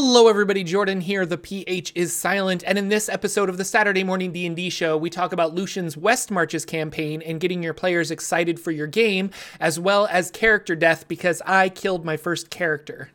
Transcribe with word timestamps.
Hello 0.00 0.28
everybody, 0.28 0.62
Jordan 0.62 1.00
here. 1.00 1.26
The 1.26 1.36
PH 1.36 1.90
is 1.96 2.14
silent, 2.14 2.62
and 2.64 2.78
in 2.78 2.88
this 2.88 3.08
episode 3.08 3.48
of 3.48 3.56
the 3.56 3.64
Saturday 3.64 4.04
Morning 4.04 4.30
D&D 4.30 4.70
show, 4.70 4.96
we 4.96 5.10
talk 5.10 5.32
about 5.32 5.56
Lucian's 5.56 5.96
West 5.96 6.30
Marches 6.30 6.64
campaign 6.64 7.20
and 7.20 7.40
getting 7.40 7.64
your 7.64 7.74
players 7.74 8.12
excited 8.12 8.60
for 8.60 8.70
your 8.70 8.86
game, 8.86 9.30
as 9.58 9.80
well 9.80 10.06
as 10.06 10.30
character 10.30 10.76
death 10.76 11.08
because 11.08 11.42
I 11.44 11.68
killed 11.68 12.04
my 12.04 12.16
first 12.16 12.48
character. 12.48 13.10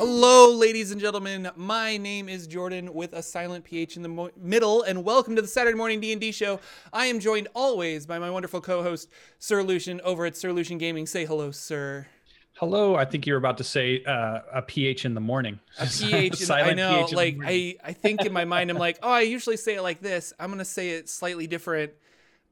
Hello, 0.00 0.50
ladies 0.54 0.92
and 0.92 0.98
gentlemen. 0.98 1.50
My 1.56 1.98
name 1.98 2.30
is 2.30 2.46
Jordan 2.46 2.94
with 2.94 3.12
a 3.12 3.22
silent 3.22 3.66
PH 3.66 3.96
in 3.96 4.02
the 4.02 4.08
mo- 4.08 4.30
middle, 4.34 4.80
and 4.80 5.04
welcome 5.04 5.36
to 5.36 5.42
the 5.42 5.46
Saturday 5.46 5.76
Morning 5.76 6.00
D&D 6.00 6.32
show. 6.32 6.58
I 6.90 7.04
am 7.04 7.20
joined 7.20 7.48
always 7.54 8.06
by 8.06 8.18
my 8.18 8.30
wonderful 8.30 8.62
co-host 8.62 9.10
Sir 9.40 9.62
Lucian 9.62 10.00
over 10.00 10.24
at 10.24 10.38
Sir 10.38 10.52
Lucian 10.52 10.78
Gaming. 10.78 11.06
Say 11.06 11.26
hello, 11.26 11.50
sir. 11.50 12.06
Hello. 12.54 12.94
I 12.94 13.04
think 13.04 13.26
you 13.26 13.34
were 13.34 13.38
about 13.38 13.58
to 13.58 13.64
say 13.64 14.02
uh, 14.04 14.40
a 14.54 14.62
PH 14.62 15.04
in 15.04 15.12
the 15.12 15.20
morning. 15.20 15.60
A 15.78 15.84
PH. 15.84 16.40
in, 16.40 16.50
I 16.50 16.72
know. 16.72 17.04
PH 17.04 17.12
like 17.12 17.36
I, 17.44 17.76
I 17.84 17.92
think 17.92 18.24
in 18.24 18.32
my 18.32 18.46
mind, 18.46 18.70
I'm 18.70 18.78
like, 18.78 18.98
oh, 19.02 19.10
I 19.10 19.20
usually 19.20 19.58
say 19.58 19.74
it 19.74 19.82
like 19.82 20.00
this. 20.00 20.32
I'm 20.40 20.48
gonna 20.48 20.64
say 20.64 20.92
it 20.92 21.10
slightly 21.10 21.46
different, 21.46 21.92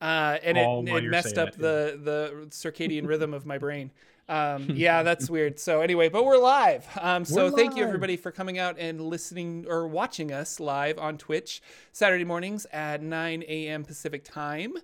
uh, 0.02 0.36
and 0.42 0.58
it, 0.58 0.94
it 0.94 1.04
messed 1.04 1.38
up 1.38 1.48
it, 1.48 1.58
the 1.58 1.94
yeah. 1.96 2.04
the 2.04 2.46
circadian 2.50 3.08
rhythm 3.08 3.32
of 3.32 3.46
my 3.46 3.56
brain. 3.56 3.90
Um, 4.28 4.66
yeah, 4.74 5.02
that's 5.02 5.30
weird. 5.30 5.58
So 5.58 5.80
anyway, 5.80 6.08
but 6.08 6.24
we're 6.24 6.38
live. 6.38 6.86
Um, 7.00 7.24
so 7.24 7.46
we're 7.46 7.56
thank 7.56 7.70
live. 7.70 7.78
you 7.78 7.84
everybody 7.84 8.16
for 8.16 8.30
coming 8.30 8.58
out 8.58 8.78
and 8.78 9.00
listening 9.00 9.66
or 9.68 9.86
watching 9.86 10.32
us 10.32 10.60
live 10.60 10.98
on 10.98 11.18
Twitch 11.18 11.62
Saturday 11.92 12.24
mornings 12.24 12.66
at 12.72 13.02
9 13.02 13.44
a.m. 13.48 13.84
Pacific 13.84 14.24
time. 14.24 14.74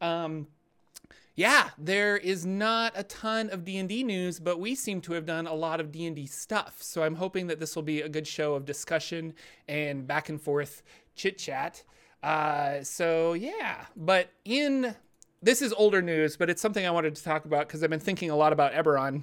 Um, 0.00 0.46
yeah, 1.34 1.68
there 1.76 2.16
is 2.16 2.46
not 2.46 2.94
a 2.96 3.02
ton 3.02 3.50
of 3.50 3.62
D&D 3.62 4.04
news, 4.04 4.40
but 4.40 4.58
we 4.58 4.74
seem 4.74 5.02
to 5.02 5.12
have 5.12 5.26
done 5.26 5.46
a 5.46 5.52
lot 5.52 5.80
of 5.80 5.92
D&D 5.92 6.24
stuff. 6.26 6.76
So 6.80 7.02
I'm 7.02 7.16
hoping 7.16 7.46
that 7.48 7.60
this 7.60 7.76
will 7.76 7.82
be 7.82 8.00
a 8.00 8.08
good 8.08 8.26
show 8.26 8.54
of 8.54 8.64
discussion 8.64 9.34
and 9.68 10.06
back 10.06 10.30
and 10.30 10.40
forth 10.40 10.82
chit 11.14 11.36
chat. 11.36 11.82
Uh, 12.22 12.82
so 12.82 13.34
yeah, 13.34 13.84
but 13.94 14.30
in 14.46 14.96
this 15.46 15.62
is 15.62 15.72
older 15.74 16.02
news, 16.02 16.36
but 16.36 16.50
it's 16.50 16.60
something 16.60 16.84
I 16.84 16.90
wanted 16.90 17.14
to 17.14 17.22
talk 17.22 17.44
about 17.44 17.68
because 17.68 17.84
I've 17.84 17.88
been 17.88 18.00
thinking 18.00 18.30
a 18.30 18.36
lot 18.36 18.52
about 18.52 18.72
Eberron. 18.72 19.22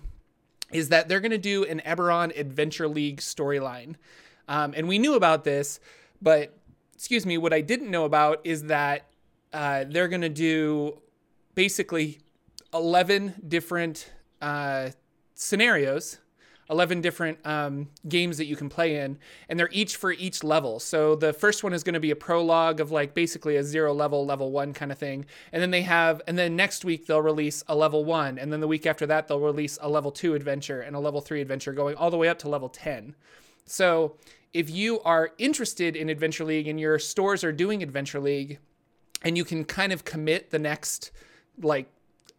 Is 0.72 0.88
that 0.90 1.10
they're 1.10 1.20
going 1.20 1.32
to 1.32 1.38
do 1.38 1.66
an 1.66 1.82
Eberron 1.86 2.36
Adventure 2.40 2.88
League 2.88 3.20
storyline, 3.20 3.96
um, 4.48 4.74
and 4.76 4.88
we 4.88 4.98
knew 4.98 5.16
about 5.16 5.44
this, 5.44 5.82
but 6.22 6.58
excuse 6.96 7.26
me, 7.26 7.38
what 7.38 7.52
I 7.52 7.60
didn't 7.60 7.92
know 7.92 8.06
about 8.06 8.40
is 8.46 8.64
that 8.64 9.06
uh, 9.52 9.84
they're 9.88 10.08
going 10.08 10.22
to 10.22 10.30
do 10.30 11.02
basically 11.56 12.20
eleven 12.74 13.34
different 13.46 14.10
uh, 14.42 14.92
scenarios 15.36 16.20
11 16.70 17.02
different 17.02 17.38
um, 17.46 17.90
games 18.08 18.38
that 18.38 18.46
you 18.46 18.56
can 18.56 18.70
play 18.70 18.98
in, 18.98 19.18
and 19.50 19.60
they're 19.60 19.70
each 19.72 19.96
for 19.96 20.12
each 20.12 20.44
level. 20.44 20.80
So 20.80 21.16
the 21.16 21.34
first 21.34 21.64
one 21.64 21.74
is 21.74 21.84
going 21.84 21.94
to 21.94 22.00
be 22.00 22.12
a 22.12 22.16
prologue 22.16 22.80
of 22.80 22.92
like 22.92 23.14
basically 23.14 23.58
a 23.58 23.64
zero 23.64 23.94
level, 23.94 24.26
level 24.26 24.52
one 24.52 24.74
kind 24.74 24.92
of 24.92 24.98
thing. 24.98 25.26
And 25.52 25.62
then 25.62 25.72
they 25.72 25.82
have, 25.82 26.22
and 26.28 26.38
then 26.38 26.56
next 26.56 26.86
week 26.86 27.06
they'll 27.06 27.22
release 27.22 27.64
a 27.68 27.76
level 27.76 28.06
one. 28.06 28.38
And 28.38 28.52
then 28.52 28.60
the 28.60 28.68
week 28.68 28.86
after 28.86 29.06
that, 29.08 29.28
they'll 29.28 29.40
release 29.40 29.78
a 29.82 29.90
level 29.90 30.12
two 30.12 30.36
adventure 30.36 30.82
and 30.82 30.96
a 30.96 31.00
level 31.00 31.22
three 31.22 31.42
adventure 31.42 31.74
going 31.74 31.96
all 31.96 32.12
the 32.12 32.18
way 32.18 32.28
up 32.28 32.40
to 32.40 32.50
level 32.50 32.70
10. 32.70 33.16
So 33.66 34.16
if 34.54 34.70
you 34.70 35.00
are 35.02 35.32
interested 35.38 35.96
in 35.96 36.10
Adventure 36.10 36.44
League 36.44 36.68
and 36.68 36.80
your 36.80 37.00
stores 37.00 37.44
are 37.44 37.52
doing 37.52 37.82
Adventure 37.82 38.20
League, 38.20 38.60
and 39.24 39.38
you 39.38 39.46
can 39.46 39.64
kind 39.66 39.92
of 39.94 40.06
commit 40.06 40.52
the 40.52 40.60
next 40.60 41.12
like 41.62 41.88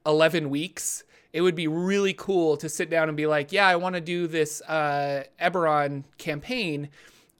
11 0.06 0.50
weeks 0.50 1.02
it 1.34 1.40
would 1.40 1.56
be 1.56 1.66
really 1.66 2.14
cool 2.14 2.56
to 2.56 2.68
sit 2.68 2.88
down 2.88 3.08
and 3.08 3.16
be 3.16 3.26
like, 3.26 3.50
yeah, 3.50 3.66
I 3.66 3.74
want 3.74 3.96
to 3.96 4.00
do 4.00 4.28
this 4.28 4.62
uh, 4.62 5.24
Eberron 5.42 6.04
campaign. 6.16 6.90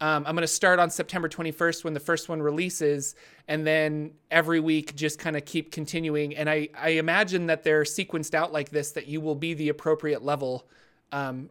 Um, 0.00 0.24
I'm 0.26 0.34
going 0.34 0.42
to 0.42 0.48
start 0.48 0.80
on 0.80 0.90
September 0.90 1.28
21st 1.28 1.84
when 1.84 1.94
the 1.94 2.00
first 2.00 2.28
one 2.28 2.42
releases, 2.42 3.14
and 3.46 3.64
then 3.64 4.10
every 4.32 4.58
week 4.58 4.96
just 4.96 5.20
kind 5.20 5.36
of 5.36 5.44
keep 5.44 5.70
continuing. 5.70 6.34
And 6.34 6.50
I, 6.50 6.70
I 6.76 6.88
imagine 6.90 7.46
that 7.46 7.62
they're 7.62 7.84
sequenced 7.84 8.34
out 8.34 8.52
like 8.52 8.70
this 8.70 8.90
that 8.90 9.06
you 9.06 9.20
will 9.20 9.36
be 9.36 9.54
the 9.54 9.68
appropriate 9.68 10.24
level 10.24 10.66
um, 11.12 11.48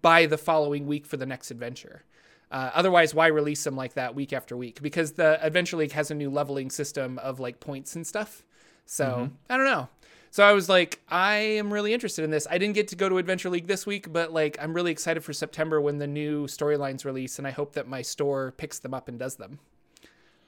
by 0.00 0.26
the 0.26 0.38
following 0.38 0.86
week 0.86 1.04
for 1.04 1.16
the 1.16 1.26
next 1.26 1.50
adventure. 1.50 2.04
Uh, 2.52 2.70
otherwise, 2.72 3.16
why 3.16 3.26
release 3.26 3.64
them 3.64 3.74
like 3.74 3.94
that 3.94 4.14
week 4.14 4.32
after 4.32 4.56
week? 4.56 4.80
Because 4.80 5.14
the 5.14 5.44
Adventure 5.44 5.76
League 5.78 5.90
has 5.90 6.12
a 6.12 6.14
new 6.14 6.30
leveling 6.30 6.70
system 6.70 7.18
of 7.18 7.40
like 7.40 7.58
points 7.58 7.96
and 7.96 8.06
stuff. 8.06 8.44
So 8.86 9.04
mm-hmm. 9.06 9.34
I 9.50 9.56
don't 9.56 9.66
know. 9.66 9.88
So 10.34 10.42
I 10.42 10.50
was 10.50 10.68
like, 10.68 11.00
I 11.08 11.36
am 11.36 11.72
really 11.72 11.94
interested 11.94 12.24
in 12.24 12.32
this. 12.32 12.44
I 12.50 12.58
didn't 12.58 12.74
get 12.74 12.88
to 12.88 12.96
go 12.96 13.08
to 13.08 13.18
Adventure 13.18 13.48
League 13.50 13.68
this 13.68 13.86
week, 13.86 14.12
but 14.12 14.32
like 14.32 14.56
I'm 14.60 14.74
really 14.74 14.90
excited 14.90 15.22
for 15.22 15.32
September 15.32 15.80
when 15.80 15.98
the 15.98 16.08
new 16.08 16.48
storylines 16.48 17.04
release, 17.04 17.38
and 17.38 17.46
I 17.46 17.52
hope 17.52 17.74
that 17.74 17.86
my 17.86 18.02
store 18.02 18.52
picks 18.56 18.80
them 18.80 18.94
up 18.94 19.06
and 19.06 19.16
does 19.16 19.36
them. 19.36 19.60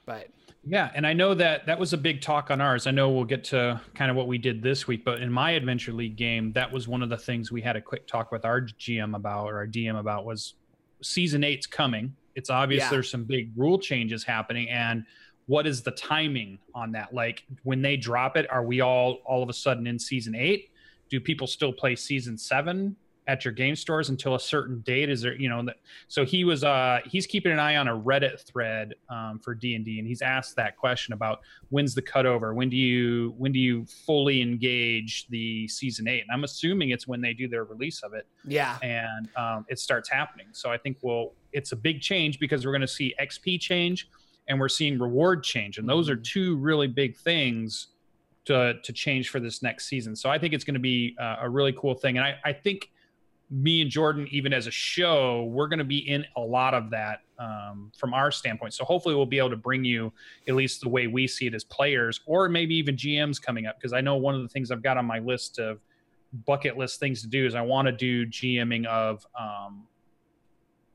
But 0.05 0.27
yeah, 0.65 0.91
and 0.93 1.07
I 1.07 1.13
know 1.13 1.33
that 1.35 1.67
that 1.67 1.79
was 1.79 1.93
a 1.93 1.97
big 1.97 2.19
talk 2.19 2.51
on 2.51 2.59
ours. 2.59 2.85
I 2.85 2.91
know 2.91 3.11
we'll 3.11 3.23
get 3.23 3.45
to 3.45 3.79
kind 3.95 4.11
of 4.11 4.17
what 4.17 4.27
we 4.27 4.37
did 4.37 4.61
this 4.61 4.87
week, 4.87 5.05
but 5.05 5.21
in 5.21 5.31
my 5.31 5.51
Adventure 5.51 5.93
League 5.93 6.17
game, 6.17 6.51
that 6.51 6.69
was 6.69 6.89
one 6.89 7.01
of 7.01 7.07
the 7.07 7.17
things 7.17 7.49
we 7.49 7.61
had 7.61 7.77
a 7.77 7.81
quick 7.81 8.07
talk 8.07 8.29
with 8.29 8.43
our 8.43 8.59
GM 8.59 9.15
about 9.15 9.45
or 9.45 9.55
our 9.55 9.67
DM 9.67 9.97
about 9.97 10.25
was 10.25 10.55
season 11.01 11.45
eight's 11.45 11.65
coming. 11.65 12.13
It's 12.35 12.49
obvious 12.49 12.83
yeah. 12.83 12.89
there's 12.89 13.09
some 13.09 13.23
big 13.23 13.53
rule 13.55 13.79
changes 13.79 14.25
happening, 14.25 14.67
and 14.67 15.05
what 15.47 15.65
is 15.65 15.81
the 15.81 15.91
timing 15.91 16.59
on 16.75 16.91
that? 16.91 17.13
Like 17.13 17.43
when 17.63 17.81
they 17.81 17.97
drop 17.97 18.37
it, 18.37 18.49
are 18.51 18.63
we 18.63 18.81
all 18.81 19.19
all 19.25 19.41
of 19.41 19.49
a 19.49 19.53
sudden 19.53 19.87
in 19.87 19.97
season 19.97 20.35
eight? 20.35 20.69
Do 21.09 21.19
people 21.19 21.47
still 21.47 21.73
play 21.73 21.95
season 21.95 22.37
seven 22.37 22.95
at 23.27 23.43
your 23.43 23.53
game 23.53 23.75
stores 23.75 24.09
until 24.09 24.35
a 24.35 24.39
certain 24.39 24.81
date? 24.81 25.09
Is 25.09 25.21
there, 25.21 25.35
you 25.35 25.47
know, 25.47 25.65
so 26.09 26.25
he 26.25 26.43
was 26.43 26.65
uh 26.65 26.99
he's 27.05 27.25
keeping 27.25 27.53
an 27.53 27.59
eye 27.59 27.77
on 27.77 27.87
a 27.87 27.97
Reddit 27.97 28.41
thread 28.41 28.95
um, 29.09 29.39
for 29.39 29.55
D 29.55 29.75
and 29.75 29.85
D, 29.85 29.99
and 29.99 30.07
he's 30.07 30.21
asked 30.21 30.57
that 30.57 30.75
question 30.75 31.13
about 31.13 31.39
when's 31.69 31.95
the 31.95 32.01
cutover? 32.01 32.53
When 32.53 32.69
do 32.69 32.75
you 32.75 33.33
when 33.37 33.53
do 33.53 33.59
you 33.59 33.85
fully 33.85 34.41
engage 34.41 35.27
the 35.29 35.65
season 35.69 36.09
eight? 36.09 36.23
And 36.23 36.31
I'm 36.31 36.43
assuming 36.43 36.89
it's 36.89 37.07
when 37.07 37.21
they 37.21 37.33
do 37.33 37.47
their 37.47 37.63
release 37.63 38.03
of 38.03 38.13
it. 38.13 38.27
Yeah, 38.45 38.77
and 38.81 39.29
um, 39.37 39.65
it 39.69 39.79
starts 39.79 40.09
happening. 40.09 40.47
So 40.51 40.69
I 40.69 40.77
think 40.77 40.97
well, 41.01 41.31
it's 41.53 41.71
a 41.71 41.77
big 41.77 42.01
change 42.01 42.37
because 42.37 42.65
we're 42.65 42.73
going 42.73 42.81
to 42.81 42.87
see 42.87 43.15
XP 43.21 43.61
change 43.61 44.09
and 44.47 44.59
we're 44.59 44.69
seeing 44.69 44.97
reward 44.97 45.43
change. 45.43 45.77
And 45.77 45.87
those 45.87 46.09
are 46.09 46.15
mm-hmm. 46.15 46.23
two 46.23 46.57
really 46.57 46.87
big 46.87 47.15
things 47.15 47.87
to 48.47 48.75
to 48.81 48.93
change 48.93 49.29
for 49.29 49.39
this 49.39 49.61
next 49.61 49.87
season. 49.87 50.15
So 50.15 50.29
i 50.29 50.39
think 50.39 50.53
it's 50.53 50.63
going 50.63 50.73
to 50.73 50.79
be 50.79 51.15
uh, 51.19 51.37
a 51.41 51.49
really 51.49 51.73
cool 51.73 51.93
thing. 51.93 52.17
And 52.17 52.25
I, 52.25 52.35
I 52.43 52.53
think 52.53 52.89
me 53.49 53.81
and 53.81 53.89
jordan 53.89 54.27
even 54.29 54.51
as 54.51 54.67
a 54.67 54.71
show 54.71 55.45
we're 55.45 55.69
going 55.69 55.79
to 55.79 55.85
be 55.85 55.99
in 55.99 56.25
a 56.35 56.41
lot 56.41 56.73
of 56.73 56.89
that 56.89 57.21
um, 57.39 57.91
from 57.97 58.13
our 58.13 58.29
standpoint. 58.31 58.73
So 58.73 58.83
hopefully 58.83 59.15
we'll 59.15 59.25
be 59.25 59.37
able 59.37 59.51
to 59.51 59.57
bring 59.57 59.85
you 59.85 60.11
at 60.49 60.55
least 60.55 60.81
the 60.81 60.89
way 60.89 61.07
we 61.07 61.27
see 61.27 61.47
it 61.47 61.53
as 61.53 61.63
players 61.63 62.21
or 62.25 62.49
maybe 62.49 62.75
even 62.75 62.95
gms 62.95 63.41
coming 63.41 63.65
up. 63.67 63.77
Because 63.77 63.93
i 63.93 64.01
know 64.01 64.15
one 64.15 64.33
of 64.33 64.41
the 64.41 64.49
things 64.49 64.71
i've 64.71 64.83
got 64.83 64.97
on 64.97 65.05
my 65.05 65.19
list 65.19 65.59
of 65.59 65.79
bucket 66.45 66.77
list 66.77 66.99
things 66.99 67.21
to 67.21 67.27
do 67.27 67.45
is 67.45 67.55
i 67.55 67.61
want 67.61 67.85
to 67.85 67.91
do 67.91 68.25
gming 68.27 68.85
of 68.85 69.25
um, 69.39 69.83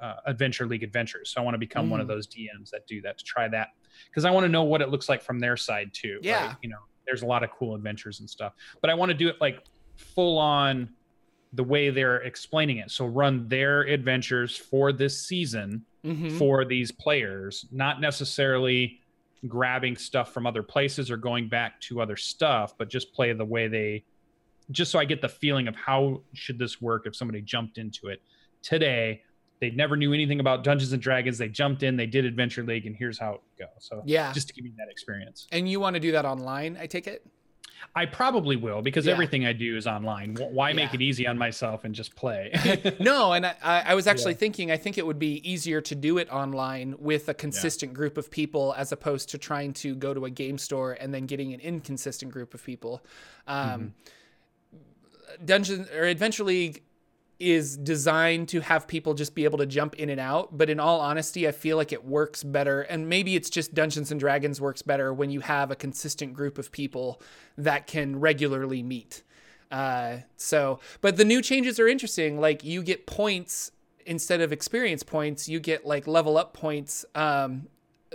uh, 0.03 0.17
Adventure 0.27 0.67
League 0.67 0.83
Adventures. 0.83 1.31
So 1.31 1.41
I 1.41 1.45
want 1.45 1.55
to 1.55 1.59
become 1.59 1.87
mm. 1.87 1.91
one 1.91 2.01
of 2.01 2.07
mm. 2.07 2.11
those 2.11 2.27
DMs 2.27 2.71
that 2.71 2.87
do 2.87 3.01
that 3.03 3.19
to 3.19 3.25
try 3.25 3.49
that 3.49 3.69
because 4.11 4.25
I 4.25 4.31
want 4.31 4.45
to 4.45 4.49
know 4.49 4.65
what 4.65 4.83
it 4.83 4.89
looks 4.91 5.09
like 5.09 5.23
from 5.23 5.39
their 5.39 5.57
side 5.57 5.91
too. 5.93 6.19
Yeah, 6.23 6.49
right? 6.49 6.57
you 6.63 6.69
know, 6.69 6.79
there's 7.07 7.23
a 7.23 7.27
lot 7.27 7.43
of 7.43 7.51
cool 7.51 7.75
adventures 7.75 8.21
and 8.21 8.29
stuff, 8.29 8.53
but 8.81 8.91
I 8.91 8.95
want 8.95 9.11
to 9.11 9.15
do 9.15 9.29
it 9.29 9.37
like 9.41 9.65
full 9.97 10.39
on 10.39 10.91
the 11.53 11.65
way 11.65 11.91
they're 11.91 12.23
explaining 12.23 12.79
it. 12.79 12.91
So 12.91 13.07
run 13.07 13.47
their 13.49 13.83
adventures 13.83 14.57
for 14.57 14.93
this 14.93 15.21
season 15.21 15.85
mm-hmm. 16.05 16.37
for 16.39 16.65
these 16.65 16.91
players, 16.91 17.67
not 17.71 18.01
necessarily 18.01 19.01
grabbing 19.49 19.97
stuff 19.97 20.33
from 20.33 20.47
other 20.47 20.63
places 20.63 21.11
or 21.11 21.17
going 21.17 21.49
back 21.49 21.81
to 21.83 22.01
other 22.01 22.17
stuff, 22.17 22.75
but 22.79 22.89
just 22.89 23.13
play 23.13 23.33
the 23.33 23.45
way 23.45 23.69
they 23.69 24.05
just 24.71 24.91
so 24.91 24.99
I 24.99 25.05
get 25.05 25.21
the 25.21 25.29
feeling 25.29 25.69
of 25.69 25.77
how 25.77 26.23
should 26.33 26.59
this 26.59 26.81
work 26.81 27.07
if 27.07 27.15
somebody 27.15 27.43
jumped 27.43 27.79
into 27.79 28.09
it 28.09 28.23
today 28.63 29.23
they 29.63 29.71
never 29.71 29.97
knew 29.97 30.13
anything 30.13 30.41
about 30.41 30.65
Dungeons 30.65 30.93
and 30.93 31.01
Dragons. 31.01 31.39
They 31.39 31.47
jumped 31.47 31.85
in, 31.85 31.97
they 31.97 32.07
did 32.07 32.25
Adventure 32.25 32.65
League, 32.65 32.85
and 32.85 32.97
here's 32.97 33.17
how 33.17 33.35
it 33.35 33.41
goes. 33.61 33.69
So 33.79 34.03
yeah, 34.05 34.33
just 34.33 34.49
to 34.49 34.55
give 34.55 34.67
you 34.67 34.73
that 34.77 34.89
experience. 34.91 35.47
And 35.53 35.71
you 35.71 35.79
want 35.79 35.95
to 35.95 36.01
do 36.01 36.11
that 36.13 36.25
online? 36.25 36.77
I 36.81 36.87
take 36.87 37.07
it. 37.07 37.25
I 37.95 38.07
probably 38.07 38.57
will 38.57 38.83
because 38.83 39.07
yeah. 39.07 39.13
everything 39.13 39.47
I 39.47 39.53
do 39.53 39.77
is 39.77 39.87
online. 39.87 40.37
Why 40.37 40.71
yeah. 40.71 40.75
make 40.75 40.95
it 40.95 41.01
easy 41.01 41.29
on 41.29 41.39
myself 41.39 41.85
and 41.85 41.95
just 41.95 42.17
play? 42.17 42.51
no, 43.01 43.35
and 43.35 43.47
I, 43.47 43.55
I 43.63 43.95
was 43.95 44.09
actually 44.09 44.33
yeah. 44.33 44.39
thinking 44.39 44.73
I 44.73 44.77
think 44.79 44.99
it 44.99 45.07
would 45.07 45.21
be 45.21 45.49
easier 45.49 45.81
to 45.83 45.95
do 45.95 46.19
it 46.19 46.29
online 46.33 46.97
with 46.99 47.29
a 47.29 47.35
consistent 47.35 47.95
group 47.95 48.19
of 48.19 48.33
people 48.33 48.75
as 48.77 48.91
opposed 48.91 49.29
to 49.31 49.39
trying 49.39 49.75
to 49.75 49.95
go 49.95 50.13
to 50.13 50.25
a 50.25 50.31
game 50.31 50.59
store 50.59 50.97
and 50.99 51.15
then 51.15 51.27
getting 51.27 51.55
an 51.55 51.61
inconsistent 51.61 52.33
group 52.33 52.53
of 52.53 52.65
people. 52.65 53.01
Um, 53.47 53.69
mm-hmm. 53.69 55.45
Dungeon 55.45 55.87
or 55.95 56.03
Adventure 56.03 56.45
League 56.45 56.83
is 57.43 57.77
designed 57.77 58.49
to 58.49 58.61
have 58.61 58.87
people 58.87 59.15
just 59.15 59.35
be 59.35 59.45
able 59.45 59.59
to 59.59 59.67
jump 59.67 59.97
in 59.97 60.09
and 60.09 60.21
out. 60.21 60.57
But 60.57 60.71
in 60.71 60.79
all 60.79 61.01
honesty, 61.01 61.49
I 61.49 61.53
feel 61.53 61.77
like 61.77 61.93
it 61.93 62.05
works 62.05 62.45
better. 62.45 62.83
And 62.83 63.09
maybe 63.09 63.35
it's 63.35 63.51
just 63.51 63.75
Dungeons 63.75 64.11
and 64.11 64.21
Dragons 64.21 64.61
works 64.61 64.81
better 64.81 65.13
when 65.13 65.31
you 65.31 65.41
have 65.41 65.71
a 65.71 65.77
consistent 65.77 66.35
group 66.35 66.57
of 66.57 66.71
people 66.71 67.21
that 67.59 67.87
can 67.87 68.21
regularly 68.21 68.83
meet. 68.83 69.25
Uh, 69.73 70.19
so, 70.37 70.79
but 71.01 71.17
the 71.17 71.25
new 71.25 71.43
changes 71.43 71.81
are 71.81 71.89
interesting. 71.89 72.39
Like 72.39 72.63
you 72.63 72.83
get 72.83 73.07
points 73.07 73.73
instead 74.07 74.41
of 74.41 74.53
experience 74.53 75.03
points, 75.03 75.49
you 75.49 75.59
get 75.59 75.85
like 75.85 76.07
level 76.07 76.37
up 76.37 76.53
points 76.53 77.05
um, 77.15 77.67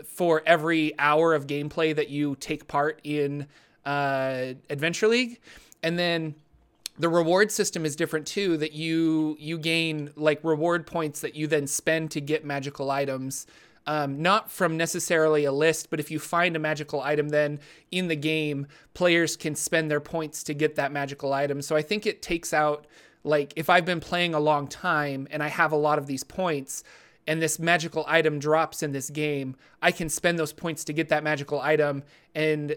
for 0.06 0.42
every 0.46 0.94
hour 1.00 1.34
of 1.34 1.48
gameplay 1.48 1.96
that 1.96 2.10
you 2.10 2.36
take 2.40 2.68
part 2.68 3.02
in 3.04 3.48
uh, 3.86 4.54
Adventure 4.70 5.08
League. 5.08 5.40
And 5.84 5.98
then 5.98 6.36
the 6.98 7.10
reward 7.10 7.52
system 7.52 7.86
is 7.86 7.96
different 7.96 8.26
too 8.28 8.58
that 8.58 8.74
you 8.74 9.38
you 9.40 9.58
gain 9.58 10.12
like 10.16 10.44
reward 10.44 10.88
points 10.88 11.22
that 11.22 11.36
you 11.36 11.48
then 11.48 11.68
spend 11.68 12.12
to 12.12 12.22
get 12.22 12.44
magical 12.46 12.92
items. 12.92 13.46
Um, 13.86 14.22
not 14.22 14.52
from 14.52 14.76
necessarily 14.76 15.46
a 15.46 15.52
list 15.54 15.90
but 15.90 16.02
if 16.02 16.12
you 16.12 16.20
find 16.20 16.58
a 16.58 16.60
magical 16.60 17.00
item 17.00 17.30
then 17.30 17.62
in 17.90 18.10
the 18.10 18.18
game 18.18 18.68
players 18.94 19.38
can 19.38 19.56
spend 19.56 19.90
their 19.90 20.02
points 20.02 20.44
to 20.44 20.54
get 20.54 20.76
that 20.76 20.92
magical 20.92 21.32
item. 21.32 21.62
So 21.62 21.76
i 21.76 21.82
think 21.82 22.06
it 22.06 22.22
takes 22.22 22.54
out 22.54 22.86
like 23.24 23.54
if 23.56 23.70
i've 23.70 23.86
been 23.86 24.00
playing 24.00 24.34
a 24.34 24.40
long 24.40 24.68
time 24.68 25.28
and 25.32 25.42
i 25.42 25.48
have 25.48 25.72
a 25.72 25.78
lot 25.78 25.98
of 25.98 26.08
these 26.08 26.24
points 26.24 26.84
and 27.28 27.42
this 27.42 27.60
magical 27.60 28.06
item 28.08 28.40
drops 28.40 28.84
in 28.84 28.92
this 28.92 29.10
game 29.10 29.56
i 29.82 29.92
can 29.92 30.10
spend 30.10 30.38
those 30.38 30.54
points 30.54 30.84
to 30.84 30.94
get 30.94 31.10
that 31.10 31.24
magical 31.24 31.60
item 31.60 32.04
and 32.36 32.76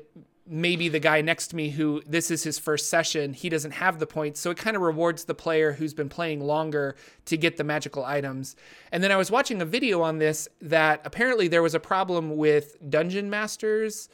maybe 0.51 0.89
the 0.89 0.99
guy 0.99 1.21
next 1.21 1.49
to 1.49 1.57
me 1.57 1.71
who 1.71 2.03
this 2.07 2.31
is 2.31 2.43
his 2.43 2.59
first 2.59 2.91
session, 2.91 3.33
he 3.33 3.49
doesn't 3.49 3.71
have 3.71 4.01
the 4.01 4.07
points. 4.07 4.41
So 4.41 4.51
it 4.51 4.57
kind 4.57 4.75
of 4.75 4.83
rewards 4.83 5.25
the 5.25 5.35
player 5.35 5.73
who's 5.73 5.95
been 5.95 6.09
playing 6.09 6.41
longer 6.41 6.97
to 7.27 7.37
get 7.37 7.57
the 7.57 7.63
magical 7.63 8.05
items. 8.05 8.57
And 8.91 9.03
then 9.03 9.13
I 9.13 9.17
was 9.17 9.31
watching 9.31 9.63
a 9.63 9.65
video 9.65 10.03
on 10.03 10.19
this 10.19 10.49
that 10.61 11.03
apparently 11.05 11.47
there 11.47 11.63
was 11.63 11.75
a 11.75 11.81
problem 11.81 12.37
with 12.37 12.77
dungeon 12.91 13.31
masters 13.31 14.09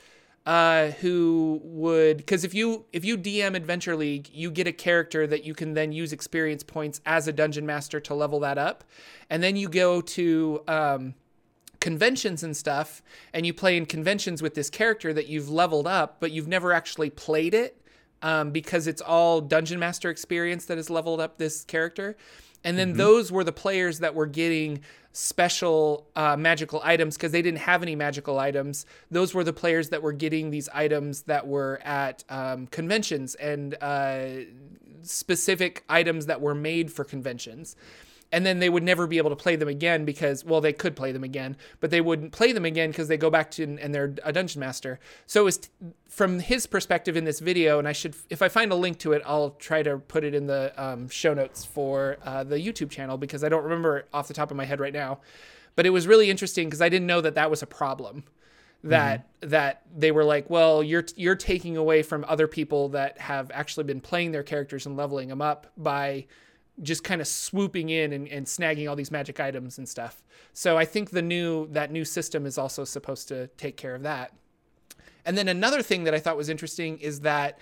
uh, 0.45 0.93
who 1.01 1.61
would 1.65 2.19
because 2.19 2.45
if 2.45 2.55
you 2.55 2.85
if 2.93 3.05
you 3.05 3.19
DM 3.19 3.57
Adventure 3.57 3.97
League, 3.97 4.31
you 4.33 4.51
get 4.51 4.69
a 4.69 4.73
character 4.73 5.27
that 5.27 5.45
you 5.45 5.55
can 5.55 5.75
then 5.75 5.91
use 5.91 6.13
experience 6.13 6.63
points 6.63 7.01
as 7.05 7.27
a 7.27 7.33
dungeon 7.33 7.67
master 7.67 7.99
to 7.99 8.15
level 8.15 8.39
that 8.41 8.57
up, 8.57 8.85
and 9.29 9.43
then 9.43 9.57
you 9.57 9.69
go 9.69 10.01
to 10.01 10.63
um, 10.69 11.15
conventions 11.87 12.43
and 12.43 12.57
stuff, 12.57 13.01
and 13.33 13.47
you 13.47 13.55
play 13.55 13.77
in 13.77 13.87
conventions 13.87 14.43
with 14.43 14.55
this 14.55 14.69
character 14.69 15.13
that 15.13 15.29
you've 15.29 15.49
leveled 15.49 15.87
up, 15.87 16.17
but 16.19 16.33
you've 16.33 16.49
never 16.49 16.73
actually 16.73 17.11
played 17.11 17.55
it 17.55 17.81
um, 18.23 18.51
because 18.51 18.89
it's 18.89 19.01
all 19.01 19.41
Dungeon 19.41 19.79
Master 19.79 20.11
experience 20.11 20.65
that 20.65 20.79
has 20.79 20.91
leveled 20.91 21.21
up 21.21 21.39
this 21.39 21.63
character. 21.63 22.17
And 22.65 22.77
then 22.77 22.89
mm-hmm. 22.89 22.99
those 22.99 23.31
were 23.31 23.45
the 23.45 23.53
players 23.53 24.01
that 24.01 24.17
were 24.17 24.27
getting 24.27 24.81
special 25.13 26.09
uh, 26.17 26.37
magical 26.37 26.81
items 26.83 27.17
because 27.17 27.31
they 27.31 27.41
didn't 27.41 27.61
have 27.61 27.85
any 27.85 27.95
magical 27.95 28.41
items. 28.41 28.85
Those 29.13 29.33
were 29.33 29.45
the 29.45 29.53
players 29.53 29.91
that 29.91 30.03
were 30.03 30.13
getting 30.13 30.51
these 30.51 30.69
items 30.71 31.23
that 31.23 31.47
were 31.47 31.81
at 31.85 32.25
um, 32.29 32.67
conventions 32.67 33.37
and 33.37 33.77
uh, 33.81 34.27
specific 35.03 35.85
items 35.89 36.27
that 36.27 36.41
were 36.41 36.57
made 36.57 36.91
for 36.91 37.05
conventions 37.05 37.77
and 38.33 38.45
then 38.45 38.59
they 38.59 38.69
would 38.69 38.83
never 38.83 39.07
be 39.07 39.19
able 39.19 39.31
to 39.31 39.37
play 39.37 39.57
them 39.57 39.69
again 39.69 40.05
because 40.05 40.45
well 40.45 40.61
they 40.61 40.73
could 40.73 40.97
play 40.97 41.13
them 41.13 41.25
again 41.25 41.57
but 41.81 41.91
they 41.91 42.01
wouldn't 42.01 42.33
play 42.33 42.53
them 42.53 42.65
again 42.65 42.91
because 42.91 43.09
they 43.09 43.17
go 43.17 43.31
back 43.31 43.51
to 43.51 43.63
and 43.63 43.95
they're 43.95 44.15
a 44.25 44.33
dungeon 44.33 44.61
master 44.61 44.99
so 45.27 45.43
it 45.43 45.45
was 45.45 45.59
t- 45.59 45.69
from 46.09 46.41
his 46.41 46.67
perspective 46.67 47.17
in 47.17 47.25
this 47.25 47.41
video 47.41 47.79
and 47.79 47.87
i 47.89 47.93
should 47.93 48.15
if 48.31 48.43
i 48.43 48.49
find 48.49 48.73
a 48.73 48.75
link 48.75 48.99
to 48.99 49.13
it 49.13 49.23
i'll 49.25 49.51
try 49.51 49.83
to 49.83 49.99
put 49.99 50.25
it 50.25 50.35
in 50.35 50.47
the 50.47 50.73
um, 50.77 51.09
show 51.09 51.35
notes 51.35 51.65
for 51.65 52.17
uh, 52.25 52.45
the 52.45 52.57
youtube 52.57 52.91
channel 52.91 53.17
because 53.17 53.45
i 53.45 53.49
don't 53.49 53.65
remember 53.65 54.07
off 54.13 54.29
the 54.29 54.35
top 54.35 54.51
of 54.51 54.57
my 54.57 54.65
head 54.65 54.81
right 54.81 54.95
now 54.95 55.19
but 55.75 55.87
it 55.87 55.91
was 55.91 56.07
really 56.07 56.31
interesting 56.31 56.69
because 56.69 56.83
i 56.83 56.89
didn't 56.89 57.07
know 57.07 57.21
that 57.21 57.35
that 57.35 57.51
was 57.51 57.63
a 57.63 57.67
problem 57.67 58.25
that 58.85 59.21
mm-hmm. 59.21 59.49
that 59.51 59.83
they 59.97 60.13
were 60.13 60.25
like, 60.25 60.49
well, 60.51 60.83
you're 60.83 61.05
you're 61.17 61.35
taking 61.35 61.77
away 61.77 62.03
from 62.03 62.25
other 62.29 62.47
people 62.47 62.91
that 62.91 63.19
have 63.19 63.51
actually 63.53 63.85
been 63.85 64.01
playing 64.01 64.33
their 64.33 64.43
characters 64.43 64.87
and 64.87 64.97
leveling 64.97 65.29
them 65.29 65.43
up 65.43 65.67
by 65.77 66.27
just 66.83 67.05
kind 67.05 67.21
of 67.21 67.27
swooping 67.27 67.89
in 67.89 68.13
and, 68.13 68.29
and 68.29 68.47
snagging 68.47 68.89
all 68.89 68.97
these 68.97 69.11
magic 69.11 69.41
items 69.41 69.79
and 69.79 69.89
stuff. 69.89 70.23
So 70.53 70.77
I 70.77 70.85
think 70.85 71.11
the 71.11 71.23
new 71.23 71.69
that 71.69 71.91
new 71.91 72.05
system 72.05 72.47
is 72.47 72.59
also 72.59 72.85
supposed 72.85 73.29
to 73.29 73.47
take 73.57 73.77
care 73.77 73.95
of 73.95 74.03
that. 74.03 74.33
And 75.25 75.37
then 75.37 75.49
another 75.49 75.83
thing 75.83 76.05
that 76.05 76.15
I 76.15 76.21
thought 76.21 76.37
was 76.37 76.49
interesting 76.49 76.99
is 76.99 77.21
that 77.21 77.59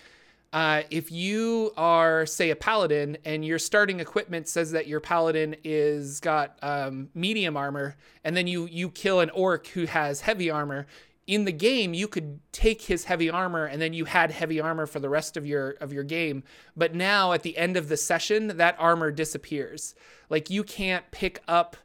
uh, 0.52 0.82
if 0.90 1.11
you 1.11 1.72
are, 1.76 2.26
say, 2.26 2.50
a 2.50 2.56
paladin 2.56 3.19
and 3.25 3.44
your 3.44 3.58
starting 3.58 3.99
equipment 3.99 4.46
says 4.46 4.70
that 4.70 4.87
your 4.87 5.00
paladin 5.00 5.56
is 5.64 6.20
got 6.20 6.56
um, 6.62 7.08
medium 7.14 7.56
armor, 7.56 7.96
and 8.22 8.37
then 8.37 8.46
you 8.46 8.66
you 8.66 8.88
kill 8.90 9.19
an 9.20 9.31
orc 9.31 9.66
who 9.69 9.87
has 9.87 10.20
heavy 10.20 10.50
armor, 10.50 10.87
in 11.26 11.44
the 11.44 11.53
game 11.53 11.94
you 11.94 12.06
could 12.06 12.41
take 12.53 12.82
his 12.82 13.05
heavy 13.05 13.31
armor 13.31 13.65
and 13.65 13.81
then 13.81 13.93
you 13.93 14.05
had 14.05 14.31
heavy 14.31 14.61
armor 14.61 14.87
for 14.87 15.00
the 15.00 15.09
rest 15.09 15.37
of 15.37 15.47
your 15.47 15.71
of 15.81 15.93
your 15.93 16.05
game 16.05 16.43
but 16.76 16.94
now 16.94 17.32
at 17.32 17.43
the 17.43 17.56
end 17.56 17.76
of 17.76 17.88
the 17.88 17.97
session 17.97 18.49
that 18.56 18.76
armor 18.79 19.11
disappears 19.11 19.94
like 20.29 20.50
you 20.50 20.62
can't 20.62 21.11
pick 21.11 21.43
up 21.49 21.76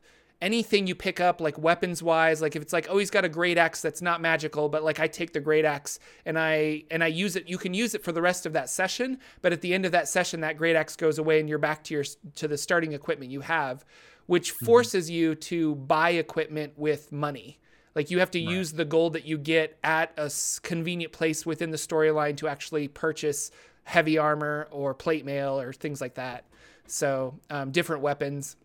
anything 0.41 0.87
you 0.87 0.95
pick 0.95 1.19
up 1.19 1.41
like 1.41 1.57
weapons 1.57 2.01
wise 2.01 2.41
like 2.41 2.55
if 2.55 2.61
it's 2.61 2.71
like 2.71 2.87
oh 2.89 2.97
he's 2.97 3.09
got 3.09 3.25
a 3.25 3.29
great 3.29 3.57
axe 3.57 3.81
that's 3.81 4.01
not 4.01 4.21
magical 4.21 4.69
but 4.69 4.83
like 4.83 4.99
i 4.99 5.07
take 5.07 5.33
the 5.33 5.39
great 5.39 5.65
axe 5.65 5.99
and 6.25 6.39
i 6.39 6.81
and 6.91 7.03
i 7.03 7.07
use 7.07 7.35
it 7.35 7.47
you 7.47 7.57
can 7.57 7.73
use 7.73 7.93
it 7.93 8.03
for 8.03 8.11
the 8.11 8.21
rest 8.21 8.45
of 8.45 8.53
that 8.53 8.69
session 8.69 9.19
but 9.41 9.51
at 9.51 9.61
the 9.61 9.73
end 9.73 9.85
of 9.85 9.91
that 9.91 10.07
session 10.07 10.39
that 10.39 10.57
great 10.57 10.75
axe 10.75 10.95
goes 10.95 11.17
away 11.17 11.39
and 11.39 11.49
you're 11.49 11.57
back 11.57 11.83
to 11.83 11.93
your 11.93 12.05
to 12.35 12.47
the 12.47 12.57
starting 12.57 12.93
equipment 12.93 13.31
you 13.31 13.41
have 13.41 13.85
which 14.27 14.53
mm-hmm. 14.55 14.65
forces 14.65 15.07
mm-hmm. 15.07 15.15
you 15.15 15.35
to 15.35 15.75
buy 15.75 16.11
equipment 16.11 16.73
with 16.77 17.11
money 17.11 17.59
like 17.95 18.11
you 18.11 18.19
have 18.19 18.31
to 18.31 18.45
right. 18.45 18.53
use 18.53 18.73
the 18.73 18.85
gold 18.85 19.13
that 19.13 19.25
you 19.25 19.37
get 19.37 19.77
at 19.83 20.11
a 20.17 20.31
convenient 20.61 21.11
place 21.13 21.45
within 21.45 21.71
the 21.71 21.77
storyline 21.77 22.37
to 22.37 22.47
actually 22.47 22.87
purchase 22.87 23.51
heavy 23.83 24.17
armor 24.17 24.67
or 24.71 24.93
plate 24.93 25.25
mail 25.25 25.59
or 25.59 25.73
things 25.73 25.99
like 25.99 26.15
that. 26.15 26.45
So 26.87 27.39
um, 27.49 27.71
different 27.71 28.01
weapons, 28.01 28.55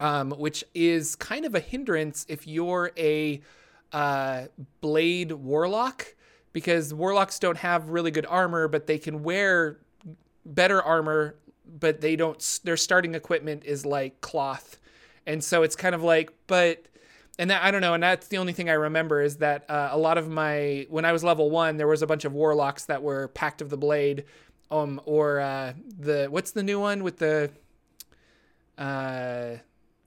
um, 0.00 0.30
which 0.30 0.64
is 0.74 1.16
kind 1.16 1.44
of 1.44 1.54
a 1.54 1.60
hindrance 1.60 2.26
if 2.28 2.46
you're 2.46 2.92
a 2.96 3.40
uh, 3.92 4.46
blade 4.80 5.32
warlock, 5.32 6.14
because 6.52 6.94
warlocks 6.94 7.38
don't 7.38 7.58
have 7.58 7.88
really 7.88 8.10
good 8.10 8.26
armor, 8.26 8.68
but 8.68 8.86
they 8.86 8.98
can 8.98 9.22
wear 9.22 9.78
better 10.44 10.82
armor, 10.82 11.36
but 11.78 12.00
they 12.00 12.16
don't. 12.16 12.60
Their 12.64 12.76
starting 12.76 13.14
equipment 13.14 13.64
is 13.64 13.84
like 13.84 14.20
cloth, 14.20 14.78
and 15.26 15.42
so 15.42 15.62
it's 15.62 15.76
kind 15.76 15.94
of 15.94 16.02
like, 16.02 16.32
but 16.46 16.86
and 17.38 17.50
that 17.50 17.62
I 17.62 17.70
don't 17.70 17.80
know, 17.80 17.94
and 17.94 18.02
that's 18.02 18.28
the 18.28 18.38
only 18.38 18.52
thing 18.52 18.70
I 18.70 18.74
remember 18.74 19.20
is 19.20 19.38
that 19.38 19.68
uh, 19.68 19.88
a 19.90 19.98
lot 19.98 20.18
of 20.18 20.28
my 20.28 20.86
when 20.88 21.04
I 21.04 21.12
was 21.12 21.24
level 21.24 21.50
one, 21.50 21.76
there 21.76 21.88
was 21.88 22.02
a 22.02 22.06
bunch 22.06 22.24
of 22.24 22.32
warlocks 22.32 22.84
that 22.86 23.02
were 23.02 23.28
Pact 23.28 23.60
of 23.60 23.70
the 23.70 23.76
Blade, 23.76 24.24
um, 24.70 25.00
or 25.04 25.40
uh, 25.40 25.72
the 25.98 26.28
what's 26.30 26.52
the 26.52 26.62
new 26.62 26.78
one 26.78 27.02
with 27.02 27.18
the, 27.18 27.50
uh, 28.78 29.56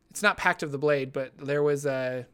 it's 0.09 0.23
not 0.23 0.37
Pact 0.37 0.63
of 0.63 0.71
the 0.71 0.77
Blade, 0.77 1.11
but 1.11 1.37
there 1.37 1.63
was 1.63 1.85
a. 1.85 2.25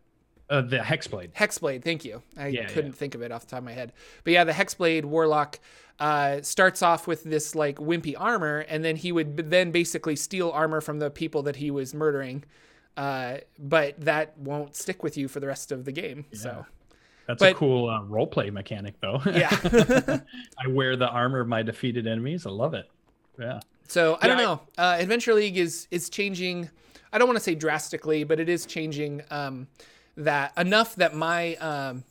Uh, 0.49 0.61
the 0.61 0.77
Hexblade. 0.77 1.33
Hexblade, 1.33 1.83
thank 1.83 2.05
you. 2.05 2.21
I 2.37 2.47
yeah, 2.47 2.67
couldn't 2.67 2.91
yeah. 2.91 2.97
think 2.97 3.15
of 3.15 3.21
it 3.23 3.31
off 3.31 3.45
the 3.45 3.51
top 3.51 3.59
of 3.59 3.65
my 3.65 3.71
head. 3.71 3.93
But 4.23 4.33
yeah, 4.33 4.43
the 4.43 4.51
Hexblade 4.51 5.05
Warlock 5.05 5.59
uh, 5.99 6.41
starts 6.41 6.83
off 6.83 7.07
with 7.07 7.23
this 7.23 7.55
like 7.55 7.77
wimpy 7.77 8.13
armor, 8.15 8.59
and 8.59 8.85
then 8.85 8.95
he 8.95 9.11
would 9.11 9.37
then 9.49 9.71
basically 9.71 10.15
steal 10.15 10.51
armor 10.51 10.81
from 10.81 10.99
the 10.99 11.09
people 11.09 11.41
that 11.43 11.55
he 11.55 11.71
was 11.71 11.93
murdering. 11.93 12.43
Uh, 12.95 13.37
but 13.57 13.99
that 14.01 14.37
won't 14.37 14.75
stick 14.75 15.03
with 15.03 15.17
you 15.17 15.27
for 15.27 15.39
the 15.39 15.47
rest 15.47 15.71
of 15.71 15.85
the 15.85 15.91
game. 15.91 16.25
Yeah. 16.31 16.39
So 16.39 16.65
that's 17.27 17.39
but, 17.39 17.51
a 17.53 17.55
cool 17.55 17.89
uh, 17.89 18.03
role 18.03 18.27
play 18.27 18.49
mechanic, 18.49 18.95
though. 19.01 19.21
Yeah. 19.25 19.49
I 20.63 20.67
wear 20.67 20.95
the 20.95 21.07
armor 21.07 21.39
of 21.39 21.47
my 21.47 21.63
defeated 21.63 22.05
enemies. 22.07 22.45
I 22.45 22.51
love 22.51 22.73
it. 22.73 22.89
Yeah. 23.39 23.59
So 23.87 24.17
I 24.21 24.27
don't 24.27 24.37
know. 24.37 24.61
Uh, 24.77 24.97
Adventure 24.99 25.33
League 25.33 25.57
is 25.57 25.87
is 25.91 26.09
changing. 26.09 26.69
I 27.11 27.17
don't 27.17 27.27
want 27.27 27.37
to 27.37 27.43
say 27.43 27.55
drastically, 27.55 28.23
but 28.23 28.39
it 28.39 28.49
is 28.49 28.65
changing 28.65 29.21
um, 29.29 29.67
that 30.17 30.51
enough 30.57 30.95
that 30.95 31.15
my 31.15 31.55
um, 31.55 32.03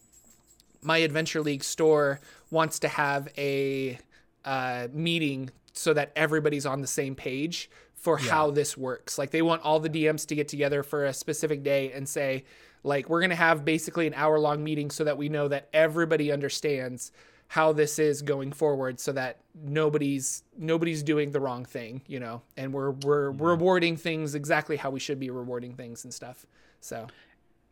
my 0.82 0.98
Adventure 0.98 1.40
League 1.40 1.64
store 1.64 2.20
wants 2.50 2.78
to 2.80 2.88
have 2.88 3.28
a 3.38 3.98
uh, 4.44 4.88
meeting 4.92 5.50
so 5.72 5.94
that 5.94 6.12
everybody's 6.16 6.66
on 6.66 6.80
the 6.80 6.86
same 6.86 7.14
page 7.14 7.70
for 8.02 8.18
yeah. 8.18 8.30
how 8.30 8.50
this 8.50 8.76
works. 8.76 9.16
Like 9.16 9.30
they 9.30 9.42
want 9.42 9.62
all 9.62 9.78
the 9.78 9.88
DMs 9.88 10.26
to 10.26 10.34
get 10.34 10.48
together 10.48 10.82
for 10.82 11.04
a 11.06 11.14
specific 11.14 11.62
day 11.62 11.92
and 11.92 12.06
say, 12.06 12.44
like, 12.82 13.08
we're 13.08 13.20
going 13.20 13.30
to 13.30 13.36
have 13.36 13.64
basically 13.64 14.08
an 14.08 14.14
hour 14.14 14.40
long 14.40 14.62
meeting 14.62 14.90
so 14.90 15.04
that 15.04 15.16
we 15.16 15.28
know 15.28 15.46
that 15.46 15.68
everybody 15.72 16.32
understands 16.32 17.12
how 17.46 17.72
this 17.72 18.00
is 18.00 18.20
going 18.20 18.50
forward 18.50 18.98
so 18.98 19.12
that 19.12 19.38
nobody's 19.62 20.42
nobody's 20.56 21.02
doing 21.02 21.32
the 21.32 21.40
wrong 21.40 21.66
thing 21.66 22.00
you 22.06 22.18
know 22.18 22.40
and 22.56 22.72
we're 22.72 22.92
we're 22.92 23.30
yeah. 23.30 23.36
rewarding 23.38 23.94
things 23.94 24.34
exactly 24.34 24.74
how 24.74 24.88
we 24.88 24.98
should 24.98 25.20
be 25.20 25.28
rewarding 25.28 25.74
things 25.74 26.04
and 26.04 26.14
stuff 26.14 26.46
so 26.80 27.06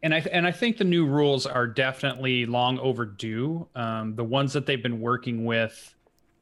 and 0.02 0.14
I 0.14 0.18
and 0.32 0.46
I 0.46 0.52
think 0.52 0.76
the 0.76 0.84
new 0.84 1.06
rules 1.06 1.46
are 1.46 1.66
definitely 1.66 2.46
long 2.46 2.78
overdue. 2.78 3.68
Um, 3.74 4.14
the 4.16 4.24
ones 4.24 4.52
that 4.54 4.66
they've 4.66 4.82
been 4.82 5.00
working 5.00 5.44
with 5.44 5.94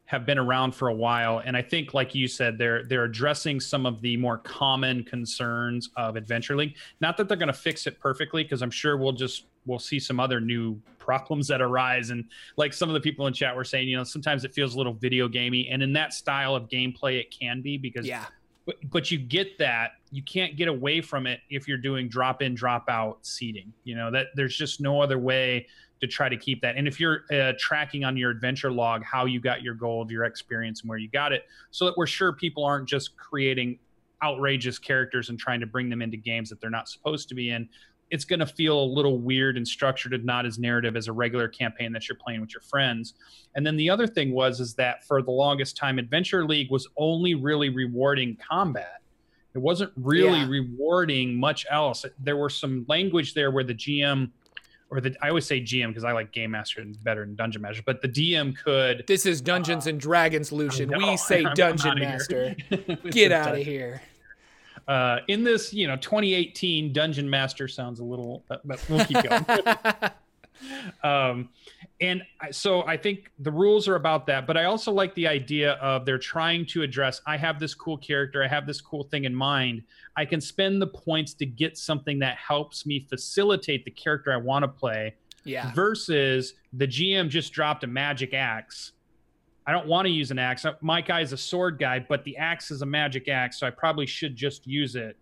have 0.09 0.25
been 0.25 0.39
around 0.39 0.75
for 0.75 0.89
a 0.89 0.95
while. 0.95 1.43
And 1.45 1.55
i 1.55 1.61
think 1.61 1.93
like 1.93 2.15
you 2.15 2.29
said 2.29 2.57
they're 2.57 2.83
they're 2.85 3.05
addressing 3.05 3.61
some 3.61 3.85
of 3.85 4.01
the 4.01 4.17
more 4.17 4.39
common 4.39 5.05
concerns 5.05 5.91
of 5.97 6.17
adventure 6.17 6.57
league. 6.57 6.77
Not 7.03 7.19
that 7.19 7.29
they're 7.29 7.37
going 7.37 7.49
to 7.49 7.53
fix 7.53 7.87
it 7.87 8.01
perfectly 8.01 8.43
because 8.43 8.63
i'm 8.63 8.71
sure 8.71 8.97
we'll 8.97 9.13
just 9.13 9.45
we'll 9.67 9.79
see 9.79 10.01
some 10.01 10.19
other 10.19 10.41
new 10.41 10.81
problems 10.99 11.47
that 11.49 11.61
arise. 11.61 12.09
And 12.09 12.25
like 12.57 12.73
some 12.73 12.89
of 12.89 12.95
the 12.95 13.01
people 13.01 13.27
in 13.27 13.35
chat 13.35 13.55
were 13.55 13.65
saying 13.65 13.87
you 13.87 13.99
know 13.99 14.05
sometimes 14.05 14.45
it 14.45 14.55
feels 14.55 14.75
a 14.75 14.79
little 14.79 14.95
video 14.95 15.29
gamey. 15.29 15.69
And 15.69 15.83
in 15.83 15.93
that 15.93 16.15
style 16.15 16.57
of 16.57 16.71
gameplay 16.71 17.21
it 17.21 17.31
can 17.31 17.61
be 17.61 17.77
because 17.77 18.07
yeah. 18.07 18.25
but, 18.65 18.77
but 18.91 19.11
you 19.11 19.19
get 19.19 19.59
that. 19.59 19.93
You 20.11 20.23
can't 20.23 20.57
get 20.57 20.69
away 20.69 21.03
from 21.03 21.27
it 21.27 21.41
if 21.51 21.69
you're 21.69 21.77
doing 21.77 22.09
drop 22.09 22.41
in 22.41 22.55
drop 22.55 22.89
out 22.89 23.19
seating. 23.27 23.75
You 23.85 23.95
know 23.95 24.11
that 24.11 24.29
there's 24.35 24.57
just 24.57 24.81
no 24.81 25.03
other 25.03 25.19
way 25.19 25.67
to 26.01 26.07
try 26.07 26.29
to 26.29 26.37
keep 26.37 26.61
that. 26.63 26.77
And 26.77 26.87
if 26.87 27.01
you're 27.01 27.25
uh, 27.33 27.53
tracking 27.59 28.05
on 28.05 28.17
your 28.17 28.31
adventure 28.31 28.71
log 28.71 29.03
how 29.03 29.25
you 29.25 29.41
got 29.41 29.63
your 29.63 29.75
gold, 29.75 30.11
your 30.11 30.25
experience, 30.25 30.83
and 30.83 30.89
where 30.89 30.99
you 30.99 31.09
got 31.09 31.33
it, 31.33 31.45
so 31.71 31.85
that 31.87 31.97
we're 31.97 32.07
sure 32.07 32.33
people 32.33 32.65
aren't 32.65 32.89
just 32.89 33.17
creating 33.17 33.79
outrageous 34.23 34.79
characters 34.79 35.29
and 35.29 35.39
trying 35.39 35.61
to 35.61 35.67
bring 35.67 35.89
them 35.89 36.03
into 36.03 36.17
games 36.17 36.49
that 36.51 36.61
they're 36.61 36.71
not 36.71 36.89
supposed 36.89 37.29
to 37.29 37.35
be 37.35 37.51
in. 37.51 37.69
It's 38.11 38.25
going 38.25 38.41
to 38.41 38.47
feel 38.47 38.81
a 38.81 38.85
little 38.85 39.19
weird 39.19 39.59
and 39.59 39.69
structured 39.69 40.15
and 40.15 40.25
not 40.25 40.47
as 40.47 40.59
narrative 40.59 40.97
as 40.97 41.09
a 41.09 41.13
regular 41.13 41.47
campaign 41.47 41.93
that 41.93 42.09
you're 42.09 42.17
playing 42.17 42.41
with 42.41 42.53
your 42.55 42.63
friends. 42.63 43.15
And 43.55 43.67
then 43.67 43.77
the 43.77 43.91
other 43.91 44.07
thing 44.07 44.33
was 44.33 44.61
is 44.61 44.75
that 44.75 45.05
for 45.05 45.21
the 45.21 45.31
longest 45.31 45.77
time, 45.77 45.99
Adventure 45.99 46.47
League 46.47 46.71
was 46.71 46.89
only 46.97 47.35
really 47.35 47.69
rewarding 47.69 48.37
combat. 48.37 49.03
It 49.55 49.59
wasn't 49.59 49.93
really 49.97 50.39
yeah. 50.39 50.49
rewarding 50.49 51.35
much 51.39 51.67
else. 51.71 52.05
There 52.19 52.37
were 52.37 52.51
some 52.51 52.87
language 52.89 53.35
there 53.35 53.51
where 53.51 53.65
the 53.65 53.75
GM 53.75 54.31
or 54.91 55.01
the 55.01 55.15
I 55.21 55.29
always 55.29 55.47
say 55.47 55.61
GM 55.61 55.89
because 55.89 56.05
I 56.05 56.13
like 56.13 56.33
Game 56.33 56.53
Master 56.53 56.85
better 57.03 57.25
than 57.25 57.35
Dungeon 57.35 57.63
Master, 57.63 57.83
but 57.85 58.01
the 58.01 58.09
DM 58.09 58.57
could. 58.57 59.05
This 59.07 59.27
is 59.27 59.41
Dungeons 59.41 59.87
uh, 59.87 59.91
and 59.91 60.01
Dragons, 60.01 60.53
Lucian. 60.53 60.91
We 60.97 61.17
say 61.17 61.45
I'm 61.45 61.55
Dungeon 61.55 61.99
Master. 61.99 62.57
Get 63.11 63.33
out 63.33 63.55
of 63.55 63.63
here. 63.63 64.03
Uh, 64.87 65.19
in 65.29 65.45
this, 65.45 65.75
you 65.75 65.87
know, 65.87 65.97
2018 65.97 66.93
Dungeon 66.95 67.29
Master 67.29 67.69
sounds 67.69 68.01
a 68.01 68.05
little, 68.05 68.43
but 68.49 68.63
we'll 68.89 69.05
keep 69.05 69.23
going. 69.23 69.45
um, 71.03 71.49
and 72.01 72.23
so 72.51 72.87
I 72.87 72.97
think 72.97 73.31
the 73.39 73.51
rules 73.51 73.89
are 73.89 73.97
about 73.97 74.27
that, 74.27 74.47
but 74.47 74.57
I 74.57 74.65
also 74.65 74.93
like 74.93 75.15
the 75.15 75.27
idea 75.27 75.73
of 75.75 76.05
they're 76.05 76.19
trying 76.19 76.67
to 76.67 76.83
address. 76.83 77.21
I 77.27 77.37
have 77.37 77.59
this 77.59 77.75
cool 77.75 77.99
character, 77.99 78.43
I 78.43 78.49
have 78.49 78.67
this 78.67 78.81
cool 78.81 79.05
thing 79.05 79.25
in 79.25 79.35
mind. 79.35 79.83
I 80.17 80.25
can 80.25 80.41
spend 80.41 80.81
the 80.81 80.87
points 80.87 81.35
to 81.35 81.47
get 81.47 81.77
something 81.77 82.19
that 82.21 82.37
helps 82.37 82.87
me 82.87 83.07
facilitate 83.09 83.85
the 83.85 83.91
character 83.91 84.33
I 84.33 84.37
want 84.37 84.63
to 84.63 84.69
play. 84.69 85.15
Yeah. 85.45 85.73
Versus 85.73 86.55
the 86.73 86.87
GM 86.87 87.29
just 87.29 87.53
dropped 87.53 87.85
a 87.85 87.87
magic 87.87 88.35
axe. 88.35 88.93
I 89.67 89.73
don't 89.73 89.87
want 89.87 90.07
to 90.07 90.13
use 90.13 90.31
an 90.31 90.39
axe. 90.39 90.65
My 90.81 91.01
guy 91.01 91.21
is 91.21 91.33
a 91.33 91.37
sword 91.37 91.79
guy, 91.79 91.99
but 91.99 92.25
the 92.25 92.37
axe 92.37 92.71
is 92.71 92.83
a 92.83 92.87
magic 92.87 93.29
axe, 93.29 93.59
so 93.59 93.67
I 93.67 93.71
probably 93.71 94.07
should 94.07 94.35
just 94.35 94.67
use 94.67 94.97
it 94.97 95.17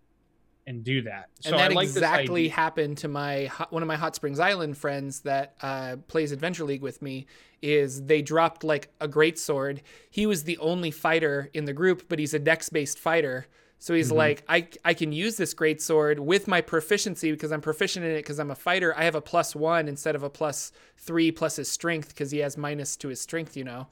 and 0.67 0.83
do 0.83 1.01
that. 1.03 1.29
So 1.39 1.51
and 1.51 1.59
that 1.59 1.73
like 1.73 1.85
exactly 1.85 2.49
happened 2.49 2.99
to 2.99 3.07
my 3.07 3.49
one 3.69 3.81
of 3.81 3.87
my 3.87 3.95
Hot 3.95 4.13
Springs 4.15 4.39
Island 4.39 4.77
friends 4.77 5.21
that 5.21 5.55
uh, 5.61 5.95
plays 6.07 6.31
Adventure 6.31 6.65
League 6.65 6.81
with 6.83 7.01
me. 7.01 7.25
Is 7.59 8.03
they 8.03 8.21
dropped 8.21 8.63
like 8.63 8.93
a 9.01 9.07
great 9.07 9.39
sword. 9.39 9.81
He 10.11 10.27
was 10.27 10.43
the 10.43 10.59
only 10.59 10.91
fighter 10.91 11.49
in 11.53 11.65
the 11.65 11.73
group, 11.73 12.03
but 12.07 12.19
he's 12.19 12.35
a 12.35 12.39
dex 12.39 12.69
based 12.69 12.99
fighter. 12.99 13.47
So 13.79 13.93
he's 13.93 14.09
mm-hmm. 14.09 14.17
like, 14.17 14.43
I 14.47 14.67
I 14.85 14.93
can 14.93 15.11
use 15.11 15.37
this 15.37 15.55
great 15.55 15.81
sword 15.81 16.19
with 16.19 16.47
my 16.47 16.61
proficiency 16.61 17.31
because 17.31 17.51
I'm 17.51 17.61
proficient 17.61 18.05
in 18.05 18.11
it 18.11 18.17
because 18.17 18.39
I'm 18.39 18.51
a 18.51 18.55
fighter. 18.55 18.95
I 18.95 19.05
have 19.05 19.15
a 19.15 19.21
plus 19.21 19.55
one 19.55 19.87
instead 19.87 20.15
of 20.15 20.21
a 20.21 20.29
plus 20.29 20.71
three 20.97 21.31
plus 21.31 21.55
his 21.55 21.71
strength 21.71 22.09
because 22.09 22.29
he 22.29 22.39
has 22.39 22.57
minus 22.57 22.95
to 22.97 23.07
his 23.07 23.21
strength, 23.21 23.57
you 23.57 23.63
know. 23.63 23.87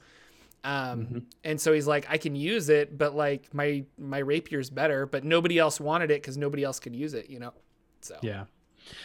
Um, 0.66 1.00
mm-hmm. 1.00 1.18
and 1.44 1.60
so 1.60 1.72
he's 1.72 1.86
like, 1.86 2.06
I 2.10 2.18
can 2.18 2.34
use 2.34 2.68
it, 2.70 2.98
but 2.98 3.14
like 3.14 3.54
my 3.54 3.84
my 3.96 4.18
rapier's 4.18 4.68
better, 4.68 5.06
but 5.06 5.22
nobody 5.22 5.60
else 5.60 5.78
wanted 5.78 6.10
it 6.10 6.20
because 6.20 6.36
nobody 6.36 6.64
else 6.64 6.80
could 6.80 6.96
use 6.96 7.14
it, 7.14 7.30
you 7.30 7.38
know. 7.38 7.52
So 8.00 8.16
yeah. 8.20 8.46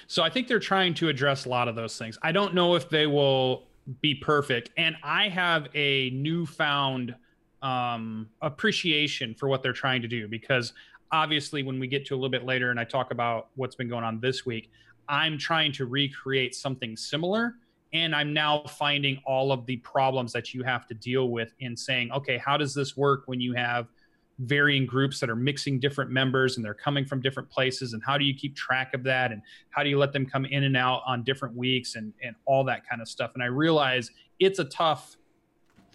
So 0.08 0.24
I 0.24 0.30
think 0.32 0.48
they're 0.48 0.60
trying 0.60 0.96
to 0.96 1.10
address 1.10 1.46
a 1.46 1.50
lot 1.50 1.68
of 1.68 1.75
those 1.75 1.98
things. 2.00 2.18
I 2.24 2.32
don't 2.32 2.56
know 2.56 2.75
if 2.75 2.89
they 2.89 3.06
will 3.06 3.68
be 4.01 4.15
perfect, 4.15 4.72
and 4.75 4.96
I 5.03 5.30
have 5.30 5.68
a 5.75 6.10
newfound 6.10 7.13
um, 7.62 8.27
appreciation 8.41 9.36
for 9.36 9.48
what 9.48 9.62
they're 9.62 9.72
trying 9.72 10.01
to 10.01 10.08
do 10.08 10.27
because 10.27 10.74
obviously 11.12 11.62
when 11.62 11.80
we 11.80 11.86
get 11.86 12.08
to 12.08 12.15
a 12.15 12.18
little 12.18 12.30
bit 12.30 12.44
later 12.44 12.72
and 12.72 12.80
I 12.80 12.86
talk 12.86 13.12
about 13.12 13.50
what's 13.53 13.75
been 13.75 13.88
going 13.88 14.03
on 14.03 14.20
this 14.20 14.48
week, 14.48 14.72
I'm 15.08 15.38
trying 15.38 15.74
to 15.74 15.86
recreate 15.86 16.56
something 16.56 16.98
similar 16.98 17.53
and 17.93 18.15
i'm 18.15 18.33
now 18.33 18.63
finding 18.63 19.21
all 19.25 19.51
of 19.51 19.65
the 19.65 19.77
problems 19.77 20.31
that 20.31 20.53
you 20.53 20.63
have 20.63 20.86
to 20.88 20.93
deal 20.93 21.29
with 21.29 21.53
in 21.60 21.75
saying 21.75 22.12
okay 22.12 22.38
how 22.38 22.57
does 22.57 22.74
this 22.74 22.95
work 22.95 23.24
when 23.25 23.39
you 23.39 23.53
have 23.53 23.88
varying 24.41 24.86
groups 24.86 25.19
that 25.19 25.29
are 25.29 25.36
mixing 25.36 25.79
different 25.79 26.10
members 26.10 26.57
and 26.57 26.65
they're 26.65 26.74
coming 26.74 27.05
from 27.05 27.21
different 27.21 27.50
places? 27.50 27.93
And 27.93 28.03
how 28.03 28.17
do 28.17 28.25
you 28.25 28.33
keep 28.33 28.55
track 28.55 28.93
of 28.93 29.03
that? 29.03 29.31
And 29.31 29.41
how 29.69 29.83
do 29.83 29.89
you 29.89 29.98
let 29.98 30.13
them 30.13 30.25
come 30.25 30.45
in 30.45 30.63
and 30.63 30.75
out 30.75 31.01
on 31.05 31.24
different 31.24 31.55
weeks 31.55 31.95
and 31.95 32.13
and 32.24 32.36
all 32.45 32.63
that 32.65 32.88
kind 32.88 33.01
of 33.01 33.07
stuff? 33.07 33.31
And 33.33 33.43
i 33.43 33.48
realize 33.48 34.12
it's 34.39 34.60
a 34.60 34.65
tough 34.65 35.17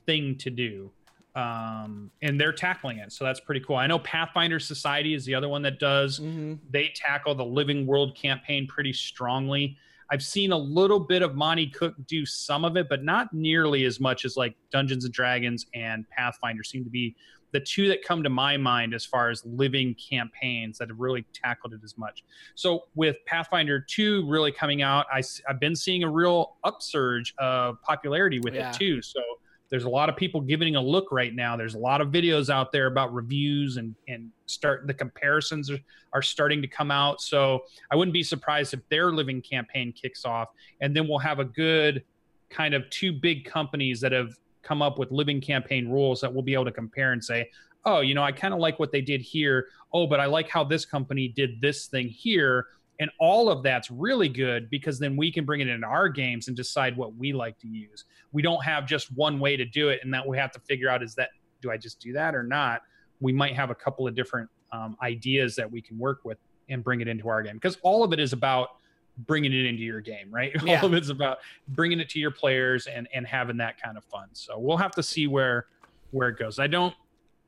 thing 0.07 0.37
to 0.39 0.51
do 0.51 0.91
um, 1.35 2.11
and 2.23 2.41
they're 2.41 2.53
tackling 2.53 2.99
it. 2.99 3.13
So 3.13 3.25
that's 3.25 3.41
pretty 3.41 3.61
cool. 3.61 3.77
I 3.77 3.87
know 3.87 3.99
pathfinder 3.99 4.59
society 4.59 5.13
is 5.13 5.27
the 5.27 5.35
other 5.35 5.51
one 5.51 5.61
that 5.63 5.79
does. 5.79 6.21
Mm-hmm. 6.21 6.55
they 6.71 6.93
tackle 6.95 7.35
the 7.35 7.45
living 7.45 7.87
world 7.87 8.17
campaign 8.17 8.67
pretty 8.67 8.93
strongly 8.93 9.77
I've 10.11 10.23
seen 10.23 10.53
a 10.53 10.57
little 10.57 11.01
bit 11.01 11.23
of 11.23 11.35
Monte 11.35 11.69
Cook 11.69 11.95
do 12.07 12.25
some 12.25 12.65
of 12.65 12.77
it, 12.77 12.89
but 12.89 13.03
not 13.03 13.33
nearly 13.33 13.85
as 13.85 14.01
much 14.01 14.25
as 14.25 14.37
like 14.37 14.57
Dungeons 14.71 15.05
and 15.05 15.13
Dragons 15.13 15.67
and 15.75 16.09
Pathfinder 16.11 16.63
seem 16.63 16.85
to 16.85 16.91
be 16.91 17.17
the 17.53 17.61
two 17.61 17.89
that 17.89 18.03
come 18.05 18.23
to 18.23 18.29
my 18.29 18.57
mind 18.57 18.93
as 18.93 19.05
far 19.05 19.31
as 19.31 19.43
living 19.45 19.95
campaigns 19.95 20.79
that 20.79 20.89
have 20.89 20.99
really 20.99 21.25
tackled 21.33 21.73
it 21.73 21.81
as 21.85 21.97
much. 21.97 22.25
So 22.55 22.85
with 22.95 23.17
Pathfinder 23.27 23.81
2 23.81 24.29
really 24.29 24.53
coming 24.53 24.83
out, 24.83 25.07
I, 25.13 25.23
have 25.47 25.61
been 25.61 25.77
seeing 25.77 26.03
a 26.05 26.11
real 26.11 26.57
upsurge 26.65 27.35
of 27.39 27.81
popularity 27.83 28.41
with 28.41 28.55
yeah. 28.55 28.71
it 28.71 28.75
too. 28.75 29.01
So 29.01 29.21
there's 29.69 29.85
a 29.85 29.89
lot 29.89 30.09
of 30.09 30.17
people 30.17 30.41
giving 30.41 30.77
a 30.77 30.81
look 30.81 31.11
right 31.11 31.35
now. 31.35 31.57
There's 31.57 31.75
a 31.75 31.79
lot 31.79 32.01
of 32.01 32.09
videos 32.09 32.51
out 32.51 32.73
there 32.73 32.87
about 32.87 33.13
reviews 33.13 33.77
and 33.77 33.95
and 34.09 34.31
start 34.47 34.87
the 34.87 34.95
comparisons 34.95 35.71
are, 35.71 35.79
are 36.13 36.23
starting 36.23 36.63
to 36.63 36.69
come 36.69 36.91
out. 36.91 37.21
So 37.21 37.65
I 37.91 37.97
wouldn't 37.97 38.13
be 38.13 38.23
surprised 38.23 38.75
if 38.75 38.81
their 38.89 39.13
living 39.13 39.43
campaign 39.43 39.93
kicks 39.93 40.25
off, 40.25 40.49
and 40.81 40.95
then 40.95 41.09
we'll 41.09 41.19
have 41.19 41.41
a 41.41 41.45
good 41.45 42.05
kind 42.49 42.75
of 42.75 42.89
two 42.91 43.13
big 43.13 43.45
companies 43.45 44.01
that 44.01 44.13
have 44.13 44.37
come 44.63 44.83
up 44.83 44.99
with 44.99 45.11
living 45.11 45.41
campaign 45.41 45.89
rules 45.89 46.21
that 46.21 46.33
we'll 46.33 46.43
be 46.43 46.55
able 46.55 46.65
to 46.65 46.73
compare 46.73 47.13
and 47.13 47.23
say, 47.23 47.51
oh, 47.85 48.01
you 48.01 48.15
know, 48.15 48.23
I 48.23 48.33
kind 48.33 48.53
of 48.53 48.61
like 48.61 48.79
what 48.79 48.91
they 48.91 49.01
did 49.01 49.21
here. 49.21 49.69
Oh, 49.93 50.07
but 50.07 50.21
I 50.21 50.27
like 50.27 50.49
how 50.49 50.65
this 50.65 50.85
company 50.85 51.29
did 51.29 51.61
this 51.61 51.87
thing 51.87 52.09
here. 52.09 52.67
And 52.99 53.11
all 53.21 53.51
of 53.51 53.63
that's 53.63 53.91
really 53.91 54.29
good 54.29 54.71
because 54.71 54.99
then 54.99 55.17
we 55.17 55.31
can 55.31 55.45
bring 55.45 55.61
it 55.61 55.69
into 55.69 55.87
our 55.87 56.09
games 56.09 56.49
and 56.49 56.57
decide 56.57 56.97
what 56.97 57.15
we 57.17 57.33
like 57.33 57.59
to 57.59 57.69
use. 57.69 58.05
We 58.33 58.43
don't 58.43 58.65
have 58.65 58.87
just 58.87 59.15
one 59.15 59.39
way 59.39 59.57
to 59.57 59.65
do 59.65 59.91
it, 59.91 60.01
and 60.03 60.13
that 60.15 60.27
we 60.27 60.39
have 60.39 60.51
to 60.53 60.61
figure 60.61 60.89
out 60.89 61.03
is 61.03 61.15
that 61.17 61.31
do 61.61 61.71
I 61.71 61.77
just 61.77 62.01
do 62.01 62.13
that 62.15 62.35
or 62.35 62.43
not? 62.43 62.83
We 63.21 63.33
might 63.33 63.55
have 63.55 63.71
a 63.71 63.75
couple 63.75 64.07
of 64.07 64.15
different 64.15 64.49
um, 64.73 64.97
ideas 65.03 65.57
that 65.57 65.71
we 65.71 65.81
can 65.81 65.99
work 65.99 66.21
with 66.25 66.39
and 66.69 66.83
bring 66.83 67.01
it 67.01 67.09
into 67.09 67.29
our 67.29 67.43
game 67.43 67.57
because 67.57 67.79
all 67.83 68.03
of 68.03 68.13
it 68.13 68.21
is 68.21 68.33
about 68.33 68.71
bringing 69.19 69.53
it 69.53 69.65
into 69.67 69.83
your 69.83 70.01
game, 70.01 70.31
right? 70.31 70.53
Yeah. 70.65 70.81
All 70.81 70.87
of 70.87 70.95
it's 70.95 71.09
about 71.09 71.39
bringing 71.69 72.01
it 72.01 72.09
to 72.11 72.19
your 72.19 72.31
players 72.31 72.87
and 72.87 73.09
and 73.15 73.27
having 73.27 73.57
that 73.59 73.81
kind 73.81 73.97
of 73.97 74.05
fun. 74.05 74.29
So 74.33 74.59
we'll 74.59 74.77
have 74.77 74.93
to 74.93 75.03
see 75.03 75.27
where 75.27 75.67
where 76.11 76.29
it 76.29 76.39
goes. 76.39 76.59
I 76.59 76.67
don't 76.67 76.95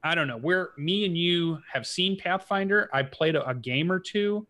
I 0.02 0.14
don't 0.14 0.28
know 0.28 0.38
where 0.38 0.70
me 0.76 1.04
and 1.04 1.16
you 1.16 1.58
have 1.72 1.86
seen 1.86 2.16
Pathfinder. 2.16 2.88
I 2.92 3.02
played 3.02 3.34
a, 3.34 3.48
a 3.48 3.54
game 3.54 3.90
or 3.90 3.98
two 3.98 4.46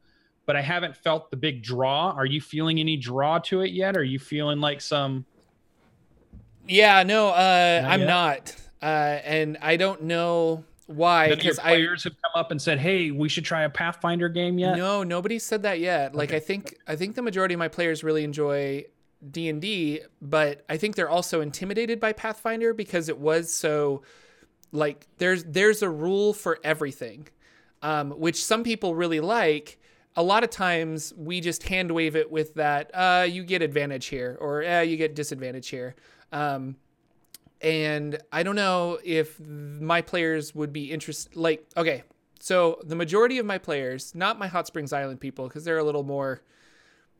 but 0.49 0.57
I 0.57 0.63
haven't 0.63 0.97
felt 0.97 1.31
the 1.31 1.37
big 1.37 1.63
draw. 1.63 2.11
Are 2.13 2.25
you 2.25 2.41
feeling 2.41 2.81
any 2.81 2.97
draw 2.97 3.39
to 3.41 3.61
it 3.61 3.71
yet? 3.71 3.99
Are 3.99 4.03
you 4.03 4.19
feeling 4.19 4.61
like 4.61 4.81
some? 4.81 5.27
Yeah, 6.67 7.03
no, 7.03 7.29
uh, 7.29 7.81
not 7.83 7.91
I'm 7.91 8.01
yet? 8.01 8.07
not, 8.09 8.57
uh, 8.81 9.21
and 9.25 9.59
I 9.61 9.77
don't 9.77 10.05
know 10.05 10.65
why. 10.87 11.29
Because 11.29 11.59
players 11.59 12.07
I, 12.07 12.09
have 12.09 12.17
come 12.23 12.41
up 12.41 12.51
and 12.51 12.63
said, 12.63 12.79
"Hey, 12.79 13.11
we 13.11 13.29
should 13.29 13.45
try 13.45 13.65
a 13.65 13.69
Pathfinder 13.69 14.31
game 14.31 14.59
yet." 14.59 14.79
No, 14.79 15.03
nobody 15.03 15.39
said 15.39 15.65
that 15.65 15.81
yet. 15.81 16.15
Like 16.15 16.31
okay. 16.31 16.39
I 16.39 16.41
think 16.41 16.79
I 16.87 16.97
think 16.97 17.15
the 17.15 17.23
majority 17.23 17.53
of 17.53 17.59
my 17.59 17.69
players 17.69 18.03
really 18.03 18.25
enjoy 18.25 18.87
D 19.31 19.51
and 19.51 19.61
D, 19.61 20.01
but 20.23 20.65
I 20.71 20.79
think 20.79 20.97
they're 20.97 21.11
also 21.11 21.43
intimidated 21.43 22.01
by 22.01 22.15
Pathfinder 22.15 22.73
because 22.73 23.11
it 23.11 23.19
was 23.19 23.53
so 23.53 24.01
like 24.73 25.07
there's 25.19 25.45
there's 25.45 25.83
a 25.83 25.91
rule 25.91 26.33
for 26.33 26.59
everything, 26.65 27.29
um, 27.83 28.13
which 28.13 28.43
some 28.43 28.65
people 28.65 28.95
really 28.95 29.21
like 29.21 29.79
a 30.17 30.23
lot 30.23 30.45
of 30.45 30.51
times 30.51 31.13
we 31.17 31.41
just 31.41 31.63
hand 31.65 31.91
wave 31.91 32.17
it 32.17 32.31
with 32.31 32.55
that 32.55 32.91
uh, 32.95 33.27
you 33.29 33.45
get 33.45 33.63
advantage 33.63 34.07
here 34.07 34.37
or 34.41 34.65
uh, 34.65 34.81
you 34.81 34.97
get 34.97 35.15
disadvantage 35.15 35.69
here. 35.69 35.95
Um, 36.33 36.77
and 37.61 38.21
i 38.31 38.45
don't 38.45 38.55
know 38.55 39.01
if 39.03 39.41
my 39.41 40.01
players 40.01 40.55
would 40.55 40.73
be 40.73 40.93
interested 40.93 41.35
like 41.35 41.67
okay 41.77 42.05
so 42.39 42.81
the 42.85 42.95
majority 42.95 43.39
of 43.39 43.47
my 43.47 43.59
players 43.59 44.15
not 44.15 44.39
my 44.39 44.47
hot 44.47 44.65
springs 44.65 44.93
island 44.93 45.19
people 45.19 45.49
because 45.49 45.65
they're 45.65 45.79
a 45.79 45.83
little 45.83 46.05
more 46.05 46.41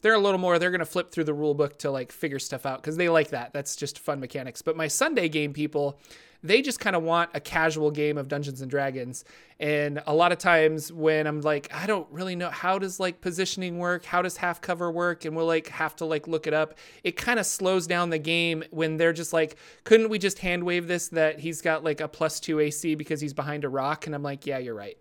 they're 0.03 0.15
a 0.15 0.19
little 0.19 0.39
more 0.39 0.59
they're 0.59 0.71
going 0.71 0.79
to 0.79 0.87
flip 0.87 1.11
through 1.11 1.25
the 1.25 1.35
rule 1.35 1.55
book 1.55 1.79
to 1.79 1.91
like 1.91 2.13
figure 2.13 2.39
stuff 2.39 2.67
out 2.67 2.81
because 2.81 2.97
they 2.97 3.09
like 3.09 3.31
that. 3.31 3.53
That's 3.53 3.77
just 3.77 3.99
fun 3.99 4.21
mechanics. 4.21 4.63
But 4.63 4.77
my 4.77 4.89
sunday 4.89 5.29
game 5.29 5.53
people 5.53 5.99
they 6.43 6.63
just 6.63 6.79
kind 6.79 6.95
of 6.95 7.03
want 7.03 7.31
a 7.35 7.41
casual 7.41 7.91
game 7.91 8.17
of 8.17 8.29
Dungeons 8.29 8.61
and 8.61 8.71
Dragons. 8.71 9.25
And 9.59 10.01
a 10.07 10.15
lot 10.15 10.31
of 10.31 10.39
times 10.39 10.93
when 10.93 11.27
I'm 11.27 11.41
like, 11.41 11.69
I 11.75 11.87
don't 11.87 12.07
really 12.11 12.37
know 12.37 12.49
how 12.49 12.79
does 12.79 13.01
like 13.01 13.21
positioning 13.21 13.79
work, 13.79 14.05
how 14.05 14.23
does 14.23 14.37
half 14.37 14.61
cover 14.61 14.91
work, 14.91 15.25
and 15.25 15.35
we'll 15.35 15.47
like 15.47 15.69
have 15.69 15.97
to 15.97 16.05
like 16.05 16.29
look 16.29 16.47
it 16.47 16.55
up. 16.55 16.79
It 17.03 17.17
kind 17.17 17.41
of 17.41 17.47
slows 17.47 17.89
down 17.89 18.11
the 18.11 18.19
game 18.19 18.63
when 18.71 18.99
they're 18.99 19.13
just 19.13 19.33
like, 19.33 19.57
couldn't 19.83 20.11
we 20.11 20.19
just 20.19 20.39
hand 20.39 20.63
wave 20.63 20.87
this 20.87 21.09
that 21.09 21.41
he's 21.41 21.61
got 21.61 21.83
like 21.83 22.01
a 22.01 22.07
plus 22.07 22.39
two 22.39 22.61
AC 22.61 22.95
because 22.95 23.21
he's 23.21 23.35
behind 23.35 23.65
a 23.65 23.69
rock? 23.69 24.07
And 24.07 24.15
I'm 24.15 24.23
like, 24.23 24.47
yeah, 24.47 24.59
you're 24.59 24.77
right. 24.77 24.97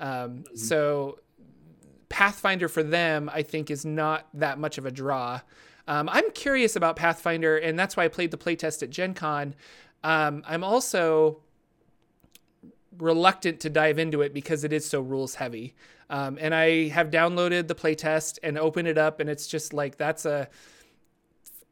Um, 0.00 0.08
mm-hmm. 0.08 0.56
So 0.56 1.20
Pathfinder 2.08 2.68
for 2.68 2.82
them, 2.82 3.30
I 3.32 3.42
think, 3.42 3.70
is 3.70 3.84
not 3.86 4.26
that 4.34 4.58
much 4.58 4.78
of 4.78 4.86
a 4.86 4.90
draw. 4.90 5.40
Um, 5.88 6.08
I'm 6.08 6.30
curious 6.32 6.76
about 6.76 6.96
Pathfinder, 6.96 7.56
and 7.56 7.78
that's 7.78 7.96
why 7.96 8.04
I 8.04 8.08
played 8.08 8.30
the 8.30 8.36
playtest 8.36 8.82
at 8.82 8.90
Gen 8.90 9.14
Con. 9.14 9.54
Um, 10.04 10.42
I'm 10.46 10.64
also 10.64 11.40
reluctant 12.98 13.60
to 13.60 13.70
dive 13.70 13.98
into 13.98 14.22
it 14.22 14.34
because 14.34 14.64
it 14.64 14.72
is 14.72 14.88
so 14.88 15.00
rules 15.00 15.36
heavy. 15.36 15.74
Um, 16.10 16.38
and 16.40 16.54
I 16.54 16.88
have 16.88 17.10
downloaded 17.10 17.68
the 17.68 17.74
playtest 17.74 18.38
and 18.42 18.58
opened 18.58 18.88
it 18.88 18.98
up, 18.98 19.20
and 19.20 19.30
it's 19.30 19.46
just 19.46 19.72
like 19.72 19.96
that's 19.96 20.26
a 20.26 20.48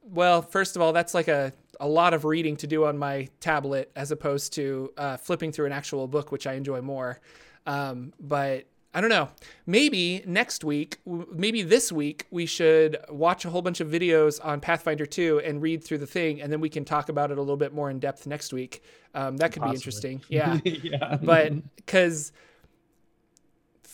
well, 0.02 0.42
first 0.42 0.76
of 0.76 0.82
all, 0.82 0.92
that's 0.92 1.14
like 1.14 1.28
a, 1.28 1.52
a 1.78 1.86
lot 1.86 2.14
of 2.14 2.24
reading 2.24 2.56
to 2.56 2.66
do 2.66 2.84
on 2.84 2.98
my 2.98 3.28
tablet 3.38 3.90
as 3.94 4.10
opposed 4.10 4.52
to 4.54 4.92
uh, 4.96 5.16
flipping 5.16 5.52
through 5.52 5.66
an 5.66 5.72
actual 5.72 6.08
book, 6.08 6.32
which 6.32 6.46
I 6.46 6.54
enjoy 6.54 6.80
more. 6.80 7.20
Um, 7.66 8.12
but 8.18 8.66
I 8.92 9.00
don't 9.00 9.10
know. 9.10 9.28
Maybe 9.66 10.22
next 10.26 10.64
week, 10.64 10.98
maybe 11.06 11.62
this 11.62 11.92
week, 11.92 12.26
we 12.30 12.44
should 12.44 12.96
watch 13.08 13.44
a 13.44 13.50
whole 13.50 13.62
bunch 13.62 13.80
of 13.80 13.88
videos 13.88 14.44
on 14.44 14.60
Pathfinder 14.60 15.06
2 15.06 15.42
and 15.44 15.62
read 15.62 15.84
through 15.84 15.98
the 15.98 16.08
thing, 16.08 16.42
and 16.42 16.52
then 16.52 16.60
we 16.60 16.68
can 16.68 16.84
talk 16.84 17.08
about 17.08 17.30
it 17.30 17.38
a 17.38 17.40
little 17.40 17.56
bit 17.56 17.72
more 17.72 17.88
in 17.88 18.00
depth 18.00 18.26
next 18.26 18.52
week. 18.52 18.82
Um, 19.14 19.36
that 19.36 19.52
could 19.52 19.62
Possibly. 19.62 19.72
be 19.72 19.76
interesting. 19.76 20.22
Yeah. 20.28 20.58
yeah. 20.64 21.18
But 21.22 21.76
because 21.76 22.32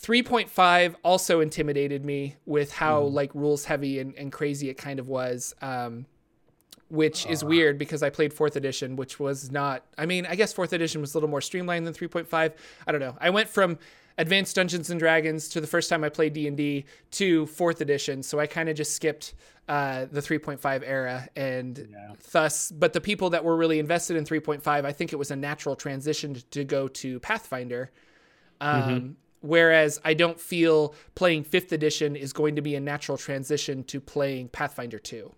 3.5 0.03 0.95
also 1.03 1.41
intimidated 1.41 2.05
me 2.05 2.37
with 2.47 2.73
how 2.73 3.03
mm. 3.03 3.13
like 3.13 3.35
rules 3.35 3.67
heavy 3.67 3.99
and, 3.99 4.15
and 4.17 4.33
crazy 4.33 4.71
it 4.71 4.79
kind 4.79 4.99
of 4.99 5.09
was. 5.09 5.55
Um, 5.61 6.07
which 6.89 7.27
is 7.27 7.43
weird 7.43 7.79
because 7.79 8.05
I 8.05 8.11
played 8.11 8.33
fourth 8.33 8.55
edition, 8.55 8.95
which 8.95 9.19
was 9.19 9.51
not. 9.51 9.85
I 9.99 10.07
mean, 10.07 10.25
I 10.25 10.37
guess 10.37 10.53
fourth 10.53 10.73
edition 10.73 11.01
was 11.01 11.15
a 11.15 11.19
little 11.19 11.29
more 11.29 11.41
streamlined 11.41 11.85
than 11.85 11.93
3.5. 11.93 12.53
I 12.87 12.93
don't 12.93 13.01
know. 13.01 13.17
I 13.21 13.31
went 13.31 13.49
from 13.49 13.79
Advanced 14.19 14.57
Dungeons 14.57 14.91
and 14.91 14.99
Dragons 14.99 15.49
to 15.51 15.61
the 15.61 15.67
first 15.67 15.91
time 15.91 16.03
I 16.03 16.09
played 16.09 16.33
D 16.33 16.47
and 16.47 16.57
D 16.57 16.85
to 17.13 17.47
fourth 17.47 17.81
edition. 17.81 18.23
So 18.23 18.39
I 18.39 18.47
kind 18.47 18.69
of 18.69 18.77
just 18.77 18.95
skipped 18.95 19.35
uh, 19.69 20.07
the 20.11 20.21
3.5 20.21 20.83
era, 20.87 21.29
and 21.35 21.89
yeah. 21.91 22.13
thus, 22.31 22.71
but 22.71 22.93
the 22.93 23.01
people 23.01 23.31
that 23.31 23.45
were 23.45 23.57
really 23.57 23.79
invested 23.79 24.17
in 24.17 24.25
3.5, 24.25 24.67
I 24.67 24.93
think 24.93 25.13
it 25.13 25.17
was 25.17 25.31
a 25.31 25.37
natural 25.37 25.75
transition 25.75 26.37
to 26.53 26.65
go 26.65 26.89
to 26.89 27.21
Pathfinder. 27.21 27.91
Um, 28.61 28.83
mm-hmm. 28.83 29.11
Whereas 29.41 30.01
I 30.05 30.15
don't 30.15 30.41
feel 30.41 30.95
playing 31.15 31.45
fifth 31.45 31.73
edition 31.73 32.17
is 32.17 32.33
going 32.33 32.57
to 32.57 32.63
be 32.63 32.75
a 32.75 32.81
natural 32.81 33.19
transition 33.19 33.85
to 33.85 34.01
playing 34.01 34.49
Pathfinder 34.49 34.99
2. 34.99 35.33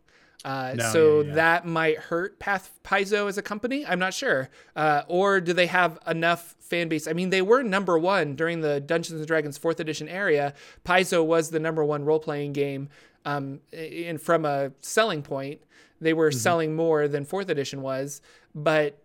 Uh, 0.45 0.75
no, 0.77 0.93
so 0.93 1.21
yeah, 1.21 1.27
yeah. 1.27 1.35
that 1.35 1.67
might 1.67 1.99
hurt 1.99 2.39
Path 2.39 2.79
Paizo 2.85 3.29
as 3.29 3.39
a 3.39 3.43
company. 3.43 3.85
I'm 3.85 3.99
not 3.99 4.15
sure. 4.15 4.49
Uh, 4.77 5.03
or 5.09 5.41
do 5.41 5.53
they 5.53 5.67
have 5.67 5.99
enough 6.07 6.55
fan 6.61 6.89
base? 6.89 7.09
I 7.09 7.13
mean, 7.13 7.31
they 7.31 7.43
were 7.43 7.63
number 7.63 7.99
one 7.99 8.37
during 8.37 8.61
the 8.61 8.81
Dungeons 8.81 9.19
and 9.19 9.27
Dragons 9.27 9.59
fourth 9.59 9.81
edition 9.81 10.09
area. 10.09 10.55
Paizo 10.85 11.25
was 11.25 11.51
the 11.51 11.59
number 11.59 11.85
one 11.85 12.05
role 12.05 12.21
playing 12.21 12.53
game. 12.53 12.89
Um, 13.25 13.61
and 13.73 14.21
from 14.21 14.45
a 14.45 14.73
selling 14.81 15.23
point, 15.23 15.61
they 16.01 16.13
were 16.13 16.31
mm-hmm. 16.31 16.39
selling 16.39 16.77
more 16.77 17.09
than 17.09 17.25
fourth 17.25 17.49
edition 17.49 17.83
was. 17.83 18.23
But 18.55 19.03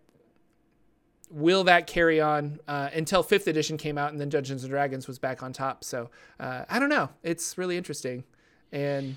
will 1.30 1.64
that 1.64 1.88
carry 1.88 2.20
on 2.20 2.60
uh, 2.68 2.90
until 2.94 3.24
fifth 3.24 3.48
edition 3.48 3.76
came 3.76 3.98
out 3.98 4.12
and 4.12 4.20
then 4.20 4.28
Dungeons 4.28 4.62
and 4.62 4.70
Dragons 4.70 5.08
was 5.08 5.18
back 5.18 5.42
on 5.42 5.52
top? 5.52 5.82
So 5.82 6.10
uh, 6.38 6.64
I 6.70 6.78
don't 6.78 6.90
know. 6.90 7.10
It's 7.24 7.58
really 7.58 7.76
interesting. 7.76 8.22
And 8.70 9.16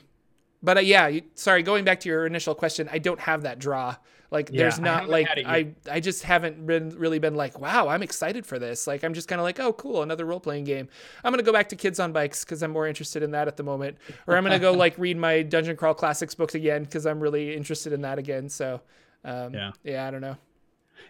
but 0.61 0.77
uh, 0.77 0.81
yeah, 0.81 1.19
sorry. 1.35 1.63
Going 1.63 1.85
back 1.85 1.99
to 2.01 2.09
your 2.09 2.25
initial 2.25 2.55
question, 2.55 2.89
I 2.91 2.99
don't 2.99 3.19
have 3.19 3.43
that 3.43 3.59
draw. 3.59 3.95
Like, 4.29 4.49
yeah, 4.51 4.63
there's 4.63 4.79
not 4.79 5.03
I 5.03 5.05
like 5.05 5.27
I 5.45 5.69
I 5.89 5.99
just 5.99 6.23
haven't 6.23 6.65
been 6.65 6.89
really 6.89 7.19
been 7.19 7.35
like, 7.35 7.59
wow, 7.59 7.87
I'm 7.87 8.03
excited 8.03 8.45
for 8.45 8.59
this. 8.59 8.85
Like, 8.85 9.03
I'm 9.03 9.13
just 9.13 9.27
kind 9.27 9.39
of 9.39 9.43
like, 9.43 9.59
oh, 9.59 9.71
cool, 9.73 10.03
another 10.03 10.25
role 10.25 10.39
playing 10.39 10.65
game. 10.65 10.89
I'm 11.23 11.31
gonna 11.31 11.43
go 11.43 11.53
back 11.53 11.69
to 11.69 11.75
Kids 11.75 11.99
on 11.99 12.11
Bikes 12.11 12.43
because 12.43 12.61
I'm 12.61 12.71
more 12.71 12.87
interested 12.87 13.23
in 13.23 13.31
that 13.31 13.47
at 13.47 13.55
the 13.55 13.63
moment, 13.63 13.97
or 14.25 14.35
I'm 14.35 14.43
gonna 14.43 14.59
go 14.59 14.73
like 14.73 14.97
read 14.97 15.17
my 15.17 15.43
Dungeon 15.43 15.77
Crawl 15.77 15.93
Classics 15.93 16.35
books 16.35 16.55
again 16.55 16.83
because 16.83 17.05
I'm 17.05 17.21
really 17.21 17.55
interested 17.55 17.93
in 17.93 18.01
that 18.01 18.19
again. 18.19 18.49
So, 18.49 18.81
um, 19.23 19.53
yeah, 19.53 19.71
yeah, 19.83 20.07
I 20.07 20.11
don't 20.11 20.21
know. 20.21 20.35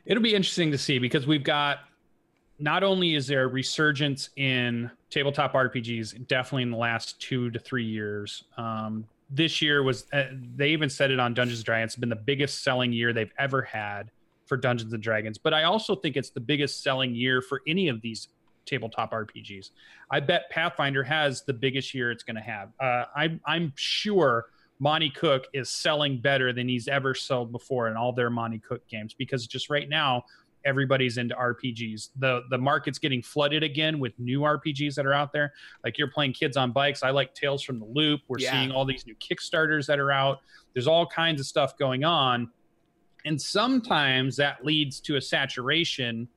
It'll 0.06 0.24
be 0.24 0.36
interesting 0.36 0.72
to 0.72 0.78
see 0.78 1.00
because 1.00 1.26
we've 1.26 1.43
got 1.43 1.80
not 2.60 2.84
only 2.84 3.15
is 3.15 3.26
there 3.28 3.43
a 3.43 3.48
resurgence 3.48 4.30
in 4.36 4.91
tabletop 5.10 5.54
RPGs, 5.54 6.28
definitely 6.28 6.63
in 6.63 6.72
the 6.72 6.78
last 6.78 7.19
two 7.19 7.50
to 7.50 7.60
three 7.60 7.86
years. 7.86 8.43
Um, 8.58 9.06
this 9.30 9.62
year 9.62 9.84
was 9.84 10.06
uh, 10.13 10.26
they 10.56 10.70
even 10.70 10.90
said 10.90 11.12
it 11.12 11.20
on 11.20 11.34
Dungeons 11.34 11.60
and 11.60 11.66
Dragons. 11.66 11.96
Been 11.96 12.10
the 12.10 12.16
biggest 12.16 12.63
selling 12.63 12.94
year 12.94 13.13
they've 13.13 13.34
ever 13.38 13.62
had 13.62 14.12
for 14.46 14.58
Dungeons 14.58 14.94
and 14.94 15.04
Dragons. 15.04 15.38
But 15.38 15.54
I 15.54 15.63
also 15.63 15.96
think 15.96 16.16
it's 16.16 16.30
the 16.30 16.40
biggest 16.40 16.84
selling 16.84 17.13
year 17.13 17.42
for 17.42 17.62
any 17.68 17.90
of 17.90 18.02
these 18.02 18.30
tabletop 18.66 19.12
RPGs. 19.12 19.72
I 20.12 20.20
bet 20.20 20.50
Pathfinder 20.50 21.04
has 21.04 21.44
the 21.44 21.54
biggest 21.54 21.94
year 21.94 22.12
it's 22.12 22.24
going 22.24 22.36
to 22.36 22.42
have. 22.42 22.70
Uh, 22.80 23.06
I, 23.16 23.40
I'm 23.46 23.74
sure 23.76 24.46
Monte 24.80 25.10
Cook 25.12 25.46
is 25.54 25.70
selling 25.70 26.22
better 26.22 26.54
than 26.54 26.68
he's 26.68 26.88
ever 26.88 27.13
sold 27.13 27.52
before 27.52 27.88
in 27.88 27.98
all 27.98 28.13
their 28.13 28.30
Monte 28.30 28.60
Cook 28.60 28.88
games 28.88 29.13
because 29.13 29.48
just 29.48 29.70
right 29.70 29.90
now 29.90 30.24
everybody's 30.67 31.17
into 31.17 31.34
RPGs. 31.34 32.10
The 32.17 32.41
the 32.49 32.58
market's 32.58 32.99
getting 32.99 33.23
flooded 33.23 33.63
again 33.63 33.97
with 33.97 34.13
new 34.19 34.41
RPGs 34.41 34.93
that 34.95 35.06
are 35.06 35.13
out 35.13 35.32
there. 35.32 35.53
Like 35.84 35.97
you're 35.97 36.12
playing 36.12 36.34
Kids 36.34 36.58
on 36.58 36.71
Bikes. 36.71 37.01
I 37.01 37.10
like 37.10 37.34
Tales 37.34 37.63
from 37.63 37.80
the 37.80 37.86
Loop. 37.86 38.21
We're 38.27 38.39
yeah. 38.39 38.51
seeing 38.51 38.71
all 38.71 38.86
these 38.86 39.08
new 39.08 39.15
Kickstarters 39.15 39.88
that 39.88 39.97
are 39.97 40.12
out. 40.12 40.41
There's 40.73 40.88
all 40.88 41.08
kinds 41.08 41.39
of 41.39 41.47
stuff 41.47 41.77
going 41.77 42.03
on. 42.03 42.51
And 43.25 43.41
sometimes 43.41 44.36
that 44.36 44.63
leads 44.63 44.99
to 45.01 45.15
a 45.15 45.21
saturation 45.21 46.27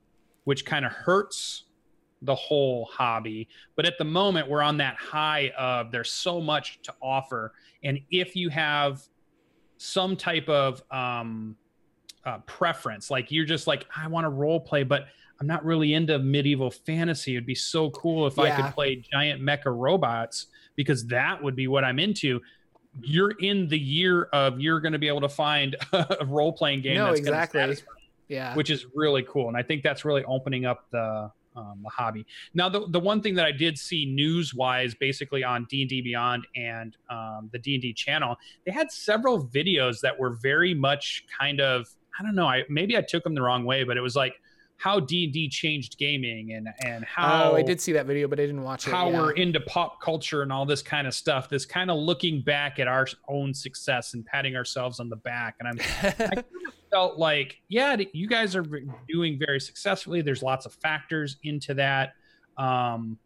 which 0.45 0.65
kind 0.65 0.85
of 0.85 0.91
hurts 0.91 1.65
the 2.23 2.35
whole 2.35 2.85
hobby. 2.85 3.47
But 3.75 3.85
at 3.85 3.97
the 3.97 4.03
moment, 4.03 4.49
we're 4.49 4.61
on 4.61 4.77
that 4.77 4.95
high 4.95 5.51
of 5.57 5.91
there's 5.91 6.11
so 6.11 6.39
much 6.39 6.79
to 6.83 6.93
offer. 7.01 7.53
And 7.83 7.99
if 8.09 8.35
you 8.35 8.49
have 8.49 9.01
some 9.77 10.15
type 10.15 10.47
of 10.47 10.83
um, 10.91 11.55
uh, 12.25 12.39
preference. 12.39 13.09
Like 13.09 13.31
you're 13.31 13.45
just 13.45 13.67
like, 13.67 13.85
I 13.95 14.07
want 14.07 14.25
to 14.25 14.29
role 14.29 14.59
play, 14.59 14.83
but 14.83 15.05
I'm 15.39 15.47
not 15.47 15.65
really 15.65 15.93
into 15.93 16.19
medieval 16.19 16.69
fantasy. 16.69 17.35
It'd 17.35 17.45
be 17.45 17.55
so 17.55 17.89
cool 17.91 18.27
if 18.27 18.37
yeah. 18.37 18.43
I 18.43 18.61
could 18.61 18.73
play 18.73 19.03
giant 19.11 19.41
mecha 19.41 19.75
robots 19.75 20.47
because 20.75 21.05
that 21.07 21.41
would 21.41 21.55
be 21.55 21.67
what 21.67 21.83
I'm 21.83 21.99
into. 21.99 22.39
You're 23.01 23.31
in 23.39 23.67
the 23.67 23.79
year 23.79 24.23
of 24.33 24.59
you're 24.59 24.79
going 24.79 24.93
to 24.93 24.99
be 24.99 25.07
able 25.07 25.21
to 25.21 25.29
find 25.29 25.75
a 25.93 26.25
role 26.25 26.53
playing 26.53 26.81
game. 26.81 26.95
No, 26.95 27.07
that's 27.07 27.19
exactly. 27.19 27.77
Yeah, 28.27 28.55
which 28.55 28.69
is 28.69 28.85
really 28.95 29.23
cool, 29.23 29.49
and 29.49 29.57
I 29.57 29.61
think 29.61 29.83
that's 29.83 30.05
really 30.05 30.23
opening 30.23 30.65
up 30.65 30.85
the 30.91 31.31
um, 31.55 31.79
the 31.83 31.89
hobby. 31.89 32.25
Now, 32.53 32.69
the, 32.69 32.87
the 32.87 32.99
one 32.99 33.21
thing 33.21 33.35
that 33.35 33.45
I 33.45 33.51
did 33.51 33.77
see 33.77 34.05
news 34.05 34.53
wise, 34.53 34.93
basically 34.95 35.43
on 35.43 35.65
D 35.69 35.81
and 35.81 35.89
D 35.89 36.01
Beyond 36.01 36.47
and 36.55 36.95
um, 37.09 37.49
the 37.51 37.59
D 37.59 37.75
and 37.75 37.81
D 37.81 37.93
channel, 37.93 38.37
they 38.65 38.71
had 38.71 38.91
several 38.91 39.45
videos 39.47 39.99
that 40.01 40.17
were 40.17 40.31
very 40.41 40.73
much 40.73 41.25
kind 41.37 41.59
of 41.59 41.87
I 42.21 42.23
don't 42.23 42.35
know. 42.35 42.45
I 42.45 42.63
maybe 42.69 42.95
I 42.95 43.01
took 43.01 43.23
them 43.23 43.33
the 43.33 43.41
wrong 43.41 43.65
way, 43.65 43.83
but 43.83 43.97
it 43.97 44.01
was 44.01 44.15
like 44.15 44.35
how 44.77 44.99
D 44.99 45.23
and 45.23 45.33
D 45.33 45.49
changed 45.49 45.97
gaming 45.97 46.53
and 46.53 46.69
and 46.85 47.03
how 47.03 47.53
oh, 47.53 47.55
I 47.55 47.63
did 47.63 47.81
see 47.81 47.93
that 47.93 48.05
video, 48.05 48.27
but 48.27 48.39
I 48.39 48.43
didn't 48.43 48.61
watch 48.61 48.85
it. 48.85 48.91
How 48.91 49.09
yeah. 49.09 49.19
we're 49.19 49.31
into 49.31 49.59
pop 49.61 49.99
culture 50.01 50.43
and 50.43 50.53
all 50.53 50.63
this 50.63 50.83
kind 50.83 51.07
of 51.07 51.15
stuff. 51.15 51.49
This 51.49 51.65
kind 51.65 51.89
of 51.89 51.97
looking 51.97 52.43
back 52.43 52.77
at 52.77 52.87
our 52.87 53.07
own 53.27 53.55
success 53.55 54.13
and 54.13 54.23
patting 54.23 54.55
ourselves 54.55 54.99
on 54.99 55.09
the 55.09 55.15
back. 55.15 55.55
And 55.59 55.67
I'm 55.67 55.79
I 55.79 56.11
kind 56.11 56.37
of 56.37 56.45
felt 56.91 57.17
like, 57.17 57.59
yeah, 57.69 57.97
you 58.13 58.27
guys 58.27 58.55
are 58.55 58.65
doing 59.09 59.39
very 59.39 59.59
successfully. 59.59 60.21
There's 60.21 60.43
lots 60.43 60.67
of 60.67 60.75
factors 60.75 61.37
into 61.41 61.73
that. 61.73 62.13
Um, 62.55 63.17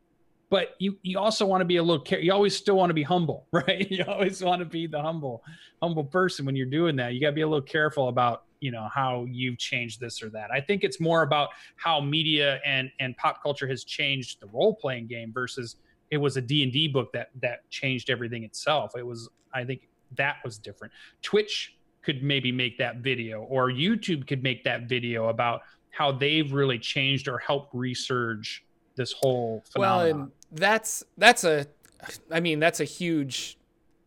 but 0.50 0.76
you 0.80 0.98
you 1.02 1.20
also 1.20 1.46
want 1.46 1.60
to 1.60 1.66
be 1.66 1.78
a 1.78 1.84
little 1.84 2.02
care. 2.02 2.20
you 2.20 2.32
always 2.32 2.56
still 2.56 2.78
want 2.78 2.90
to 2.90 2.94
be 2.94 3.04
humble 3.04 3.48
right 3.52 3.92
you 3.92 4.06
always 4.08 4.44
want 4.44 4.60
to 4.60 4.66
be 4.66 4.88
the 4.88 5.02
humble 5.02 5.44
humble 5.82 6.04
person 6.04 6.46
when 6.46 6.56
you're 6.56 6.66
doing 6.66 6.96
that 6.96 7.14
you 7.14 7.20
got 7.20 7.32
to 7.32 7.34
be 7.34 7.42
a 7.42 7.48
little 7.48 7.66
careful 7.66 8.08
about 8.08 8.45
you 8.60 8.72
know 8.72 8.88
how 8.94 9.26
you've 9.30 9.58
changed 9.58 10.00
this 10.00 10.22
or 10.22 10.30
that. 10.30 10.52
I 10.52 10.62
think 10.62 10.84
it's 10.84 11.00
more 11.00 11.22
about 11.22 11.50
how 11.76 12.00
media 12.02 12.60
and 12.66 12.92
and 13.00 13.16
pop 13.18 13.42
culture 13.42 13.68
has 13.68 13.84
changed 13.84 14.40
the 14.42 14.48
role 14.48 14.76
playing 14.76 15.08
game 15.08 15.32
versus 15.34 15.78
it 16.12 16.18
was 16.18 16.38
a 16.38 16.42
d&d 16.42 16.88
book 16.90 17.12
that 17.14 17.30
that 17.42 17.70
changed 17.70 18.10
everything 18.10 18.44
itself. 18.44 18.92
It 18.98 19.06
was 19.06 19.30
i 19.54 19.64
think 19.64 19.88
that 20.16 20.38
was 20.44 20.58
different. 20.58 20.94
Twitch 21.22 21.76
could 22.06 22.24
maybe 22.24 22.52
make 22.52 22.78
that 22.78 22.98
video 22.98 23.42
or 23.44 23.72
youtube 23.72 24.28
could 24.28 24.44
make 24.44 24.64
that 24.64 24.84
video 24.84 25.30
about 25.30 25.62
how 25.90 26.12
they've 26.12 26.54
really 26.54 26.78
changed 26.78 27.28
or 27.28 27.40
helped 27.40 27.74
resurge 27.74 28.60
this 28.96 29.12
whole 29.12 29.64
phenomenon. 29.72 30.16
well 30.16 30.24
and 30.24 30.32
that's 30.52 31.04
that's 31.18 31.44
a 31.44 31.66
i 32.32 32.40
mean 32.40 32.60
that's 32.60 32.80
a 32.80 32.86
huge 32.86 33.58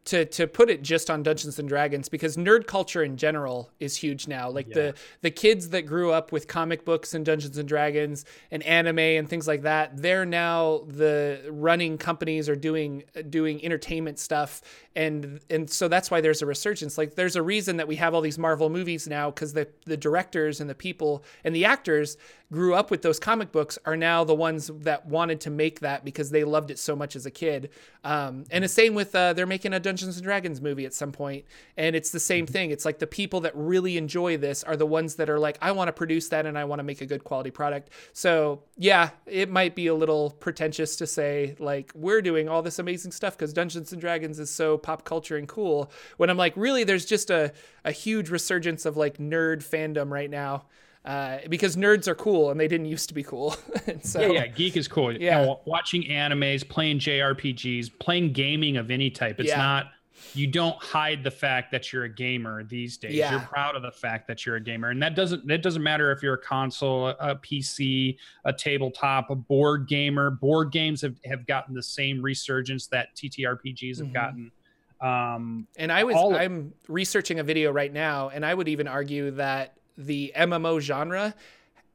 to 0.08 0.24
to 0.24 0.46
put 0.46 0.70
it 0.70 0.82
just 0.82 1.10
on 1.10 1.22
Dungeons 1.22 1.58
and 1.58 1.68
Dragons 1.68 2.08
because 2.08 2.36
nerd 2.36 2.66
culture 2.66 3.02
in 3.02 3.18
general 3.18 3.70
is 3.78 3.96
huge 3.96 4.26
now. 4.26 4.48
Like 4.48 4.68
yeah. 4.68 4.74
the 4.74 4.94
the 5.20 5.30
kids 5.30 5.68
that 5.70 5.82
grew 5.82 6.10
up 6.10 6.32
with 6.32 6.48
comic 6.48 6.86
books 6.86 7.12
and 7.12 7.26
Dungeons 7.26 7.58
and 7.58 7.68
Dragons 7.68 8.24
and 8.50 8.62
anime 8.62 8.98
and 8.98 9.28
things 9.28 9.46
like 9.46 9.62
that, 9.62 10.00
they're 10.00 10.24
now 10.24 10.84
the 10.86 11.42
running 11.50 11.98
companies 11.98 12.48
are 12.48 12.56
doing 12.56 13.04
doing 13.28 13.62
entertainment 13.62 14.18
stuff 14.18 14.62
and 14.96 15.40
and 15.50 15.68
so 15.68 15.88
that's 15.88 16.10
why 16.10 16.22
there's 16.22 16.40
a 16.40 16.46
resurgence. 16.46 16.96
Like 16.96 17.14
there's 17.14 17.36
a 17.36 17.42
reason 17.42 17.76
that 17.76 17.86
we 17.86 17.96
have 17.96 18.14
all 18.14 18.22
these 18.22 18.38
Marvel 18.38 18.70
movies 18.70 19.06
now 19.06 19.30
cuz 19.30 19.52
the 19.52 19.68
the 19.84 19.96
directors 19.96 20.60
and 20.60 20.70
the 20.70 20.74
people 20.74 21.22
and 21.44 21.54
the 21.54 21.66
actors 21.66 22.16
grew 22.50 22.74
up 22.74 22.90
with 22.90 23.02
those 23.02 23.18
comic 23.18 23.52
books 23.52 23.78
are 23.84 23.96
now 23.96 24.24
the 24.24 24.34
ones 24.34 24.70
that 24.80 25.06
wanted 25.06 25.40
to 25.42 25.50
make 25.50 25.80
that 25.80 26.04
because 26.04 26.30
they 26.30 26.44
loved 26.44 26.70
it 26.70 26.78
so 26.78 26.96
much 26.96 27.14
as 27.14 27.26
a 27.26 27.30
kid. 27.30 27.70
Um, 28.04 28.44
and 28.50 28.64
the 28.64 28.68
same 28.68 28.94
with 28.94 29.14
uh, 29.14 29.34
they're 29.34 29.46
making 29.46 29.74
a 29.74 29.80
Dungeons 29.80 30.16
and 30.16 30.24
Dragons 30.24 30.60
movie 30.60 30.86
at 30.86 30.94
some 30.94 31.12
point, 31.12 31.44
and 31.76 31.94
it's 31.94 32.10
the 32.10 32.20
same 32.20 32.46
thing. 32.46 32.70
It's 32.70 32.84
like 32.84 32.98
the 32.98 33.06
people 33.06 33.40
that 33.42 33.52
really 33.54 33.98
enjoy 33.98 34.38
this 34.38 34.64
are 34.64 34.76
the 34.76 34.86
ones 34.86 35.16
that 35.16 35.28
are 35.28 35.38
like, 35.38 35.58
I 35.60 35.72
want 35.72 35.88
to 35.88 35.92
produce 35.92 36.28
that 36.30 36.46
and 36.46 36.56
I 36.56 36.64
want 36.64 36.78
to 36.78 36.84
make 36.84 37.02
a 37.02 37.06
good 37.06 37.24
quality 37.24 37.50
product. 37.50 37.90
So 38.14 38.62
yeah, 38.76 39.10
it 39.26 39.50
might 39.50 39.74
be 39.74 39.88
a 39.88 39.94
little 39.94 40.30
pretentious 40.30 40.96
to 40.96 41.06
say 41.06 41.54
like 41.58 41.92
we're 41.94 42.22
doing 42.22 42.48
all 42.48 42.62
this 42.62 42.78
amazing 42.78 43.12
stuff 43.12 43.36
because 43.36 43.52
Dungeons 43.52 43.92
and 43.92 44.00
Dragons 44.00 44.38
is 44.38 44.50
so 44.50 44.78
pop 44.78 45.04
culture 45.04 45.36
and 45.36 45.46
cool. 45.46 45.90
When 46.16 46.30
I'm 46.30 46.38
like, 46.38 46.56
really, 46.56 46.84
there's 46.84 47.04
just 47.04 47.30
a 47.30 47.52
a 47.84 47.92
huge 47.92 48.30
resurgence 48.30 48.86
of 48.86 48.96
like 48.96 49.18
nerd 49.18 49.58
fandom 49.58 50.10
right 50.10 50.30
now 50.30 50.64
uh, 51.08 51.38
because 51.48 51.74
nerds 51.74 52.06
are 52.06 52.14
cool 52.14 52.50
and 52.50 52.60
they 52.60 52.68
didn't 52.68 52.84
used 52.84 53.08
to 53.08 53.14
be 53.14 53.22
cool. 53.22 53.56
so, 54.02 54.20
yeah, 54.20 54.28
yeah, 54.28 54.46
geek 54.46 54.76
is 54.76 54.86
cool. 54.86 55.10
Yeah, 55.10 55.40
you 55.40 55.46
know, 55.46 55.60
watching 55.64 56.02
animes, 56.02 56.68
playing 56.68 56.98
JRPGs, 56.98 57.98
playing 57.98 58.34
gaming 58.34 58.76
of 58.76 58.90
any 58.90 59.08
type. 59.08 59.40
It's 59.40 59.48
yeah. 59.48 59.56
not. 59.56 59.86
You 60.34 60.48
don't 60.48 60.76
hide 60.82 61.24
the 61.24 61.30
fact 61.30 61.72
that 61.72 61.92
you're 61.92 62.04
a 62.04 62.08
gamer 62.08 62.62
these 62.62 62.98
days. 62.98 63.14
Yeah. 63.14 63.30
You're 63.30 63.40
proud 63.40 63.74
of 63.74 63.82
the 63.82 63.90
fact 63.90 64.28
that 64.28 64.44
you're 64.44 64.56
a 64.56 64.60
gamer, 64.60 64.90
and 64.90 65.02
that 65.02 65.14
doesn't 65.14 65.46
that 65.46 65.62
doesn't 65.62 65.82
matter 65.82 66.12
if 66.12 66.22
you're 66.22 66.34
a 66.34 66.42
console, 66.42 67.08
a 67.08 67.36
PC, 67.36 68.18
a 68.44 68.52
tabletop, 68.52 69.30
a 69.30 69.34
board 69.34 69.88
gamer. 69.88 70.30
Board 70.30 70.72
games 70.72 71.00
have, 71.00 71.16
have 71.24 71.46
gotten 71.46 71.74
the 71.74 71.82
same 71.82 72.20
resurgence 72.20 72.86
that 72.88 73.16
TTRPGs 73.16 73.96
have 73.98 74.08
mm-hmm. 74.08 74.12
gotten. 74.12 74.52
Um, 75.00 75.68
and 75.78 75.90
I 75.90 76.04
was 76.04 76.16
I'm 76.16 76.74
researching 76.86 77.38
a 77.38 77.44
video 77.44 77.72
right 77.72 77.92
now, 77.92 78.28
and 78.28 78.44
I 78.44 78.52
would 78.52 78.68
even 78.68 78.86
argue 78.86 79.30
that 79.32 79.77
the 79.98 80.32
MMO 80.36 80.80
genre 80.80 81.34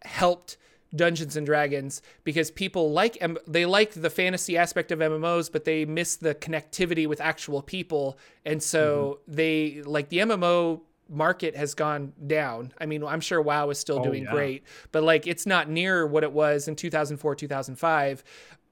helped 0.03 0.57
Dungeons 0.95 1.35
and 1.35 1.45
Dragons 1.45 2.01
because 2.23 2.51
people 2.51 2.91
like 2.91 3.17
they 3.47 3.65
like 3.65 3.93
the 3.93 4.09
fantasy 4.09 4.57
aspect 4.57 4.91
of 4.91 4.99
MMOs, 4.99 5.51
but 5.51 5.65
they 5.65 5.85
miss 5.85 6.17
the 6.17 6.35
connectivity 6.35 7.07
with 7.07 7.19
actual 7.19 7.61
people, 7.61 8.17
and 8.45 8.61
so 8.61 9.19
mm-hmm. 9.23 9.33
they 9.35 9.81
like 9.83 10.09
the 10.09 10.19
MMO 10.19 10.81
market 11.09 11.55
has 11.55 11.73
gone 11.73 12.13
down. 12.27 12.73
I 12.79 12.85
mean, 12.85 13.03
I'm 13.03 13.21
sure 13.21 13.41
WoW 13.41 13.69
is 13.69 13.79
still 13.79 13.99
oh, 13.99 14.03
doing 14.03 14.23
yeah. 14.23 14.31
great, 14.31 14.63
but 14.91 15.03
like 15.03 15.25
it's 15.25 15.45
not 15.45 15.69
near 15.69 16.05
what 16.05 16.23
it 16.23 16.31
was 16.31 16.67
in 16.67 16.75
2004, 16.75 17.35
2005. 17.35 18.23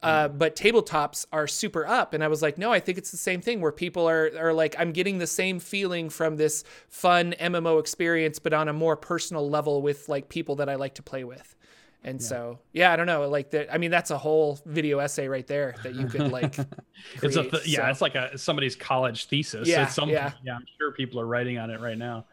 Uh, 0.04 0.28
but 0.28 0.56
tabletops 0.56 1.26
are 1.32 1.48
super 1.48 1.86
up. 1.86 2.14
And 2.14 2.24
I 2.24 2.28
was 2.28 2.42
like, 2.42 2.58
no, 2.58 2.72
I 2.72 2.80
think 2.80 2.98
it's 2.98 3.12
the 3.12 3.18
same 3.18 3.40
thing 3.40 3.62
where 3.62 3.72
people 3.72 4.10
are, 4.10 4.32
are 4.38 4.54
like, 4.54 4.76
I'm 4.80 4.92
getting 4.92 5.20
the 5.20 5.28
same 5.28 5.60
feeling 5.60 6.10
from 6.10 6.38
this 6.38 6.64
fun 6.90 7.36
MMO 7.40 7.80
experience, 7.80 8.40
but 8.40 8.54
on 8.54 8.68
a 8.68 8.74
more 8.74 8.96
personal 8.96 9.48
level 9.48 9.82
with 9.82 10.10
like 10.10 10.28
people 10.28 10.56
that 10.56 10.70
I 10.70 10.76
like 10.76 10.96
to 10.96 11.04
play 11.04 11.24
with. 11.24 11.56
And 12.04 12.20
yeah. 12.20 12.28
so, 12.28 12.60
yeah, 12.74 12.92
I 12.92 12.96
don't 12.96 13.06
know. 13.06 13.30
Like 13.30 13.52
that. 13.52 13.72
I 13.72 13.78
mean, 13.78 13.92
that's 13.92 14.10
a 14.10 14.18
whole 14.18 14.60
video 14.66 14.98
essay 14.98 15.28
right 15.28 15.46
there 15.46 15.76
that 15.84 15.94
you 15.94 16.08
could 16.08 16.32
like. 16.32 16.58
it's 17.22 17.36
a 17.36 17.44
th- 17.44 17.68
yeah, 17.68 17.86
so. 17.86 17.92
it's 17.92 18.02
like 18.02 18.16
a 18.16 18.36
somebody's 18.38 18.76
college 18.76 19.28
thesis. 19.28 19.68
Yeah, 19.68 19.86
some, 19.86 20.10
yeah. 20.10 20.32
yeah. 20.44 20.56
I'm 20.56 20.66
sure 20.80 20.92
people 20.94 21.20
are 21.20 21.28
writing 21.28 21.60
on 21.60 21.70
it 21.70 21.80
right 21.80 21.98
now. 21.98 22.26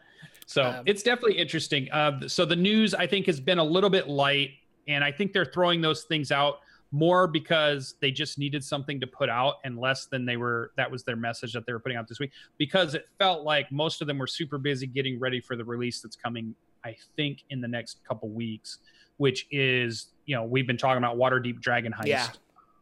So 0.47 0.63
um, 0.63 0.83
it's 0.87 1.03
definitely 1.03 1.37
interesting. 1.37 1.91
Uh, 1.91 2.27
so 2.27 2.45
the 2.45 2.55
news 2.55 2.95
I 2.95 3.05
think 3.05 3.27
has 3.27 3.39
been 3.39 3.59
a 3.59 3.63
little 3.63 3.91
bit 3.91 4.07
light, 4.07 4.53
and 4.87 5.03
I 5.03 5.11
think 5.11 5.33
they're 5.33 5.45
throwing 5.45 5.81
those 5.81 6.05
things 6.05 6.31
out 6.31 6.61
more 6.91 7.27
because 7.27 7.95
they 8.01 8.11
just 8.11 8.37
needed 8.37 8.63
something 8.63 8.99
to 8.99 9.07
put 9.07 9.29
out 9.29 9.55
and 9.63 9.77
less 9.77 10.05
than 10.07 10.25
they 10.25 10.37
were 10.37 10.71
that 10.75 10.89
was 10.89 11.03
their 11.03 11.15
message 11.15 11.53
that 11.53 11.65
they 11.65 11.73
were 11.73 11.79
putting 11.79 11.97
out 11.97 12.07
this 12.07 12.19
week. 12.19 12.31
Because 12.57 12.95
it 12.95 13.07
felt 13.17 13.43
like 13.43 13.71
most 13.71 14.01
of 14.01 14.07
them 14.07 14.17
were 14.17 14.27
super 14.27 14.57
busy 14.57 14.87
getting 14.87 15.19
ready 15.19 15.39
for 15.39 15.55
the 15.55 15.63
release 15.63 16.01
that's 16.01 16.15
coming 16.15 16.55
i 16.83 16.95
think 17.15 17.43
in 17.49 17.61
the 17.61 17.67
next 17.67 17.99
couple 18.07 18.29
weeks 18.29 18.79
which 19.17 19.47
is 19.51 20.07
you 20.25 20.35
know 20.35 20.43
we've 20.43 20.65
been 20.65 20.77
talking 20.77 20.97
about 20.97 21.17
Waterdeep 21.17 21.59
Dragon 21.61 21.93
Heist. 21.93 22.07
Yeah. 22.07 22.27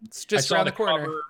It's 0.05 0.23
just 0.23 0.51
around 0.51 0.65
the, 0.65 0.71
the 0.71 0.77
corner. 0.77 1.05
cover, 1.05 1.21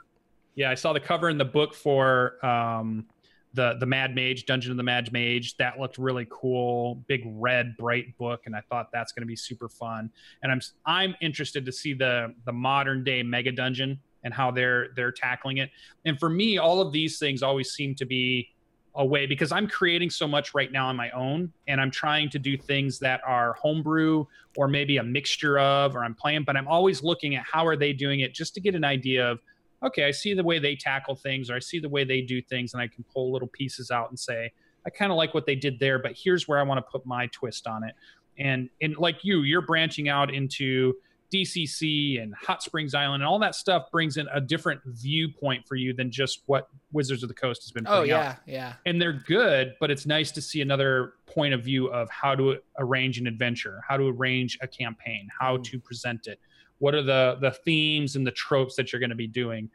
yeah 0.55 0.69
i 0.69 0.75
saw 0.75 0.93
the 0.93 0.99
cover 0.99 1.29
in 1.29 1.37
the 1.37 1.45
book 1.45 1.73
for 1.73 2.45
um 2.45 3.05
the 3.53 3.75
the 3.79 3.85
Mad 3.85 4.15
Mage, 4.15 4.45
Dungeon 4.45 4.71
of 4.71 4.77
the 4.77 4.83
Mad 4.83 5.11
Mage. 5.11 5.57
That 5.57 5.79
looked 5.79 5.97
really 5.97 6.27
cool. 6.29 7.03
Big 7.07 7.23
red, 7.25 7.75
bright 7.77 8.17
book, 8.17 8.41
and 8.45 8.55
I 8.55 8.61
thought 8.69 8.89
that's 8.91 9.11
going 9.11 9.21
to 9.21 9.27
be 9.27 9.35
super 9.35 9.69
fun. 9.69 10.11
And 10.43 10.51
I'm 10.51 10.61
I'm 10.85 11.15
interested 11.21 11.65
to 11.65 11.71
see 11.71 11.93
the 11.93 12.33
the 12.45 12.53
modern 12.53 13.03
day 13.03 13.23
Mega 13.23 13.51
Dungeon 13.51 13.99
and 14.23 14.33
how 14.33 14.51
they're 14.51 14.89
they're 14.95 15.11
tackling 15.11 15.57
it. 15.57 15.69
And 16.05 16.19
for 16.19 16.29
me, 16.29 16.57
all 16.57 16.81
of 16.81 16.91
these 16.91 17.19
things 17.19 17.41
always 17.41 17.71
seem 17.71 17.95
to 17.95 18.05
be 18.05 18.49
a 18.95 19.05
way 19.05 19.27
because 19.27 19.51
I'm 19.51 19.67
creating 19.67 20.09
so 20.09 20.27
much 20.27 20.55
right 20.55 20.71
now 20.71 20.87
on 20.87 20.95
my 20.95 21.09
own, 21.11 21.51
and 21.67 21.79
I'm 21.79 21.91
trying 21.91 22.29
to 22.31 22.39
do 22.39 22.57
things 22.57 22.99
that 22.99 23.21
are 23.25 23.53
homebrew 23.53 24.25
or 24.57 24.67
maybe 24.67 24.97
a 24.97 25.03
mixture 25.03 25.59
of, 25.59 25.95
or 25.95 26.03
I'm 26.03 26.15
playing. 26.15 26.43
But 26.43 26.57
I'm 26.57 26.67
always 26.67 27.03
looking 27.03 27.35
at 27.35 27.43
how 27.43 27.65
are 27.65 27.75
they 27.75 27.93
doing 27.93 28.21
it 28.21 28.33
just 28.33 28.53
to 28.55 28.59
get 28.59 28.75
an 28.75 28.83
idea 28.83 29.31
of 29.31 29.39
okay, 29.83 30.05
I 30.05 30.11
see 30.11 30.33
the 30.33 30.43
way 30.43 30.59
they 30.59 30.75
tackle 30.75 31.15
things 31.15 31.49
or 31.49 31.55
I 31.55 31.59
see 31.59 31.79
the 31.79 31.89
way 31.89 32.03
they 32.03 32.21
do 32.21 32.41
things 32.41 32.73
and 32.73 32.81
I 32.81 32.87
can 32.87 33.03
pull 33.13 33.31
little 33.31 33.47
pieces 33.47 33.91
out 33.91 34.09
and 34.09 34.19
say, 34.19 34.51
I 34.85 34.89
kind 34.89 35.11
of 35.11 35.17
like 35.17 35.33
what 35.33 35.45
they 35.45 35.55
did 35.55 35.79
there, 35.79 35.99
but 35.99 36.13
here's 36.15 36.47
where 36.47 36.59
I 36.59 36.63
want 36.63 36.77
to 36.79 36.91
put 36.91 37.05
my 37.05 37.27
twist 37.27 37.67
on 37.67 37.83
it. 37.83 37.93
And 38.39 38.69
and 38.81 38.95
like 38.97 39.23
you, 39.23 39.41
you're 39.41 39.61
branching 39.61 40.09
out 40.09 40.33
into 40.33 40.93
DCC 41.33 42.21
and 42.21 42.33
Hot 42.35 42.63
Springs 42.63 42.93
Island 42.93 43.21
and 43.21 43.27
all 43.27 43.39
that 43.39 43.55
stuff 43.55 43.91
brings 43.91 44.17
in 44.17 44.27
a 44.33 44.39
different 44.39 44.81
viewpoint 44.85 45.67
for 45.67 45.75
you 45.75 45.93
than 45.93 46.09
just 46.09 46.43
what 46.45 46.69
Wizards 46.91 47.23
of 47.23 47.29
the 47.29 47.35
Coast 47.35 47.63
has 47.63 47.71
been 47.71 47.85
oh, 47.87 48.03
yeah, 48.03 48.29
out. 48.29 48.35
yeah. 48.45 48.73
And 48.85 49.01
they're 49.01 49.21
good, 49.27 49.75
but 49.79 49.91
it's 49.91 50.05
nice 50.05 50.31
to 50.31 50.41
see 50.41 50.61
another 50.61 51.13
point 51.25 51.53
of 51.53 51.63
view 51.63 51.87
of 51.87 52.09
how 52.09 52.35
to 52.35 52.57
arrange 52.77 53.19
an 53.19 53.27
adventure, 53.27 53.81
how 53.87 53.97
to 53.97 54.07
arrange 54.07 54.57
a 54.61 54.67
campaign, 54.67 55.27
how 55.37 55.57
mm. 55.57 55.63
to 55.65 55.79
present 55.79 56.27
it, 56.27 56.39
what 56.79 56.95
are 56.95 57.03
the 57.03 57.37
the 57.41 57.51
themes 57.51 58.15
and 58.15 58.25
the 58.25 58.31
tropes 58.31 58.75
that 58.75 58.91
you're 58.91 58.99
going 58.99 59.09
to 59.09 59.15
be 59.15 59.27
doing. 59.27 59.69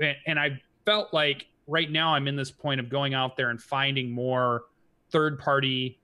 And, 0.00 0.16
and 0.26 0.40
i 0.40 0.60
felt 0.84 1.14
like 1.14 1.46
right 1.68 1.90
now 1.90 2.14
i'm 2.14 2.26
in 2.26 2.34
this 2.34 2.50
point 2.50 2.80
of 2.80 2.88
going 2.88 3.14
out 3.14 3.36
there 3.36 3.50
and 3.50 3.62
finding 3.62 4.10
more 4.10 4.64
third 5.10 5.38
party 5.38 6.00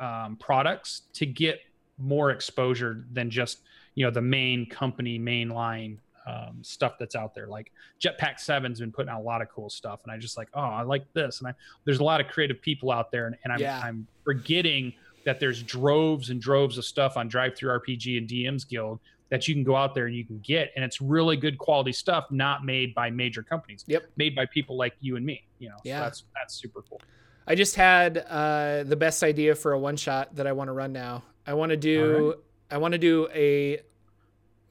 um, 0.00 0.36
products 0.36 1.02
to 1.14 1.26
get 1.26 1.58
more 1.98 2.30
exposure 2.30 3.04
than 3.12 3.30
just 3.30 3.62
you 3.94 4.04
know 4.04 4.10
the 4.10 4.22
main 4.22 4.66
company 4.66 5.18
main 5.18 5.48
line 5.48 6.00
um, 6.26 6.58
stuff 6.62 6.94
that's 6.98 7.14
out 7.14 7.34
there. 7.34 7.46
Like 7.46 7.70
jetpack 8.00 8.36
7's 8.36 8.80
been 8.80 8.92
putting 8.92 9.10
out 9.10 9.20
a 9.20 9.24
lot 9.24 9.42
of 9.42 9.48
cool 9.50 9.68
stuff 9.68 10.00
and 10.04 10.12
i 10.12 10.16
just 10.16 10.36
like 10.36 10.48
oh 10.54 10.60
i 10.60 10.82
like 10.82 11.04
this. 11.12 11.40
And 11.40 11.48
I, 11.48 11.54
there's 11.84 12.00
a 12.00 12.04
lot 12.04 12.20
of 12.20 12.28
creative 12.28 12.60
people 12.60 12.90
out 12.90 13.10
there 13.10 13.26
and, 13.26 13.36
and 13.44 13.52
I'm, 13.52 13.60
yeah. 13.60 13.80
I'm 13.82 14.06
forgetting 14.24 14.94
that 15.24 15.40
there's 15.40 15.62
droves 15.62 16.30
and 16.30 16.40
droves 16.40 16.78
of 16.78 16.84
stuff 16.84 17.16
on 17.16 17.30
DriveThruRPG 17.30 18.18
and 18.18 18.28
dms 18.28 18.68
guild 18.68 19.00
that 19.30 19.48
you 19.48 19.54
can 19.54 19.64
go 19.64 19.74
out 19.74 19.94
there 19.94 20.06
and 20.06 20.14
you 20.14 20.24
can 20.24 20.38
get 20.40 20.70
and 20.76 20.84
it's 20.84 21.00
really 21.00 21.36
good 21.36 21.58
quality 21.58 21.92
stuff 21.92 22.26
not 22.30 22.64
made 22.64 22.94
by 22.94 23.10
major 23.10 23.42
companies. 23.42 23.84
Yep. 23.86 24.04
Made 24.16 24.34
by 24.34 24.46
people 24.46 24.76
like 24.76 24.94
you 25.00 25.16
and 25.16 25.24
me 25.24 25.44
you 25.58 25.68
know 25.68 25.76
yeah. 25.84 25.98
so 25.98 26.04
that's 26.04 26.24
that's 26.34 26.54
super 26.54 26.82
cool. 26.82 27.00
I 27.46 27.54
just 27.54 27.76
had 27.76 28.18
uh, 28.18 28.84
the 28.84 28.96
best 28.96 29.22
idea 29.22 29.54
for 29.54 29.72
a 29.72 29.78
one 29.78 29.96
shot 29.96 30.34
that 30.36 30.46
i 30.46 30.52
want 30.52 30.68
to 30.68 30.72
run 30.72 30.92
now. 30.92 31.24
I 31.46 31.54
want 31.54 31.70
to 31.70 31.76
do 31.76 32.28
right. 32.28 32.36
i 32.70 32.78
want 32.78 32.92
to 32.92 32.98
do 32.98 33.28
a 33.34 33.80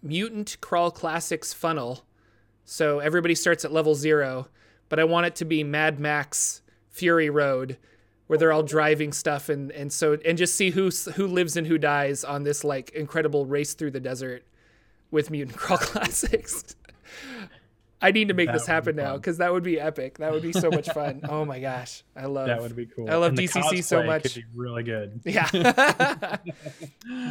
mutant 0.02 0.58
crawl 0.62 0.92
classics 0.92 1.54
funnel. 1.54 2.06
So 2.66 3.00
everybody 3.00 3.36
starts 3.36 3.66
at 3.66 3.74
level 3.74 3.96
zero 3.96 4.48
but 4.90 5.00
i 5.00 5.04
want 5.04 5.26
it 5.26 5.36
to 5.36 5.46
be 5.46 5.64
mad 5.64 6.00
max 6.00 6.62
fury 6.90 7.30
road 7.30 7.78
where 8.28 8.38
they're 8.40 8.54
all 8.54 8.64
driving 8.64 9.12
stuff 9.12 9.50
and 9.50 9.72
and 9.72 9.92
so 9.92 10.18
and 10.26 10.38
just 10.38 10.56
see 10.56 10.70
who 10.70 10.90
who 11.16 11.28
lives 11.28 11.58
and 11.58 11.68
who 11.68 11.78
dies 11.78 12.24
on 12.24 12.44
this 12.44 12.64
like 12.64 12.90
incredible 12.92 13.46
race 13.46 13.74
through 13.74 13.92
the 13.92 14.00
desert 14.00 14.46
with 15.12 15.30
mutant 15.30 15.58
crawl 15.58 15.78
classics. 15.78 16.76
I 18.02 18.12
need 18.12 18.28
to 18.28 18.34
make 18.34 18.48
that 18.48 18.54
this 18.54 18.68
happen 18.68 18.98
now 18.98 19.16
because 19.16 19.38
that 19.38 19.54
would 19.54 19.64
be 19.64 19.80
epic. 19.80 20.18
That 20.18 20.34
would 20.34 20.42
be 20.42 20.52
so 20.52 20.70
much 20.70 20.90
fun. 20.90 21.22
oh 21.30 21.46
my 21.46 21.62
gosh, 21.62 22.04
I 22.18 22.26
love 22.26 22.48
that. 22.48 22.62
Would 22.62 22.76
be 22.76 22.86
cool. 22.86 23.10
I 23.10 23.16
love 23.16 23.30
and 23.30 23.38
DCC 23.38 23.82
so 23.82 24.04
much. 24.04 24.24
Could 24.24 24.36
be 24.36 24.46
really 24.54 24.84
good. 24.84 25.22
Yeah. 25.24 25.48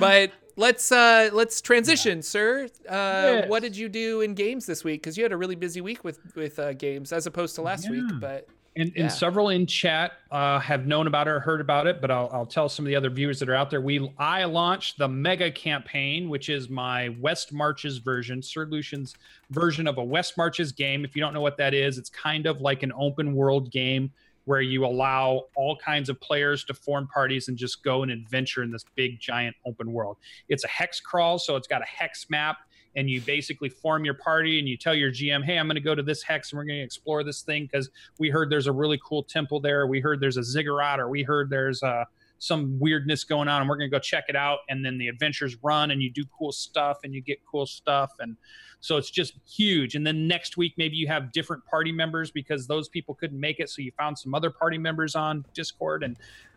but 0.00 0.32
let's 0.56 0.90
uh 0.90 1.28
let's 1.34 1.60
transition, 1.60 2.18
yeah. 2.18 2.22
sir. 2.22 2.68
Uh, 2.88 2.92
yes. 2.94 3.48
What 3.50 3.60
did 3.60 3.76
you 3.76 3.90
do 3.90 4.22
in 4.22 4.32
games 4.32 4.64
this 4.64 4.82
week? 4.82 5.02
Because 5.02 5.18
you 5.18 5.24
had 5.24 5.32
a 5.32 5.36
really 5.36 5.56
busy 5.56 5.82
week 5.82 6.04
with 6.04 6.20
with 6.34 6.58
uh, 6.58 6.72
games 6.72 7.12
as 7.12 7.26
opposed 7.26 7.54
to 7.56 7.62
last 7.62 7.84
yeah. 7.84 7.90
week. 7.90 8.12
But 8.18 8.48
And, 8.74 8.90
yeah. 8.94 9.02
and 9.02 9.12
several 9.12 9.50
in 9.50 9.66
chat 9.66 10.12
uh, 10.30 10.58
have 10.58 10.86
known 10.86 11.06
about 11.06 11.28
it 11.28 11.30
or 11.30 11.40
heard 11.40 11.60
about 11.60 11.86
it, 11.86 12.00
but 12.00 12.10
I'll, 12.10 12.30
I'll 12.32 12.46
tell 12.46 12.70
some 12.70 12.86
of 12.86 12.88
the 12.88 12.96
other 12.96 13.10
viewers 13.10 13.38
that 13.40 13.50
are 13.50 13.54
out 13.54 13.68
there. 13.68 13.82
We 13.82 14.10
I 14.18 14.44
launched 14.44 14.96
the 14.96 15.08
Mega 15.08 15.50
Campaign, 15.50 16.30
which 16.30 16.48
is 16.48 16.70
my 16.70 17.10
West 17.20 17.52
Marches 17.52 17.98
version, 17.98 18.40
Sir 18.40 18.64
Lucian's 18.64 19.14
version 19.50 19.86
of 19.86 19.98
a 19.98 20.04
West 20.04 20.38
Marches 20.38 20.72
game. 20.72 21.04
If 21.04 21.14
you 21.14 21.20
don't 21.20 21.34
know 21.34 21.42
what 21.42 21.58
that 21.58 21.74
is, 21.74 21.98
it's 21.98 22.08
kind 22.08 22.46
of 22.46 22.62
like 22.62 22.82
an 22.82 22.92
open 22.96 23.34
world 23.34 23.70
game 23.70 24.10
where 24.44 24.62
you 24.62 24.84
allow 24.84 25.44
all 25.54 25.76
kinds 25.76 26.08
of 26.08 26.20
players 26.20 26.64
to 26.64 26.74
form 26.74 27.06
parties 27.06 27.48
and 27.48 27.56
just 27.56 27.84
go 27.84 28.02
and 28.02 28.10
adventure 28.10 28.62
in 28.62 28.70
this 28.70 28.84
big 28.94 29.20
giant 29.20 29.54
open 29.66 29.92
world. 29.92 30.16
It's 30.48 30.64
a 30.64 30.68
hex 30.68 31.00
crawl, 31.00 31.38
so 31.38 31.56
it's 31.56 31.68
got 31.68 31.82
a 31.82 31.86
hex 31.86 32.28
map 32.28 32.58
and 32.96 33.08
you 33.08 33.20
basically 33.20 33.68
form 33.68 34.04
your 34.04 34.14
party 34.14 34.58
and 34.58 34.68
you 34.68 34.76
tell 34.76 34.94
your 34.94 35.10
GM, 35.10 35.44
hey, 35.44 35.58
I'm 35.58 35.66
going 35.66 35.76
to 35.76 35.80
go 35.80 35.94
to 35.94 36.02
this 36.02 36.22
hex 36.22 36.52
and 36.52 36.58
we're 36.58 36.64
going 36.64 36.78
to 36.78 36.84
explore 36.84 37.24
this 37.24 37.42
thing 37.42 37.68
because 37.70 37.90
we 38.18 38.30
heard 38.30 38.50
there's 38.50 38.66
a 38.66 38.72
really 38.72 39.00
cool 39.04 39.22
temple 39.22 39.60
there. 39.60 39.86
We 39.86 40.00
heard 40.00 40.20
there's 40.20 40.36
a 40.36 40.44
ziggurat 40.44 41.00
or 41.00 41.08
we 41.08 41.22
heard 41.22 41.50
there's 41.50 41.82
uh, 41.82 42.04
some 42.38 42.78
weirdness 42.78 43.24
going 43.24 43.48
on 43.48 43.60
and 43.60 43.70
we're 43.70 43.76
going 43.76 43.90
to 43.90 43.96
go 43.96 44.00
check 44.00 44.24
it 44.28 44.36
out. 44.36 44.60
And 44.68 44.84
then 44.84 44.98
the 44.98 45.08
adventures 45.08 45.56
run 45.62 45.90
and 45.90 46.02
you 46.02 46.10
do 46.10 46.24
cool 46.36 46.52
stuff 46.52 46.98
and 47.04 47.14
you 47.14 47.22
get 47.22 47.38
cool 47.46 47.66
stuff. 47.66 48.12
And 48.18 48.36
so 48.80 48.96
it's 48.96 49.10
just 49.10 49.34
huge. 49.48 49.94
And 49.94 50.04
then 50.04 50.26
next 50.26 50.56
week, 50.56 50.74
maybe 50.76 50.96
you 50.96 51.06
have 51.06 51.30
different 51.32 51.64
party 51.64 51.92
members 51.92 52.32
because 52.32 52.66
those 52.66 52.88
people 52.88 53.14
couldn't 53.14 53.38
make 53.38 53.60
it. 53.60 53.70
So 53.70 53.80
you 53.80 53.92
found 53.96 54.18
some 54.18 54.34
other 54.34 54.50
party 54.50 54.76
members 54.76 55.14
on 55.14 55.44
Discord 55.54 56.02
and 56.02 56.16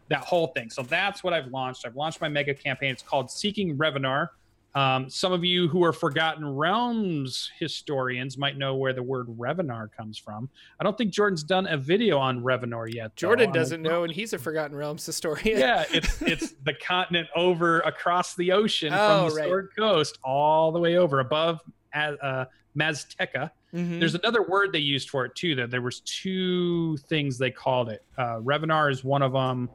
that 0.09 0.21
whole 0.21 0.47
thing. 0.47 0.69
So 0.69 0.81
that's 0.81 1.23
what 1.23 1.33
I've 1.33 1.47
launched. 1.47 1.85
I've 1.85 1.95
launched 1.95 2.21
my 2.21 2.29
mega 2.29 2.53
campaign. 2.53 2.91
It's 2.91 3.03
called 3.03 3.29
Seeking 3.31 3.77
Revenar. 3.77 4.29
Um, 4.75 5.09
some 5.09 5.31
of 5.31 5.45
you 5.45 5.69
who 5.69 5.85
are 5.85 5.93
Forgotten 5.93 6.45
Realms 6.45 7.49
historians 7.57 8.37
might 8.37 8.57
know 8.57 8.75
where 8.75 8.91
the 8.91 9.01
word 9.01 9.27
Revenar 9.27 9.89
comes 9.89 10.17
from. 10.17 10.49
I 10.81 10.83
don't 10.83 10.97
think 10.97 11.11
Jordan's 11.11 11.43
done 11.43 11.65
a 11.67 11.77
video 11.77 12.17
on 12.17 12.43
Revenar 12.43 12.93
yet. 12.93 13.15
Jordan 13.15 13.53
doesn't 13.53 13.81
know, 13.81 14.03
and 14.03 14.11
he's 14.11 14.33
a 14.33 14.37
Forgotten 14.37 14.75
Realms 14.75 15.05
historian. 15.05 15.57
yeah, 15.57 15.85
it's 15.91 16.21
it's 16.21 16.51
the 16.65 16.73
continent 16.73 17.29
over 17.37 17.79
across 17.79 18.35
the 18.35 18.51
ocean 18.51 18.93
oh, 18.93 18.97
from 18.97 19.29
the 19.29 19.35
right. 19.35 19.47
Sword 19.47 19.69
Coast 19.77 20.19
all 20.25 20.73
the 20.73 20.79
way 20.79 20.97
over 20.97 21.21
above 21.21 21.61
uh, 21.93 22.45
Maztica. 22.77 23.51
Mm-hmm. 23.73 23.99
There's 23.99 24.15
another 24.15 24.41
word 24.41 24.73
they 24.73 24.79
used 24.79 25.09
for 25.09 25.23
it 25.23 25.35
too. 25.35 25.55
That 25.55 25.71
there 25.71 25.81
was 25.81 26.01
two 26.01 26.97
things 26.97 27.37
they 27.37 27.51
called 27.51 27.87
it. 27.87 28.03
Uh, 28.17 28.39
Revenar 28.41 28.91
is 28.91 29.05
one 29.05 29.21
of 29.21 29.31
them. 29.31 29.69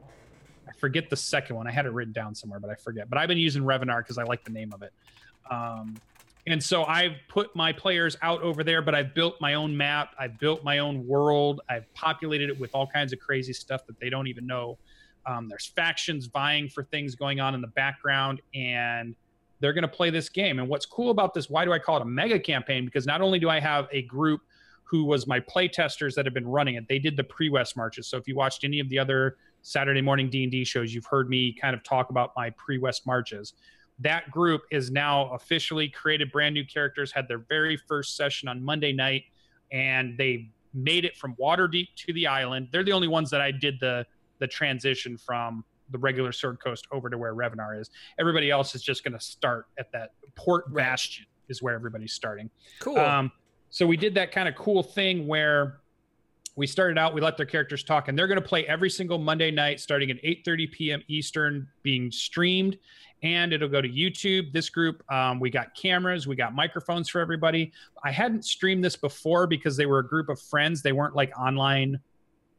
Forget 0.80 1.10
the 1.10 1.16
second 1.16 1.56
one. 1.56 1.66
I 1.66 1.72
had 1.72 1.86
it 1.86 1.92
written 1.92 2.12
down 2.12 2.34
somewhere, 2.34 2.58
but 2.58 2.70
I 2.70 2.74
forget. 2.74 3.10
But 3.10 3.18
I've 3.18 3.28
been 3.28 3.38
using 3.38 3.62
Revenar 3.62 3.98
because 3.98 4.18
I 4.18 4.24
like 4.24 4.44
the 4.44 4.50
name 4.50 4.72
of 4.72 4.82
it. 4.82 4.92
Um, 5.50 5.96
and 6.46 6.62
so 6.62 6.84
I've 6.84 7.16
put 7.28 7.54
my 7.54 7.72
players 7.72 8.16
out 8.22 8.42
over 8.42 8.64
there, 8.64 8.80
but 8.80 8.94
I've 8.94 9.14
built 9.14 9.40
my 9.40 9.54
own 9.54 9.76
map. 9.76 10.14
I've 10.18 10.38
built 10.38 10.64
my 10.64 10.78
own 10.78 11.06
world. 11.06 11.60
I've 11.68 11.92
populated 11.92 12.48
it 12.48 12.58
with 12.58 12.70
all 12.74 12.86
kinds 12.86 13.12
of 13.12 13.18
crazy 13.18 13.52
stuff 13.52 13.86
that 13.86 14.00
they 14.00 14.08
don't 14.08 14.26
even 14.26 14.46
know. 14.46 14.78
Um, 15.26 15.48
there's 15.48 15.66
factions 15.66 16.26
vying 16.26 16.68
for 16.68 16.82
things 16.82 17.14
going 17.14 17.40
on 17.40 17.54
in 17.54 17.60
the 17.60 17.66
background, 17.68 18.40
and 18.54 19.14
they're 19.60 19.74
going 19.74 19.82
to 19.82 19.88
play 19.88 20.08
this 20.08 20.30
game. 20.30 20.58
And 20.58 20.68
what's 20.68 20.86
cool 20.86 21.10
about 21.10 21.34
this, 21.34 21.50
why 21.50 21.66
do 21.66 21.74
I 21.74 21.78
call 21.78 21.98
it 21.98 22.02
a 22.02 22.06
mega 22.06 22.38
campaign? 22.38 22.86
Because 22.86 23.06
not 23.06 23.20
only 23.20 23.38
do 23.38 23.50
I 23.50 23.60
have 23.60 23.86
a 23.92 24.02
group 24.02 24.40
who 24.84 25.04
was 25.04 25.26
my 25.26 25.38
play 25.40 25.68
testers 25.68 26.14
that 26.14 26.24
have 26.24 26.34
been 26.34 26.48
running 26.48 26.76
it, 26.76 26.88
they 26.88 26.98
did 26.98 27.18
the 27.18 27.24
pre-West 27.24 27.76
marches. 27.76 28.08
So 28.08 28.16
if 28.16 28.26
you 28.26 28.34
watched 28.34 28.64
any 28.64 28.80
of 28.80 28.88
the 28.88 28.98
other 28.98 29.36
Saturday 29.62 30.00
morning 30.00 30.30
D&D 30.30 30.64
shows, 30.64 30.94
you've 30.94 31.06
heard 31.06 31.28
me 31.28 31.52
kind 31.52 31.74
of 31.74 31.82
talk 31.82 32.10
about 32.10 32.32
my 32.36 32.50
pre-West 32.50 33.06
marches. 33.06 33.54
That 33.98 34.30
group 34.30 34.62
is 34.70 34.90
now 34.90 35.30
officially 35.34 35.88
created 35.88 36.32
brand 36.32 36.54
new 36.54 36.64
characters, 36.64 37.12
had 37.12 37.28
their 37.28 37.38
very 37.38 37.76
first 37.76 38.16
session 38.16 38.48
on 38.48 38.62
Monday 38.62 38.92
night, 38.92 39.24
and 39.72 40.16
they 40.16 40.50
made 40.72 41.04
it 41.04 41.16
from 41.16 41.34
Waterdeep 41.36 41.88
to 41.96 42.12
the 42.12 42.26
island. 42.26 42.68
They're 42.72 42.84
the 42.84 42.92
only 42.92 43.08
ones 43.08 43.30
that 43.30 43.40
I 43.40 43.50
did 43.50 43.78
the 43.80 44.06
the 44.38 44.46
transition 44.46 45.18
from 45.18 45.64
the 45.90 45.98
regular 45.98 46.32
Sword 46.32 46.60
Coast 46.60 46.86
over 46.92 47.10
to 47.10 47.18
where 47.18 47.34
Revenar 47.34 47.78
is. 47.78 47.90
Everybody 48.18 48.50
else 48.50 48.74
is 48.74 48.82
just 48.82 49.04
going 49.04 49.12
to 49.12 49.20
start 49.20 49.66
at 49.78 49.92
that 49.92 50.12
Port 50.34 50.64
right. 50.68 50.86
Bastion 50.86 51.26
is 51.48 51.62
where 51.62 51.74
everybody's 51.74 52.12
starting. 52.12 52.48
Cool. 52.78 52.98
Um, 52.98 53.30
so 53.70 53.86
we 53.86 53.96
did 53.96 54.14
that 54.14 54.32
kind 54.32 54.48
of 54.48 54.54
cool 54.54 54.82
thing 54.82 55.26
where 55.26 55.80
we 56.56 56.66
started 56.66 56.98
out 56.98 57.14
we 57.14 57.20
let 57.20 57.36
their 57.36 57.46
characters 57.46 57.82
talk 57.82 58.08
and 58.08 58.18
they're 58.18 58.26
going 58.26 58.40
to 58.40 58.46
play 58.46 58.66
every 58.66 58.90
single 58.90 59.18
monday 59.18 59.50
night 59.50 59.80
starting 59.80 60.10
at 60.10 60.22
8.30 60.22 60.72
p.m 60.72 61.02
eastern 61.08 61.68
being 61.82 62.10
streamed. 62.10 62.78
And 63.22 63.52
it'll 63.52 63.68
go 63.68 63.82
to 63.82 63.88
youtube 63.88 64.52
this 64.52 64.70
group 64.70 65.02
um, 65.12 65.40
we 65.40 65.50
got 65.50 65.74
cameras 65.74 66.26
we 66.26 66.36
got 66.36 66.54
microphones 66.54 67.08
for 67.08 67.20
everybody. 67.20 67.72
I 68.02 68.10
hadn't 68.10 68.44
streamed 68.44 68.84
this 68.84 68.96
before 68.96 69.46
because 69.46 69.76
they 69.76 69.86
were 69.86 69.98
a 69.98 70.06
group 70.06 70.28
of 70.28 70.40
friends. 70.40 70.82
They 70.82 70.92
weren't 70.92 71.14
like 71.14 71.38
online 71.38 72.00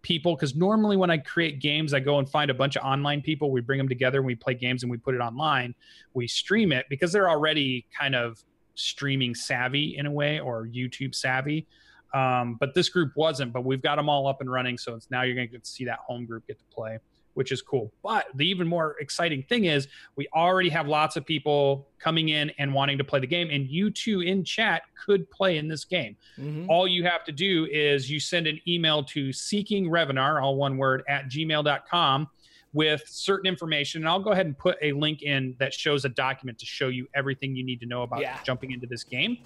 people 0.03 0.35
because 0.35 0.55
normally 0.55 0.97
when 0.97 1.11
i 1.11 1.17
create 1.17 1.59
games 1.59 1.93
i 1.93 1.99
go 1.99 2.17
and 2.17 2.27
find 2.27 2.49
a 2.49 2.53
bunch 2.53 2.75
of 2.75 2.83
online 2.83 3.21
people. 3.21 3.51
We 3.51 3.61
bring 3.61 3.77
them 3.77 3.89
together 3.89 4.19
and 4.19 4.25
we 4.25 4.35
play 4.35 4.53
games 4.53 4.83
and 4.83 4.91
we 4.91 4.97
put 4.97 5.15
it 5.15 5.21
online. 5.21 5.75
We 6.13 6.27
stream 6.27 6.71
it 6.71 6.85
because 6.89 7.11
they're 7.11 7.29
already 7.29 7.85
kind 7.97 8.15
of 8.15 8.43
streaming 8.75 9.35
savvy 9.35 9.97
in 9.97 10.05
a 10.05 10.11
way 10.11 10.39
or 10.39 10.65
youtube 10.65 11.13
savvy 11.13 11.67
um, 12.13 12.57
but 12.59 12.73
this 12.73 12.89
group 12.89 13.13
wasn't. 13.15 13.53
But 13.53 13.63
we've 13.65 13.81
got 13.81 13.95
them 13.95 14.09
all 14.09 14.27
up 14.27 14.41
and 14.41 14.51
running, 14.51 14.77
so 14.77 14.95
it's 14.95 15.09
now 15.09 15.23
you're 15.23 15.35
going 15.35 15.47
to 15.47 15.51
get 15.51 15.63
to 15.63 15.69
see 15.69 15.85
that 15.85 15.99
home 15.99 16.25
group 16.25 16.45
get 16.47 16.59
to 16.59 16.65
play, 16.65 16.99
which 17.33 17.51
is 17.51 17.61
cool. 17.61 17.91
But 18.03 18.27
the 18.35 18.47
even 18.47 18.67
more 18.67 18.95
exciting 18.99 19.43
thing 19.43 19.65
is 19.65 19.87
we 20.15 20.27
already 20.35 20.69
have 20.69 20.87
lots 20.87 21.15
of 21.15 21.25
people 21.25 21.87
coming 21.99 22.29
in 22.29 22.51
and 22.57 22.73
wanting 22.73 22.97
to 22.97 23.03
play 23.03 23.19
the 23.19 23.27
game, 23.27 23.49
and 23.49 23.67
you 23.67 23.89
two 23.89 24.21
in 24.21 24.43
chat 24.43 24.83
could 25.05 25.29
play 25.29 25.57
in 25.57 25.67
this 25.67 25.85
game. 25.85 26.15
Mm-hmm. 26.37 26.69
All 26.69 26.87
you 26.87 27.03
have 27.05 27.23
to 27.25 27.31
do 27.31 27.67
is 27.71 28.09
you 28.09 28.19
send 28.19 28.47
an 28.47 28.59
email 28.67 29.03
to 29.05 29.29
seekingrevenar, 29.29 30.41
all 30.41 30.55
one 30.55 30.77
word, 30.77 31.03
at 31.07 31.29
gmail.com 31.29 32.29
with 32.73 33.03
certain 33.05 33.47
information. 33.47 34.01
And 34.01 34.09
I'll 34.09 34.19
go 34.19 34.31
ahead 34.31 34.45
and 34.45 34.57
put 34.57 34.77
a 34.81 34.93
link 34.93 35.23
in 35.23 35.55
that 35.59 35.73
shows 35.73 36.05
a 36.05 36.09
document 36.09 36.57
to 36.59 36.65
show 36.65 36.87
you 36.87 37.07
everything 37.13 37.55
you 37.55 37.65
need 37.65 37.81
to 37.81 37.85
know 37.85 38.03
about 38.03 38.21
yeah. 38.21 38.37
jumping 38.43 38.71
into 38.71 38.87
this 38.87 39.03
game. 39.03 39.37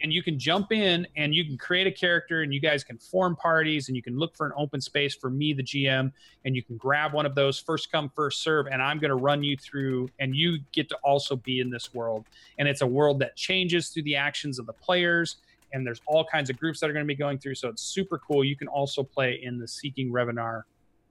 And 0.00 0.12
you 0.12 0.22
can 0.22 0.38
jump 0.38 0.70
in 0.70 1.06
and 1.16 1.34
you 1.34 1.44
can 1.44 1.58
create 1.58 1.88
a 1.88 1.90
character 1.90 2.42
and 2.42 2.54
you 2.54 2.60
guys 2.60 2.84
can 2.84 2.98
form 2.98 3.34
parties 3.34 3.88
and 3.88 3.96
you 3.96 4.02
can 4.02 4.16
look 4.16 4.36
for 4.36 4.46
an 4.46 4.52
open 4.56 4.80
space 4.80 5.14
for 5.14 5.28
me, 5.28 5.52
the 5.52 5.62
GM, 5.62 6.12
and 6.44 6.54
you 6.54 6.62
can 6.62 6.76
grab 6.76 7.12
one 7.12 7.26
of 7.26 7.34
those 7.34 7.58
first 7.58 7.90
come, 7.90 8.10
first 8.14 8.42
serve. 8.42 8.68
And 8.68 8.80
I'm 8.80 9.00
going 9.00 9.10
to 9.10 9.16
run 9.16 9.42
you 9.42 9.56
through, 9.56 10.08
and 10.20 10.36
you 10.36 10.58
get 10.72 10.88
to 10.90 10.96
also 11.02 11.34
be 11.34 11.58
in 11.58 11.70
this 11.70 11.92
world. 11.92 12.26
And 12.58 12.68
it's 12.68 12.82
a 12.82 12.86
world 12.86 13.18
that 13.20 13.34
changes 13.34 13.88
through 13.88 14.04
the 14.04 14.16
actions 14.16 14.60
of 14.60 14.66
the 14.66 14.72
players 14.72 15.38
and 15.72 15.86
there's 15.86 16.00
all 16.06 16.24
kinds 16.24 16.48
of 16.48 16.58
groups 16.58 16.80
that 16.80 16.88
are 16.88 16.94
going 16.94 17.04
to 17.04 17.06
be 17.08 17.14
going 17.14 17.38
through. 17.38 17.54
So 17.54 17.68
it's 17.68 17.82
super 17.82 18.18
cool. 18.18 18.42
You 18.42 18.56
can 18.56 18.68
also 18.68 19.02
play 19.02 19.40
in 19.42 19.58
the 19.58 19.68
Seeking 19.68 20.10
Revenar 20.10 20.62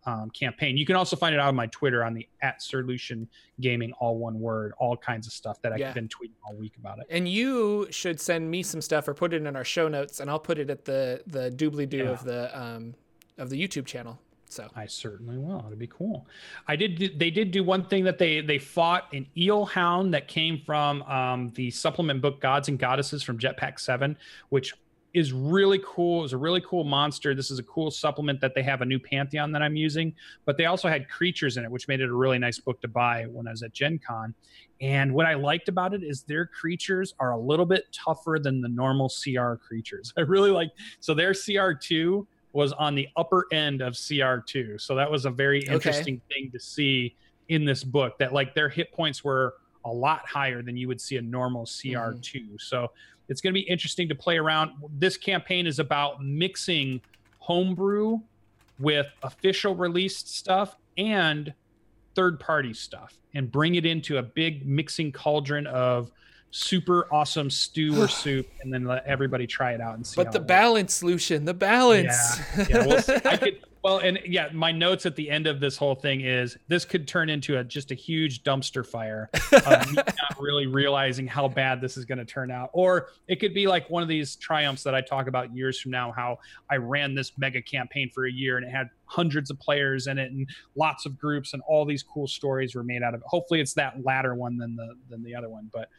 um, 0.08 0.30
campaign. 0.32 0.78
You 0.78 0.86
can 0.86 0.96
also 0.96 1.16
find 1.16 1.36
it 1.36 1.40
out 1.40 1.50
on 1.50 1.56
my 1.56 1.68
Twitter 1.68 2.04
on 2.04 2.14
the 2.14 2.28
at 2.42 2.64
Sir 2.64 2.82
Lucian 2.82 3.28
Gaming, 3.60 3.92
all 4.00 4.18
one 4.18 4.40
word, 4.40 4.74
all 4.80 4.96
kinds 4.96 5.28
of 5.28 5.34
stuff 5.34 5.62
that 5.62 5.74
I've 5.74 5.94
been 5.94 6.08
tweeting 6.08 6.38
all 6.48 6.56
week 6.56 6.78
about 6.78 7.00
it. 7.00 7.08
And 7.10 7.28
you 7.28 7.88
should 7.92 8.20
send 8.20 8.50
me 8.50 8.64
some 8.64 8.82
stuff 8.82 9.08
or 9.08 9.14
put 9.14 9.34
it 9.34 9.46
in 9.46 9.56
our 9.56 9.66
show 9.66 9.90
notes, 9.90 10.22
and 10.22 10.30
I'll 10.30 10.40
put 10.40 10.58
it 10.58 10.70
at 10.70 10.86
the 10.86 11.22
the 11.28 11.52
doobly 11.52 11.88
doo 11.88 11.98
yeah. 11.98 12.10
of 12.10 12.24
the 12.24 12.60
um, 12.60 12.96
of 13.38 13.50
the 13.50 13.62
YouTube 13.62 13.86
channel. 13.86 14.18
So 14.50 14.70
I 14.78 14.86
certainly 14.86 15.38
will. 15.38 15.62
It'd 15.68 15.78
be 15.78 15.88
cool. 15.88 16.26
I 16.70 16.78
did. 16.78 17.20
They 17.20 17.30
did 17.30 17.52
do 17.52 17.66
one 17.66 17.84
thing 17.84 18.06
that 18.06 18.18
they 18.18 18.40
they 18.40 18.60
fought 18.60 19.12
an 19.14 19.28
eel 19.36 19.66
hound 19.66 20.14
that 20.14 20.30
came 20.30 20.62
from 20.66 21.04
um, 21.04 21.52
the 21.56 21.70
supplement 21.70 22.22
book 22.22 22.40
Gods 22.40 22.70
and 22.70 22.80
Goddesses 22.80 23.24
from 23.24 23.38
Jetpack 23.38 23.78
Seven, 23.78 24.18
which 24.48 24.74
is 25.14 25.34
really 25.34 25.82
cool. 25.86 26.24
It's 26.24 26.34
a 26.34 26.38
really 26.38 26.62
cool 26.62 26.84
monster. 26.84 27.34
This 27.34 27.50
is 27.50 27.60
a 27.60 27.64
cool 27.64 27.90
supplement 27.90 28.40
that 28.42 28.54
they 28.54 28.62
have 28.64 28.82
a 28.82 28.86
new 28.86 29.00
pantheon 29.00 29.52
that 29.54 29.62
I'm 29.62 29.76
using, 29.76 30.14
but 30.46 30.58
they 30.58 30.66
also 30.66 30.90
had 30.90 31.10
creatures 31.10 31.58
in 31.58 31.64
it, 31.64 31.72
which 31.72 31.88
made 31.88 32.02
it 32.02 32.10
a 32.10 32.14
really 32.14 32.38
nice 32.38 32.60
book 32.60 32.82
to 32.82 32.88
buy 32.88 33.26
when 33.32 33.48
I 33.48 33.52
was 33.52 33.64
at 33.64 33.74
Gen 33.74 34.00
Con. 34.06 34.34
And 34.82 35.14
what 35.14 35.26
I 35.26 35.34
liked 35.34 35.70
about 35.70 35.94
it 35.94 36.04
is 36.04 36.24
their 36.24 36.46
creatures 36.46 37.14
are 37.20 37.32
a 37.32 37.38
little 37.38 37.66
bit 37.66 37.86
tougher 37.92 38.38
than 38.42 38.62
the 38.62 38.70
normal 38.70 39.10
CR 39.10 39.56
creatures. 39.56 40.14
I 40.18 40.22
really 40.22 40.52
like 40.52 40.70
so 41.00 41.14
their 41.14 41.32
CR2 41.32 42.26
was 42.54 42.74
on 42.74 42.96
the 42.96 43.08
upper 43.16 43.46
end 43.52 43.82
of 43.82 43.94
CR2. 43.94 44.80
So 44.82 44.96
that 44.96 45.10
was 45.10 45.26
a 45.26 45.30
very 45.30 45.62
interesting 45.62 46.22
okay. 46.30 46.42
thing 46.42 46.52
to 46.52 46.60
see 46.60 47.16
in 47.50 47.66
this 47.66 47.84
book 47.84 48.18
that 48.20 48.34
like 48.34 48.54
their 48.54 48.70
hit 48.70 48.92
points 48.92 49.24
were 49.24 49.56
a 49.86 49.92
lot 49.92 50.28
higher 50.28 50.62
than 50.62 50.76
you 50.76 50.88
would 50.88 51.00
see 51.00 51.18
a 51.18 51.22
normal 51.22 51.66
CR2. 51.66 52.22
Mm-hmm. 52.22 52.56
So 52.60 52.92
it's 53.30 53.42
going 53.42 53.54
to 53.54 53.60
be 53.60 53.68
interesting 53.68 54.08
to 54.10 54.16
play 54.16 54.38
around. 54.38 54.72
This 54.98 55.18
campaign 55.18 55.68
is 55.68 55.80
about 55.80 56.24
mixing 56.24 57.02
homebrew 57.40 58.20
with 58.80 59.08
official 59.24 59.76
released 59.76 60.36
stuff 60.36 60.76
and 60.98 61.54
third 62.16 62.40
party 62.40 62.74
stuff 62.74 63.18
and 63.34 63.52
bring 63.52 63.76
it 63.76 63.86
into 63.86 64.18
a 64.18 64.24
big 64.24 64.66
mixing 64.66 65.12
cauldron 65.12 65.68
of 65.68 66.12
super 66.52 67.08
awesome 67.12 67.50
stew 67.50 68.02
or 68.02 68.08
soup 68.08 68.48
and 68.62 68.74
then 68.74 68.86
let 68.86 69.06
everybody 69.06 69.46
try 69.46 69.74
it 69.74 69.82
out 69.82 69.96
and 69.96 70.06
see 70.06 70.16
but 70.16 70.32
the 70.32 70.40
balance 70.40 70.94
solution 70.94 71.46
the 71.46 71.54
balance. 71.54 72.40
Yeah, 72.58 72.66
yeah 72.70 72.86
well, 72.86 73.04
i 73.26 73.38
could 73.38 73.60
Well, 73.84 74.00
and 74.00 74.20
yeah, 74.26 74.50
my 74.54 74.72
notes 74.72 75.06
at 75.06 75.16
the 75.16 75.30
end 75.30 75.48
of 75.48 75.60
this 75.60 75.78
whole 75.78 75.96
thing 75.96 76.22
is 76.22 76.58
this 76.68 76.86
could 76.86 77.08
turn 77.08 77.30
into 77.30 77.58
a 77.58 77.64
just 77.64 77.92
a 77.92 77.96
huge 77.96 78.44
dumpster 78.44 78.86
fire 78.86 79.30
of 79.52 79.94
not 79.96 80.36
really 80.40 80.68
realizing 80.68 81.28
how 81.28 81.48
bad 81.48 81.80
this 81.82 81.98
is 81.98 82.06
going 82.06 82.18
to 82.18 82.26
turn 82.26 82.52
out, 82.52 82.70
or 82.74 83.10
it 83.28 83.40
could 83.40 83.54
be 83.54 83.68
like 83.68 83.90
one 83.90 84.04
of 84.04 84.10
these 84.10 84.36
triumphs 84.36 84.84
that 84.84 84.96
I 84.96 85.02
talk 85.02 85.28
about 85.28 85.56
years 85.56 85.80
from 85.80 85.92
now. 85.92 86.12
How 86.12 86.40
I 86.70 86.78
ran 86.78 87.16
this 87.16 87.32
mega 87.38 87.62
campaign 87.62 88.10
for 88.14 88.26
a 88.26 88.32
year 88.32 88.58
and 88.58 88.66
it 88.66 88.72
had 88.72 88.90
hundreds 89.06 89.50
of 89.50 89.60
players 89.60 90.08
in 90.08 90.18
it 90.18 90.32
and 90.32 90.50
lots 90.76 91.06
of 91.06 91.18
groups 91.18 91.54
and 91.54 91.62
all 91.68 91.86
these 91.86 92.04
cool 92.04 92.28
stories 92.28 92.76
were 92.76 92.84
made 92.84 93.04
out 93.04 93.14
of 93.14 93.22
it. 93.22 93.28
Hopefully, 93.28 93.62
it's 93.62 93.74
that 93.74 94.04
latter 94.04 94.36
one 94.36 94.58
than 94.58 94.76
the 94.76 94.96
than 95.10 95.24
the 95.24 95.36
other 95.36 95.50
one, 95.50 95.70
but 95.72 95.90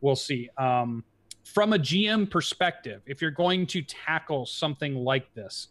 we'll 0.00 0.16
see. 0.16 0.48
Um, 0.58 1.04
from 1.44 1.72
a 1.72 1.78
GM 1.78 2.30
perspective, 2.30 3.02
if 3.06 3.22
you're 3.22 3.30
going 3.30 3.66
to 3.68 3.82
tackle 3.82 4.44
something 4.44 4.94
like 4.94 5.32
this 5.34 5.68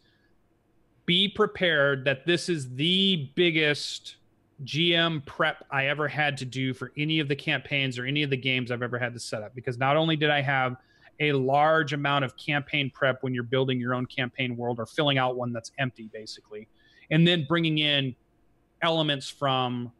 be 1.07 1.27
prepared 1.27 2.05
that 2.05 2.27
this 2.27 2.49
is 2.49 2.75
the 2.75 3.31
biggest 3.33 4.17
GM 4.63 5.25
prep 5.25 5.65
I 5.71 5.87
ever 5.87 6.07
had 6.07 6.37
to 6.37 6.45
do 6.45 6.73
for 6.73 6.91
any 6.97 7.19
of 7.19 7.27
the 7.27 7.35
campaigns 7.35 7.97
or 7.97 8.05
any 8.05 8.21
of 8.21 8.29
the 8.29 8.37
games 8.37 8.71
I've 8.71 8.83
ever 8.83 8.99
had 8.99 9.13
to 9.13 9.19
set 9.19 9.41
up. 9.41 9.55
Because 9.55 9.79
not 9.79 9.95
only 9.97 10.15
did 10.15 10.29
I 10.29 10.41
have 10.41 10.75
a 11.19 11.31
large 11.31 11.93
amount 11.93 12.25
of 12.25 12.35
campaign 12.37 12.91
prep 12.93 13.23
when 13.23 13.33
you're 13.33 13.43
building 13.43 13.79
your 13.79 13.95
own 13.95 14.05
campaign 14.05 14.55
world 14.55 14.79
or 14.79 14.85
filling 14.85 15.17
out 15.17 15.35
one 15.35 15.53
that's 15.53 15.71
empty, 15.79 16.09
basically, 16.13 16.67
and 17.09 17.25
then 17.25 17.45
bringing 17.47 17.79
in 17.79 18.13
elements 18.81 19.29
from 19.29 19.91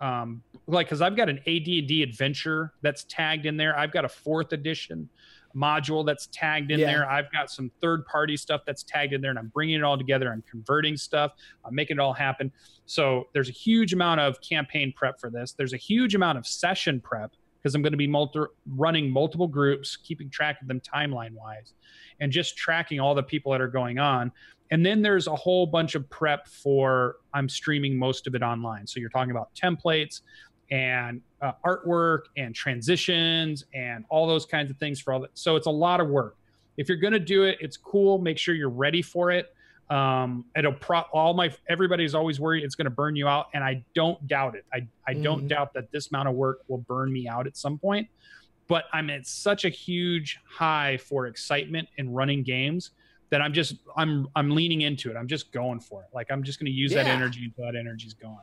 um, 0.00 0.42
like 0.66 0.86
because 0.86 1.02
I've 1.02 1.16
got 1.16 1.28
an 1.28 1.38
AD&D 1.38 2.02
adventure 2.02 2.72
that's 2.82 3.04
tagged 3.04 3.46
in 3.46 3.56
there. 3.56 3.76
I've 3.78 3.92
got 3.92 4.04
a 4.04 4.08
fourth 4.08 4.52
edition 4.52 5.08
module 5.56 6.04
that's 6.04 6.28
tagged 6.32 6.70
in 6.70 6.80
yeah. 6.80 6.86
there. 6.86 7.10
I've 7.10 7.30
got 7.32 7.50
some 7.50 7.70
third 7.80 8.06
party 8.06 8.36
stuff 8.36 8.62
that's 8.66 8.82
tagged 8.82 9.12
in 9.12 9.20
there, 9.20 9.30
and 9.30 9.38
I'm 9.38 9.48
bringing 9.48 9.76
it 9.76 9.82
all 9.82 9.98
together. 9.98 10.32
I'm 10.32 10.42
converting 10.50 10.96
stuff. 10.96 11.32
I'm 11.64 11.74
making 11.74 11.98
it 11.98 12.00
all 12.00 12.12
happen. 12.12 12.52
So 12.86 13.28
there's 13.32 13.48
a 13.48 13.52
huge 13.52 13.92
amount 13.92 14.20
of 14.20 14.40
campaign 14.40 14.92
prep 14.96 15.20
for 15.20 15.30
this. 15.30 15.52
There's 15.52 15.72
a 15.72 15.78
huge 15.78 16.14
amount 16.14 16.38
of 16.38 16.46
session 16.46 17.00
prep 17.00 17.32
because 17.62 17.74
I'm 17.74 17.82
going 17.82 17.92
to 17.92 17.98
be 17.98 18.08
multi- 18.08 18.40
running 18.66 19.10
multiple 19.10 19.46
groups, 19.46 19.96
keeping 19.96 20.28
track 20.30 20.60
of 20.60 20.68
them 20.68 20.80
timeline 20.80 21.32
wise, 21.32 21.74
and 22.20 22.32
just 22.32 22.56
tracking 22.56 22.98
all 22.98 23.14
the 23.14 23.22
people 23.22 23.52
that 23.52 23.60
are 23.60 23.68
going 23.68 23.98
on. 23.98 24.32
And 24.72 24.84
then 24.84 25.02
there's 25.02 25.26
a 25.26 25.36
whole 25.36 25.66
bunch 25.66 25.94
of 25.94 26.08
prep 26.08 26.48
for 26.48 27.16
I'm 27.34 27.48
streaming 27.48 27.96
most 27.96 28.26
of 28.26 28.34
it 28.34 28.42
online. 28.42 28.86
So 28.86 29.00
you're 29.00 29.10
talking 29.10 29.30
about 29.30 29.54
templates 29.54 30.22
and 30.72 31.20
uh, 31.42 31.52
artwork 31.66 32.22
and 32.38 32.54
transitions 32.54 33.66
and 33.74 34.06
all 34.08 34.26
those 34.26 34.46
kinds 34.46 34.70
of 34.70 34.78
things 34.78 34.98
for 34.98 35.12
all 35.12 35.20
that. 35.20 35.30
So 35.34 35.54
it's 35.54 35.66
a 35.66 35.70
lot 35.70 36.00
of 36.00 36.08
work. 36.08 36.36
If 36.78 36.88
you're 36.88 36.98
going 36.98 37.12
to 37.12 37.20
do 37.20 37.44
it, 37.44 37.58
it's 37.60 37.76
cool. 37.76 38.18
Make 38.18 38.38
sure 38.38 38.54
you're 38.54 38.70
ready 38.70 39.02
for 39.02 39.30
it. 39.30 39.54
Um, 39.90 40.46
it'll 40.56 40.72
pro 40.72 41.00
all 41.12 41.34
my 41.34 41.54
everybody's 41.68 42.14
always 42.14 42.40
worried 42.40 42.64
it's 42.64 42.74
going 42.74 42.86
to 42.86 42.90
burn 42.90 43.14
you 43.14 43.28
out, 43.28 43.48
and 43.52 43.62
I 43.62 43.84
don't 43.94 44.26
doubt 44.26 44.54
it. 44.54 44.64
I 44.72 44.86
I 45.06 45.12
mm-hmm. 45.12 45.22
don't 45.22 45.48
doubt 45.48 45.74
that 45.74 45.92
this 45.92 46.08
amount 46.08 46.28
of 46.28 46.34
work 46.34 46.60
will 46.68 46.78
burn 46.78 47.12
me 47.12 47.28
out 47.28 47.46
at 47.46 47.58
some 47.58 47.78
point. 47.78 48.08
But 48.68 48.84
I'm 48.94 49.10
at 49.10 49.26
such 49.26 49.66
a 49.66 49.68
huge 49.68 50.40
high 50.48 50.96
for 50.96 51.26
excitement 51.26 51.88
and 51.98 52.16
running 52.16 52.42
games 52.42 52.92
that 53.28 53.42
I'm 53.42 53.52
just 53.52 53.74
I'm 53.94 54.28
I'm 54.34 54.50
leaning 54.50 54.80
into 54.80 55.10
it. 55.10 55.16
I'm 55.16 55.28
just 55.28 55.52
going 55.52 55.80
for 55.80 56.02
it. 56.04 56.08
Like 56.14 56.30
I'm 56.30 56.42
just 56.42 56.58
going 56.58 56.72
to 56.72 56.72
use 56.72 56.92
yeah. 56.92 57.02
that 57.02 57.10
energy 57.10 57.44
until 57.44 57.70
that 57.70 57.78
energy's 57.78 58.14
gone. 58.14 58.40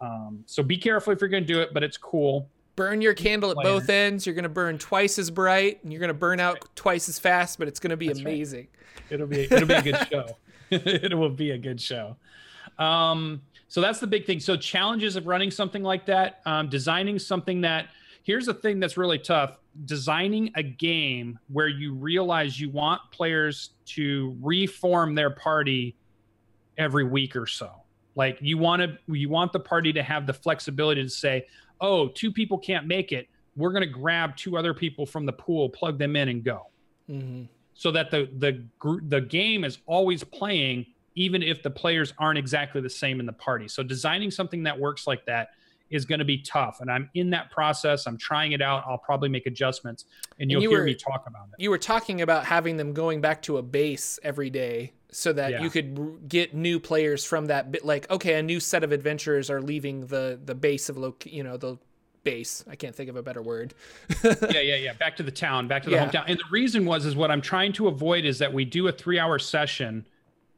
Um, 0.00 0.44
so 0.46 0.62
be 0.62 0.76
careful 0.76 1.12
if 1.12 1.20
you're 1.20 1.28
going 1.28 1.44
to 1.44 1.52
do 1.52 1.60
it, 1.60 1.74
but 1.74 1.82
it's 1.82 1.96
cool. 1.96 2.48
Burn 2.76 3.00
your 3.00 3.14
candle 3.14 3.50
at 3.50 3.56
both 3.56 3.88
ends. 3.88 4.24
You're 4.24 4.36
going 4.36 4.44
to 4.44 4.48
burn 4.48 4.78
twice 4.78 5.18
as 5.18 5.30
bright, 5.30 5.82
and 5.82 5.92
you're 5.92 5.98
going 5.98 6.08
to 6.08 6.14
burn 6.14 6.38
out 6.38 6.64
twice 6.76 7.08
as 7.08 7.18
fast. 7.18 7.58
But 7.58 7.66
it's 7.66 7.80
going 7.80 7.90
to 7.90 7.96
be 7.96 8.06
That's 8.06 8.20
amazing. 8.20 8.68
Right. 8.72 9.12
It'll 9.12 9.26
be 9.26 9.42
it'll 9.42 9.66
be 9.66 9.74
a 9.74 9.82
good 9.82 10.06
show. 10.10 10.26
it 10.70 11.16
will 11.16 11.30
be 11.30 11.52
a 11.52 11.58
good 11.58 11.80
show. 11.80 12.16
Um, 12.78 13.42
so 13.66 13.80
that's 13.80 13.98
the 13.98 14.06
big 14.06 14.26
thing. 14.26 14.38
So 14.38 14.56
challenges 14.56 15.16
of 15.16 15.26
running 15.26 15.50
something 15.50 15.82
like 15.82 16.06
that, 16.06 16.40
um, 16.46 16.68
designing 16.68 17.18
something 17.18 17.60
that. 17.62 17.88
Here's 18.22 18.44
the 18.44 18.54
thing 18.54 18.78
that's 18.78 18.96
really 18.96 19.18
tough: 19.18 19.58
designing 19.86 20.52
a 20.54 20.62
game 20.62 21.38
where 21.48 21.68
you 21.68 21.94
realize 21.94 22.60
you 22.60 22.70
want 22.70 23.00
players 23.10 23.70
to 23.86 24.36
reform 24.40 25.14
their 25.14 25.30
party 25.30 25.96
every 26.76 27.04
week 27.04 27.34
or 27.34 27.46
so 27.46 27.70
like 28.14 28.38
you 28.40 28.58
want 28.58 28.82
to 28.82 29.14
you 29.14 29.28
want 29.28 29.52
the 29.52 29.60
party 29.60 29.92
to 29.92 30.02
have 30.02 30.26
the 30.26 30.32
flexibility 30.32 31.02
to 31.02 31.08
say, 31.08 31.46
"Oh, 31.80 32.08
two 32.08 32.32
people 32.32 32.58
can't 32.58 32.86
make 32.86 33.12
it. 33.12 33.28
We're 33.56 33.72
going 33.72 33.82
to 33.82 33.88
grab 33.88 34.36
two 34.36 34.56
other 34.56 34.74
people 34.74 35.06
from 35.06 35.26
the 35.26 35.32
pool, 35.32 35.68
plug 35.68 35.98
them 35.98 36.16
in 36.16 36.28
and 36.28 36.44
go." 36.44 36.66
Mm-hmm. 37.10 37.44
So 37.74 37.90
that 37.92 38.10
the 38.10 38.28
the 38.38 38.64
the 39.06 39.20
game 39.20 39.64
is 39.64 39.78
always 39.86 40.24
playing 40.24 40.86
even 41.14 41.42
if 41.42 41.62
the 41.62 41.70
players 41.70 42.12
aren't 42.18 42.38
exactly 42.38 42.80
the 42.80 42.90
same 42.90 43.18
in 43.18 43.26
the 43.26 43.32
party. 43.32 43.66
So 43.66 43.82
designing 43.82 44.30
something 44.30 44.62
that 44.62 44.78
works 44.78 45.06
like 45.06 45.26
that 45.26 45.48
is 45.90 46.04
going 46.04 46.18
to 46.18 46.24
be 46.24 46.38
tough 46.38 46.80
and 46.80 46.90
i'm 46.90 47.08
in 47.14 47.30
that 47.30 47.50
process 47.50 48.06
i'm 48.06 48.18
trying 48.18 48.52
it 48.52 48.60
out 48.60 48.84
i'll 48.86 48.98
probably 48.98 49.28
make 49.28 49.46
adjustments 49.46 50.04
and 50.38 50.50
you'll 50.50 50.62
you 50.62 50.70
hear 50.70 50.80
were, 50.80 50.84
me 50.84 50.94
talk 50.94 51.24
about 51.26 51.46
it 51.48 51.62
you 51.62 51.70
were 51.70 51.78
talking 51.78 52.20
about 52.20 52.44
having 52.44 52.76
them 52.76 52.92
going 52.92 53.20
back 53.20 53.40
to 53.40 53.58
a 53.58 53.62
base 53.62 54.18
every 54.22 54.50
day 54.50 54.92
so 55.10 55.32
that 55.32 55.52
yeah. 55.52 55.62
you 55.62 55.70
could 55.70 56.28
get 56.28 56.54
new 56.54 56.78
players 56.78 57.24
from 57.24 57.46
that 57.46 57.72
bit 57.72 57.84
like 57.84 58.10
okay 58.10 58.34
a 58.34 58.42
new 58.42 58.60
set 58.60 58.84
of 58.84 58.92
adventurers 58.92 59.48
are 59.50 59.62
leaving 59.62 60.06
the 60.06 60.38
the 60.44 60.54
base 60.54 60.88
of 60.88 60.98
loc 60.98 61.24
you 61.26 61.42
know 61.42 61.56
the 61.56 61.78
base. 62.24 62.64
I 62.68 62.76
can't 62.76 62.94
think 62.94 63.08
of 63.08 63.16
a 63.16 63.22
better 63.22 63.40
word. 63.40 63.74
Yeah 64.24 64.60
yeah 64.60 64.76
yeah. 64.76 64.92
Back 64.94 65.16
to 65.16 65.22
the 65.22 65.30
town 65.30 65.68
back 65.68 65.82
to 65.84 65.90
the 65.90 65.96
yeah. 65.96 66.08
hometown. 66.08 66.24
And 66.26 66.38
the 66.38 66.44
reason 66.50 66.84
was 66.84 67.06
is 67.06 67.16
what 67.16 67.30
i'm 67.30 67.40
trying 67.40 67.72
to 67.74 67.88
avoid 67.88 68.24
is 68.24 68.38
that 68.38 68.52
we 68.52 68.64
do 68.64 68.88
a 68.88 68.92
three 68.92 69.18
hour 69.18 69.38
session 69.38 70.04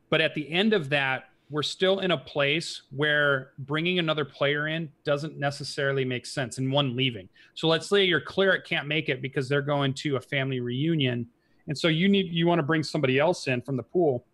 but 0.08 0.20
at 0.20 0.34
the 0.34 0.50
end 0.50 0.72
of 0.72 0.88
that 0.88 1.30
we're 1.50 1.62
still 1.62 1.98
in 1.98 2.12
a 2.12 2.16
place 2.16 2.82
where 2.90 3.50
bringing 3.58 3.98
another 3.98 4.24
player 4.24 4.68
in 4.68 4.88
doesn't 5.04 5.36
necessarily 5.36 6.04
make 6.04 6.24
sense 6.24 6.58
and 6.58 6.70
one 6.70 6.94
leaving. 6.94 7.28
So 7.54 7.66
let's 7.66 7.88
say 7.88 8.04
your 8.04 8.20
cleric 8.20 8.64
can't 8.64 8.86
make 8.86 9.08
it 9.08 9.20
because 9.20 9.48
they're 9.48 9.60
going 9.60 9.94
to 9.94 10.14
a 10.16 10.20
family 10.20 10.60
reunion 10.60 11.28
and 11.66 11.76
so 11.78 11.88
you 11.88 12.08
need 12.08 12.32
you 12.32 12.46
want 12.46 12.58
to 12.58 12.64
bring 12.64 12.82
somebody 12.82 13.18
else 13.18 13.46
in 13.46 13.60
from 13.62 13.76
the 13.76 13.82
pool 13.82 14.24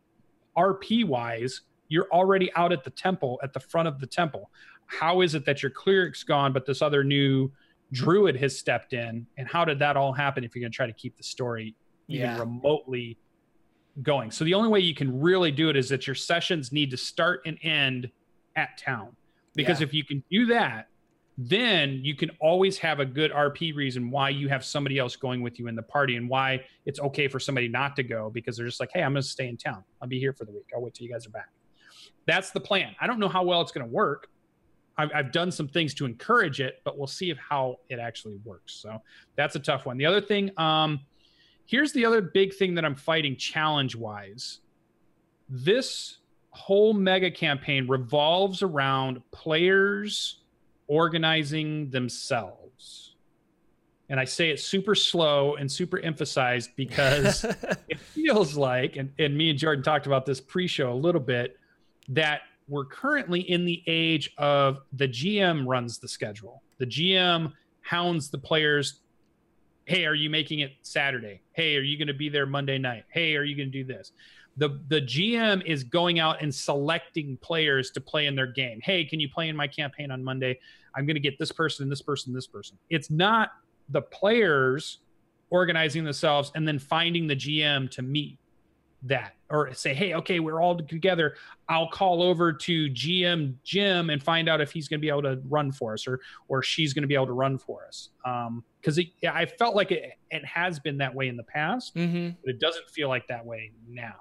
RP 0.56 1.04
wise, 1.04 1.62
you're 1.88 2.08
already 2.10 2.52
out 2.54 2.72
at 2.72 2.84
the 2.84 2.90
temple, 2.90 3.38
at 3.42 3.52
the 3.52 3.60
front 3.60 3.88
of 3.88 4.00
the 4.00 4.06
temple. 4.06 4.50
How 4.86 5.20
is 5.20 5.34
it 5.34 5.44
that 5.46 5.62
your 5.62 5.70
cleric's 5.70 6.22
gone, 6.22 6.52
but 6.52 6.66
this 6.66 6.82
other 6.82 7.04
new 7.04 7.50
druid 7.92 8.36
has 8.36 8.58
stepped 8.58 8.92
in? 8.92 9.26
And 9.36 9.48
how 9.48 9.64
did 9.64 9.78
that 9.80 9.96
all 9.96 10.12
happen 10.12 10.44
if 10.44 10.54
you're 10.54 10.62
going 10.62 10.72
to 10.72 10.76
try 10.76 10.86
to 10.86 10.92
keep 10.92 11.16
the 11.16 11.22
story 11.22 11.74
even 12.08 12.26
yeah. 12.26 12.38
remotely 12.38 13.18
going? 14.02 14.30
So 14.30 14.44
the 14.44 14.54
only 14.54 14.68
way 14.68 14.80
you 14.80 14.94
can 14.94 15.20
really 15.20 15.50
do 15.50 15.68
it 15.70 15.76
is 15.76 15.88
that 15.88 16.06
your 16.06 16.16
sessions 16.16 16.72
need 16.72 16.90
to 16.90 16.96
start 16.96 17.40
and 17.46 17.58
end 17.62 18.10
at 18.54 18.78
town. 18.78 19.16
Because 19.54 19.80
yeah. 19.80 19.86
if 19.86 19.94
you 19.94 20.04
can 20.04 20.22
do 20.30 20.46
that, 20.46 20.88
then 21.38 22.00
you 22.02 22.14
can 22.14 22.30
always 22.40 22.78
have 22.78 22.98
a 22.98 23.04
good 23.04 23.30
RP 23.30 23.74
reason 23.74 24.10
why 24.10 24.30
you 24.30 24.48
have 24.48 24.64
somebody 24.64 24.98
else 24.98 25.16
going 25.16 25.42
with 25.42 25.58
you 25.58 25.66
in 25.68 25.76
the 25.76 25.82
party 25.82 26.16
and 26.16 26.28
why 26.28 26.64
it's 26.86 26.98
okay 26.98 27.28
for 27.28 27.38
somebody 27.38 27.68
not 27.68 27.94
to 27.96 28.02
go 28.02 28.30
because 28.30 28.56
they're 28.56 28.66
just 28.66 28.80
like, 28.80 28.90
hey, 28.94 29.02
I'm 29.02 29.12
going 29.12 29.22
to 29.22 29.28
stay 29.28 29.48
in 29.48 29.56
town. 29.56 29.84
I'll 30.00 30.08
be 30.08 30.18
here 30.18 30.32
for 30.32 30.46
the 30.46 30.52
week. 30.52 30.66
I'll 30.74 30.80
wait 30.80 30.94
till 30.94 31.06
you 31.06 31.12
guys 31.12 31.26
are 31.26 31.30
back. 31.30 31.50
That's 32.26 32.50
the 32.50 32.60
plan. 32.60 32.94
I 33.00 33.06
don't 33.06 33.18
know 33.18 33.28
how 33.28 33.44
well 33.44 33.60
it's 33.60 33.70
going 33.70 33.86
to 33.86 33.92
work. 33.92 34.28
I've, 34.96 35.10
I've 35.14 35.32
done 35.32 35.52
some 35.52 35.68
things 35.68 35.92
to 35.94 36.06
encourage 36.06 36.60
it, 36.60 36.80
but 36.84 36.96
we'll 36.96 37.06
see 37.06 37.34
how 37.34 37.76
it 37.90 37.98
actually 37.98 38.38
works. 38.44 38.72
So 38.74 39.02
that's 39.36 39.56
a 39.56 39.60
tough 39.60 39.84
one. 39.84 39.98
The 39.98 40.06
other 40.06 40.22
thing, 40.22 40.50
um, 40.56 41.00
here's 41.66 41.92
the 41.92 42.06
other 42.06 42.22
big 42.22 42.54
thing 42.54 42.74
that 42.76 42.84
I'm 42.86 42.94
fighting 42.94 43.36
challenge 43.36 43.94
wise. 43.94 44.60
This 45.50 46.16
whole 46.50 46.94
mega 46.94 47.30
campaign 47.30 47.86
revolves 47.86 48.62
around 48.62 49.20
players 49.32 50.38
organizing 50.88 51.90
themselves. 51.90 53.14
And 54.08 54.20
I 54.20 54.24
say 54.24 54.50
it 54.50 54.60
super 54.60 54.94
slow 54.94 55.56
and 55.56 55.70
super 55.70 55.98
emphasized 55.98 56.70
because 56.76 57.44
it 57.88 57.98
feels 57.98 58.56
like, 58.56 58.96
and, 58.96 59.12
and 59.18 59.36
me 59.36 59.50
and 59.50 59.58
Jordan 59.58 59.82
talked 59.82 60.06
about 60.06 60.26
this 60.26 60.40
pre 60.40 60.66
show 60.66 60.92
a 60.92 60.94
little 60.94 61.20
bit, 61.20 61.58
that 62.08 62.42
we're 62.68 62.84
currently 62.84 63.40
in 63.40 63.64
the 63.64 63.82
age 63.86 64.32
of 64.38 64.78
the 64.92 65.08
GM 65.08 65.64
runs 65.66 65.98
the 65.98 66.08
schedule. 66.08 66.62
The 66.78 66.86
GM 66.86 67.52
hounds 67.82 68.30
the 68.30 68.38
players. 68.38 69.00
Hey, 69.84 70.04
are 70.04 70.14
you 70.14 70.30
making 70.30 70.60
it 70.60 70.72
Saturday? 70.82 71.40
Hey, 71.52 71.76
are 71.76 71.82
you 71.82 71.96
going 71.96 72.08
to 72.08 72.14
be 72.14 72.28
there 72.28 72.46
Monday 72.46 72.78
night? 72.78 73.04
Hey, 73.08 73.36
are 73.36 73.44
you 73.44 73.56
going 73.56 73.70
to 73.70 73.84
do 73.84 73.84
this? 73.84 74.12
The 74.56 74.80
the 74.88 75.00
GM 75.00 75.64
is 75.66 75.84
going 75.84 76.18
out 76.18 76.42
and 76.42 76.54
selecting 76.54 77.36
players 77.38 77.90
to 77.92 78.00
play 78.00 78.26
in 78.26 78.34
their 78.34 78.46
game. 78.46 78.80
Hey, 78.82 79.04
can 79.04 79.20
you 79.20 79.28
play 79.28 79.48
in 79.48 79.56
my 79.56 79.66
campaign 79.66 80.10
on 80.10 80.22
Monday? 80.24 80.58
I'm 80.94 81.06
going 81.06 81.16
to 81.16 81.20
get 81.20 81.38
this 81.38 81.52
person, 81.52 81.88
this 81.88 82.02
person, 82.02 82.32
this 82.32 82.46
person. 82.46 82.78
It's 82.88 83.10
not 83.10 83.50
the 83.90 84.02
players 84.02 84.98
organizing 85.50 86.04
themselves 86.04 86.50
and 86.54 86.66
then 86.66 86.78
finding 86.78 87.26
the 87.26 87.36
GM 87.36 87.90
to 87.92 88.02
meet 88.02 88.38
that 89.02 89.34
or 89.50 89.72
say, 89.74 89.94
hey, 89.94 90.14
okay, 90.14 90.40
we're 90.40 90.60
all 90.60 90.76
together. 90.76 91.34
I'll 91.68 91.88
call 91.88 92.22
over 92.22 92.52
to 92.52 92.90
GM 92.90 93.54
Jim 93.62 94.10
and 94.10 94.22
find 94.22 94.48
out 94.48 94.60
if 94.60 94.72
he's 94.72 94.88
going 94.88 94.98
to 94.98 95.02
be 95.02 95.10
able 95.10 95.22
to 95.22 95.40
run 95.48 95.70
for 95.70 95.92
us 95.92 96.06
or 96.06 96.20
or 96.48 96.62
she's 96.62 96.94
going 96.94 97.02
to 97.02 97.08
be 97.08 97.14
able 97.14 97.26
to 97.26 97.32
run 97.32 97.58
for 97.58 97.86
us. 97.86 98.08
Because 98.80 98.98
um, 98.98 99.04
I 99.28 99.46
felt 99.46 99.76
like 99.76 99.92
it, 99.92 100.12
it 100.30 100.44
has 100.44 100.80
been 100.80 100.98
that 100.98 101.14
way 101.14 101.28
in 101.28 101.36
the 101.36 101.44
past, 101.44 101.94
mm-hmm. 101.94 102.30
but 102.42 102.54
it 102.54 102.58
doesn't 102.58 102.88
feel 102.90 103.08
like 103.08 103.28
that 103.28 103.44
way 103.44 103.72
now. 103.88 104.14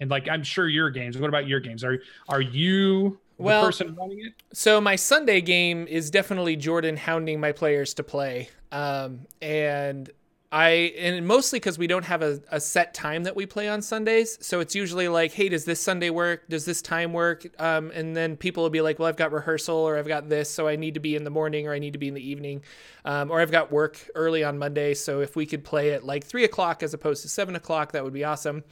And 0.00 0.10
like 0.10 0.28
I'm 0.28 0.42
sure 0.42 0.68
your 0.68 0.90
games. 0.90 1.18
What 1.18 1.28
about 1.28 1.46
your 1.46 1.60
games? 1.60 1.84
Are 1.84 1.98
are 2.28 2.40
you 2.40 3.18
well, 3.38 3.64
person 3.64 3.94
running 3.94 4.20
it? 4.26 4.34
So 4.52 4.80
my 4.80 4.96
Sunday 4.96 5.40
game 5.40 5.86
is 5.88 6.10
definitely 6.10 6.56
Jordan 6.56 6.96
hounding 6.96 7.40
my 7.40 7.52
players 7.52 7.94
to 7.94 8.02
play. 8.02 8.50
Um, 8.72 9.20
and 9.40 10.10
I 10.52 10.94
and 10.96 11.26
mostly 11.26 11.58
because 11.58 11.76
we 11.76 11.86
don't 11.86 12.04
have 12.04 12.22
a, 12.22 12.40
a 12.50 12.60
set 12.60 12.94
time 12.94 13.24
that 13.24 13.34
we 13.34 13.46
play 13.46 13.68
on 13.68 13.82
Sundays, 13.82 14.38
so 14.40 14.60
it's 14.60 14.74
usually 14.74 15.08
like, 15.08 15.32
hey, 15.32 15.48
does 15.48 15.64
this 15.64 15.80
Sunday 15.80 16.10
work? 16.10 16.48
Does 16.48 16.64
this 16.64 16.80
time 16.80 17.12
work? 17.12 17.46
Um, 17.58 17.90
and 17.92 18.16
then 18.16 18.36
people 18.36 18.62
will 18.62 18.70
be 18.70 18.80
like, 18.80 18.98
well, 18.98 19.08
I've 19.08 19.16
got 19.16 19.32
rehearsal 19.32 19.76
or 19.76 19.98
I've 19.98 20.06
got 20.06 20.28
this, 20.28 20.48
so 20.48 20.68
I 20.68 20.76
need 20.76 20.94
to 20.94 21.00
be 21.00 21.16
in 21.16 21.24
the 21.24 21.30
morning 21.30 21.66
or 21.66 21.72
I 21.72 21.80
need 21.80 21.94
to 21.94 21.98
be 21.98 22.08
in 22.08 22.14
the 22.14 22.26
evening, 22.26 22.62
um, 23.04 23.30
or 23.30 23.40
I've 23.40 23.50
got 23.50 23.72
work 23.72 23.98
early 24.14 24.44
on 24.44 24.56
Monday, 24.56 24.94
so 24.94 25.20
if 25.20 25.34
we 25.34 25.46
could 25.46 25.64
play 25.64 25.92
at 25.92 26.04
like 26.04 26.24
three 26.24 26.44
o'clock 26.44 26.82
as 26.82 26.94
opposed 26.94 27.22
to 27.22 27.28
seven 27.28 27.56
o'clock, 27.56 27.92
that 27.92 28.04
would 28.04 28.14
be 28.14 28.24
awesome. 28.24 28.62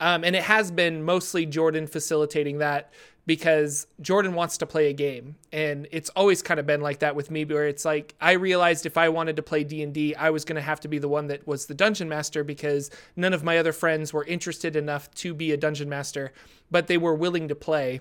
Um, 0.00 0.24
and 0.24 0.36
it 0.36 0.42
has 0.42 0.70
been 0.70 1.02
mostly 1.02 1.46
Jordan 1.46 1.86
facilitating 1.86 2.58
that 2.58 2.92
because 3.26 3.86
Jordan 4.00 4.34
wants 4.34 4.58
to 4.58 4.66
play 4.66 4.90
a 4.90 4.92
game 4.92 5.36
and 5.52 5.86
it's 5.90 6.10
always 6.10 6.42
kind 6.42 6.60
of 6.60 6.66
been 6.66 6.80
like 6.80 6.98
that 6.98 7.16
with 7.16 7.30
me 7.30 7.44
where 7.44 7.66
it's 7.66 7.84
like 7.84 8.14
I 8.20 8.32
realized 8.32 8.86
if 8.86 8.98
I 8.98 9.08
wanted 9.08 9.36
to 9.36 9.42
play 9.42 9.64
D&D 9.64 10.14
I 10.14 10.30
was 10.30 10.44
going 10.44 10.56
to 10.56 10.62
have 10.62 10.80
to 10.80 10.88
be 10.88 10.98
the 10.98 11.08
one 11.08 11.28
that 11.28 11.46
was 11.46 11.66
the 11.66 11.74
dungeon 11.74 12.08
master 12.08 12.44
because 12.44 12.90
none 13.16 13.32
of 13.32 13.42
my 13.42 13.58
other 13.58 13.72
friends 13.72 14.12
were 14.12 14.24
interested 14.24 14.76
enough 14.76 15.10
to 15.16 15.34
be 15.34 15.52
a 15.52 15.56
dungeon 15.56 15.88
master 15.88 16.32
but 16.70 16.86
they 16.86 16.98
were 16.98 17.14
willing 17.14 17.48
to 17.48 17.54
play 17.54 18.00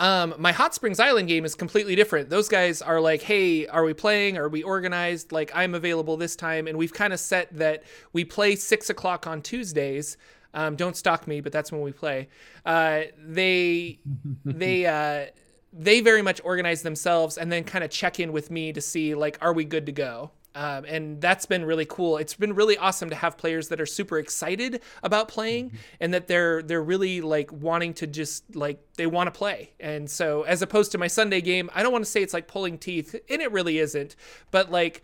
um, 0.00 0.34
my 0.36 0.50
Hot 0.50 0.74
Springs 0.74 0.98
Island 0.98 1.28
game 1.28 1.44
is 1.44 1.54
completely 1.54 1.94
different. 1.94 2.28
Those 2.28 2.48
guys 2.48 2.82
are 2.82 3.00
like, 3.00 3.22
hey, 3.22 3.68
are 3.68 3.84
we 3.84 3.94
playing? 3.94 4.36
Are 4.36 4.48
we 4.48 4.64
organized? 4.64 5.30
Like, 5.30 5.52
I'm 5.54 5.76
available 5.76 6.16
this 6.16 6.34
time. 6.34 6.66
And 6.66 6.76
we've 6.76 6.92
kind 6.92 7.12
of 7.12 7.20
set 7.20 7.56
that 7.56 7.84
we 8.12 8.24
play 8.24 8.56
six 8.56 8.90
o'clock 8.90 9.28
on 9.28 9.42
Tuesdays. 9.42 10.16
Um, 10.54 10.76
don't 10.76 10.96
stalk 10.96 11.26
me, 11.26 11.40
but 11.40 11.52
that's 11.52 11.72
when 11.72 11.80
we 11.80 11.92
play. 11.92 12.28
Uh, 12.64 13.02
they 13.18 13.98
they 14.44 14.86
uh, 14.86 15.26
they 15.72 16.00
very 16.00 16.22
much 16.22 16.40
organize 16.44 16.82
themselves 16.82 17.38
and 17.38 17.50
then 17.50 17.64
kind 17.64 17.84
of 17.84 17.90
check 17.90 18.20
in 18.20 18.32
with 18.32 18.50
me 18.50 18.72
to 18.72 18.80
see 18.80 19.14
like, 19.14 19.38
are 19.40 19.52
we 19.52 19.64
good 19.64 19.86
to 19.86 19.92
go? 19.92 20.30
Um, 20.54 20.84
and 20.84 21.20
that's 21.20 21.46
been 21.46 21.64
really 21.64 21.86
cool. 21.86 22.18
It's 22.18 22.34
been 22.34 22.54
really 22.54 22.76
awesome 22.76 23.08
to 23.08 23.16
have 23.16 23.38
players 23.38 23.68
that 23.68 23.80
are 23.80 23.86
super 23.86 24.18
excited 24.18 24.82
about 25.02 25.28
playing 25.28 25.68
mm-hmm. 25.68 25.76
and 26.00 26.12
that 26.14 26.26
they're 26.26 26.62
they're 26.62 26.82
really 26.82 27.22
like 27.22 27.50
wanting 27.50 27.94
to 27.94 28.06
just 28.06 28.54
like 28.54 28.78
they 28.96 29.06
want 29.06 29.32
to 29.32 29.38
play. 29.38 29.70
And 29.80 30.10
so 30.10 30.42
as 30.42 30.60
opposed 30.60 30.92
to 30.92 30.98
my 30.98 31.06
Sunday 31.06 31.40
game, 31.40 31.70
I 31.74 31.82
don't 31.82 31.92
want 31.92 32.04
to 32.04 32.10
say 32.10 32.22
it's 32.22 32.34
like 32.34 32.48
pulling 32.48 32.76
teeth, 32.76 33.14
and 33.30 33.40
it 33.40 33.50
really 33.50 33.78
isn't, 33.78 34.14
but 34.50 34.70
like 34.70 35.02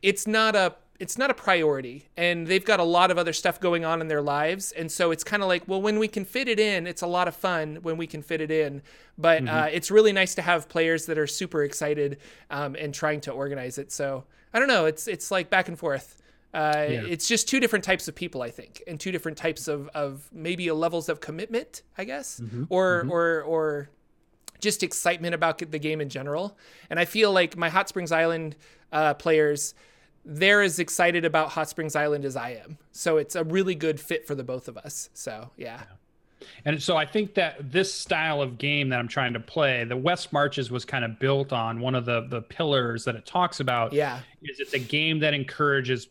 it's 0.00 0.26
not 0.26 0.54
a 0.54 0.76
it's 1.00 1.18
not 1.18 1.30
a 1.30 1.34
priority 1.34 2.08
and 2.16 2.46
they've 2.46 2.64
got 2.64 2.78
a 2.78 2.84
lot 2.84 3.10
of 3.10 3.18
other 3.18 3.32
stuff 3.32 3.58
going 3.60 3.84
on 3.84 4.00
in 4.00 4.08
their 4.08 4.22
lives 4.22 4.72
and 4.72 4.90
so 4.90 5.10
it's 5.10 5.24
kind 5.24 5.42
of 5.42 5.48
like 5.48 5.66
well 5.66 5.82
when 5.82 5.98
we 5.98 6.06
can 6.06 6.24
fit 6.24 6.48
it 6.48 6.60
in 6.60 6.86
it's 6.86 7.02
a 7.02 7.06
lot 7.06 7.26
of 7.26 7.34
fun 7.34 7.76
when 7.82 7.96
we 7.96 8.06
can 8.06 8.22
fit 8.22 8.40
it 8.40 8.50
in 8.50 8.80
but 9.18 9.42
mm-hmm. 9.42 9.54
uh, 9.54 9.66
it's 9.66 9.90
really 9.90 10.12
nice 10.12 10.34
to 10.34 10.42
have 10.42 10.68
players 10.68 11.06
that 11.06 11.18
are 11.18 11.26
super 11.26 11.64
excited 11.64 12.18
um, 12.50 12.76
and 12.78 12.94
trying 12.94 13.20
to 13.20 13.32
organize 13.32 13.78
it 13.78 13.90
so 13.90 14.24
i 14.52 14.58
don't 14.58 14.68
know 14.68 14.86
it's 14.86 15.08
it's 15.08 15.30
like 15.30 15.50
back 15.50 15.68
and 15.68 15.78
forth 15.78 16.16
uh, 16.54 16.86
yeah. 16.88 17.02
It's 17.08 17.26
just 17.26 17.48
two 17.48 17.58
different 17.58 17.84
types 17.84 18.06
of 18.06 18.14
people, 18.14 18.40
I 18.40 18.48
think, 18.48 18.80
and 18.86 19.00
two 19.00 19.10
different 19.10 19.36
types 19.36 19.66
of, 19.66 19.88
of 19.88 20.28
maybe 20.32 20.70
levels 20.70 21.08
of 21.08 21.20
commitment, 21.20 21.82
I 21.98 22.04
guess, 22.04 22.38
mm-hmm. 22.38 22.64
or 22.68 23.00
mm-hmm. 23.00 23.10
or 23.10 23.42
or 23.42 23.90
just 24.60 24.84
excitement 24.84 25.34
about 25.34 25.58
the 25.58 25.78
game 25.80 26.00
in 26.00 26.08
general. 26.08 26.56
And 26.88 27.00
I 27.00 27.06
feel 27.06 27.32
like 27.32 27.56
my 27.56 27.68
Hot 27.70 27.88
Springs 27.88 28.12
Island 28.12 28.54
uh, 28.92 29.14
players, 29.14 29.74
they're 30.24 30.62
as 30.62 30.78
excited 30.78 31.24
about 31.24 31.50
Hot 31.50 31.68
Springs 31.68 31.96
Island 31.96 32.24
as 32.24 32.36
I 32.36 32.50
am. 32.50 32.78
So 32.92 33.18
it's 33.18 33.36
a 33.36 33.44
really 33.44 33.74
good 33.74 34.00
fit 34.00 34.26
for 34.26 34.34
the 34.34 34.44
both 34.44 34.68
of 34.68 34.76
us. 34.78 35.10
So 35.14 35.50
yeah. 35.56 35.80
yeah. 35.80 36.48
And 36.66 36.82
so 36.82 36.96
I 36.96 37.06
think 37.06 37.34
that 37.34 37.72
this 37.72 37.92
style 37.92 38.42
of 38.42 38.58
game 38.58 38.88
that 38.90 38.98
I'm 38.98 39.08
trying 39.08 39.32
to 39.32 39.40
play, 39.40 39.84
the 39.84 39.96
West 39.96 40.32
Marches 40.32 40.70
was 40.70 40.84
kind 40.84 41.04
of 41.04 41.18
built 41.18 41.52
on 41.52 41.80
one 41.80 41.94
of 41.94 42.04
the 42.04 42.26
the 42.28 42.42
pillars 42.42 43.04
that 43.04 43.16
it 43.16 43.26
talks 43.26 43.60
about. 43.60 43.92
Yeah. 43.92 44.20
Is 44.42 44.60
it's 44.60 44.74
a 44.74 44.78
game 44.78 45.18
that 45.20 45.34
encourages 45.34 46.08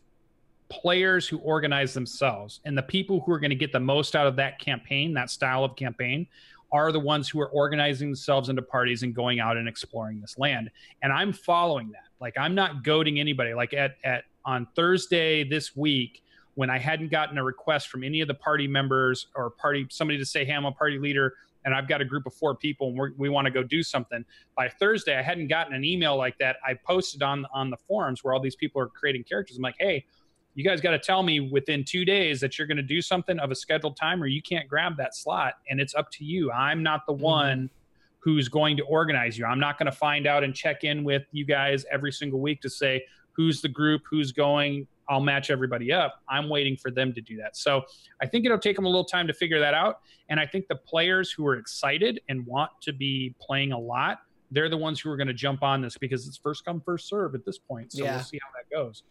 players 0.68 1.28
who 1.28 1.38
organize 1.38 1.94
themselves 1.94 2.60
and 2.64 2.76
the 2.76 2.82
people 2.82 3.20
who 3.20 3.32
are 3.32 3.38
going 3.38 3.50
to 3.50 3.56
get 3.56 3.72
the 3.72 3.80
most 3.80 4.16
out 4.16 4.26
of 4.26 4.36
that 4.36 4.58
campaign, 4.58 5.14
that 5.14 5.30
style 5.30 5.62
of 5.62 5.76
campaign, 5.76 6.26
are 6.72 6.90
the 6.90 7.00
ones 7.00 7.28
who 7.28 7.40
are 7.40 7.50
organizing 7.50 8.08
themselves 8.08 8.48
into 8.48 8.62
parties 8.62 9.04
and 9.04 9.14
going 9.14 9.38
out 9.38 9.56
and 9.56 9.68
exploring 9.68 10.20
this 10.20 10.36
land. 10.38 10.70
And 11.02 11.12
I'm 11.12 11.32
following 11.32 11.92
that. 11.92 12.03
Like 12.20 12.34
I'm 12.38 12.54
not 12.54 12.84
goading 12.84 13.20
anybody. 13.20 13.54
Like 13.54 13.74
at 13.74 13.96
at 14.04 14.24
on 14.44 14.66
Thursday 14.76 15.44
this 15.44 15.74
week, 15.76 16.22
when 16.54 16.70
I 16.70 16.78
hadn't 16.78 17.10
gotten 17.10 17.38
a 17.38 17.44
request 17.44 17.88
from 17.88 18.04
any 18.04 18.20
of 18.20 18.28
the 18.28 18.34
party 18.34 18.66
members 18.66 19.26
or 19.34 19.50
party 19.50 19.86
somebody 19.90 20.18
to 20.18 20.26
say, 20.26 20.44
"Hey, 20.44 20.52
I'm 20.52 20.64
a 20.64 20.72
party 20.72 20.98
leader." 20.98 21.34
And 21.66 21.74
I've 21.74 21.88
got 21.88 22.02
a 22.02 22.04
group 22.04 22.26
of 22.26 22.34
four 22.34 22.54
people, 22.54 22.88
and 22.88 23.14
we 23.16 23.30
want 23.30 23.46
to 23.46 23.50
go 23.50 23.62
do 23.62 23.82
something. 23.82 24.22
By 24.54 24.68
Thursday, 24.68 25.18
I 25.18 25.22
hadn't 25.22 25.48
gotten 25.48 25.72
an 25.72 25.82
email 25.82 26.14
like 26.14 26.36
that. 26.36 26.56
I 26.66 26.74
posted 26.74 27.22
on 27.22 27.46
on 27.54 27.70
the 27.70 27.78
forums 27.88 28.22
where 28.22 28.34
all 28.34 28.40
these 28.40 28.56
people 28.56 28.82
are 28.82 28.88
creating 28.88 29.24
characters. 29.24 29.56
I'm 29.56 29.62
like, 29.62 29.76
hey, 29.78 30.04
you 30.54 30.62
guys 30.62 30.80
got 30.80 30.92
to 30.92 30.98
tell 30.98 31.22
me 31.22 31.40
within 31.40 31.84
two 31.84 32.04
days 32.04 32.40
that 32.40 32.58
you're 32.58 32.66
going 32.66 32.76
to 32.76 32.82
do 32.82 33.02
something 33.02 33.38
of 33.38 33.50
a 33.50 33.54
scheduled 33.54 33.96
time 33.96 34.22
or 34.22 34.26
you 34.26 34.40
can't 34.40 34.68
grab 34.68 34.96
that 34.96 35.14
slot 35.14 35.54
and 35.68 35.80
it's 35.80 35.94
up 35.94 36.10
to 36.12 36.24
you 36.24 36.50
i'm 36.52 36.82
not 36.82 37.04
the 37.06 37.12
mm-hmm. 37.12 37.22
one 37.22 37.70
who's 38.24 38.48
going 38.48 38.76
to 38.78 38.82
organize 38.84 39.36
you. 39.36 39.44
I'm 39.44 39.60
not 39.60 39.78
going 39.78 39.86
to 39.86 39.96
find 39.96 40.26
out 40.26 40.42
and 40.42 40.54
check 40.54 40.82
in 40.82 41.04
with 41.04 41.24
you 41.30 41.44
guys 41.44 41.84
every 41.92 42.10
single 42.10 42.40
week 42.40 42.62
to 42.62 42.70
say 42.70 43.04
who's 43.32 43.60
the 43.60 43.68
group 43.68 44.02
who's 44.08 44.32
going. 44.32 44.86
I'll 45.06 45.20
match 45.20 45.50
everybody 45.50 45.92
up. 45.92 46.22
I'm 46.30 46.48
waiting 46.48 46.78
for 46.78 46.90
them 46.90 47.12
to 47.12 47.20
do 47.20 47.36
that. 47.36 47.56
So 47.56 47.82
i 48.22 48.26
think 48.26 48.46
it'll 48.46 48.58
take 48.58 48.76
them 48.76 48.86
a 48.86 48.88
little 48.88 49.04
time 49.04 49.26
to 49.26 49.34
figure 49.34 49.60
that 49.60 49.74
out. 49.74 50.00
And 50.30 50.40
i 50.40 50.46
think 50.46 50.66
the 50.68 50.76
players 50.76 51.30
who 51.30 51.46
are 51.46 51.56
excited 51.56 52.20
and 52.28 52.46
want 52.46 52.70
to 52.82 52.92
be 52.92 53.34
playing 53.40 53.72
a 53.72 53.78
lot 53.78 54.20
they're 54.50 54.68
the 54.68 54.76
ones 54.76 55.00
who 55.00 55.10
are 55.10 55.16
going 55.16 55.26
to 55.26 55.34
jump 55.34 55.62
on 55.62 55.82
this 55.82 55.98
because 55.98 56.28
it's 56.28 56.36
first 56.36 56.64
come 56.64 56.80
first 56.80 57.08
serve 57.08 57.34
at 57.34 57.44
this 57.44 57.58
point. 57.58 57.92
So 57.92 58.04
yeah. 58.04 58.14
we'll 58.14 58.24
see 58.24 58.38
how 58.40 58.50
that 58.56 58.74
goes 58.74 59.02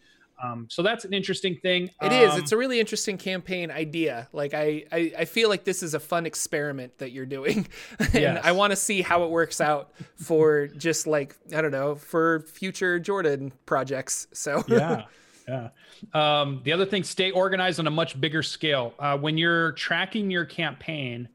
um, 0.42 0.68
so 0.70 0.82
that's 0.82 1.06
an 1.06 1.14
interesting 1.14 1.58
thing. 1.58 1.90
It 2.02 2.12
um, 2.12 2.12
is. 2.12 2.38
It's 2.38 2.52
a 2.52 2.58
really 2.58 2.80
interesting 2.80 3.18
campaign 3.18 3.72
idea. 3.72 4.28
Like 4.34 4.54
I, 4.54 4.84
I, 4.92 5.14
I 5.20 5.26
feel 5.26 5.50
like 5.50 5.64
this 5.64 5.84
is 5.84 5.94
a 5.94 6.00
fun 6.00 6.26
experiment 6.26 6.98
that 6.98 7.12
you're 7.12 7.26
doing, 7.26 7.68
and 8.00 8.14
yes. 8.14 8.42
I 8.44 8.52
want 8.52 8.72
to 8.72 8.76
see 8.76 9.02
how 9.02 9.24
it 9.24 9.30
works 9.30 9.62
out 9.62 9.94
for 10.16 10.68
just 10.68 11.08
like 11.08 11.36
I 11.56 11.62
don't 11.62 11.72
know 11.72 11.96
for 11.96 12.42
future 12.42 13.00
Jordan 13.00 13.54
projects. 13.66 14.28
So 14.34 14.64
yeah. 14.68 15.04
Yeah. 15.48 15.70
Um, 16.14 16.62
the 16.64 16.72
other 16.72 16.86
thing, 16.86 17.04
stay 17.04 17.32
organized 17.32 17.80
on 17.80 17.88
a 17.88 17.92
much 17.92 18.20
bigger 18.20 18.42
scale. 18.42 18.94
Uh, 18.98 19.18
when 19.18 19.38
you're 19.38 19.74
tracking 19.74 20.32
your 20.32 20.46
campaign, 20.46 21.28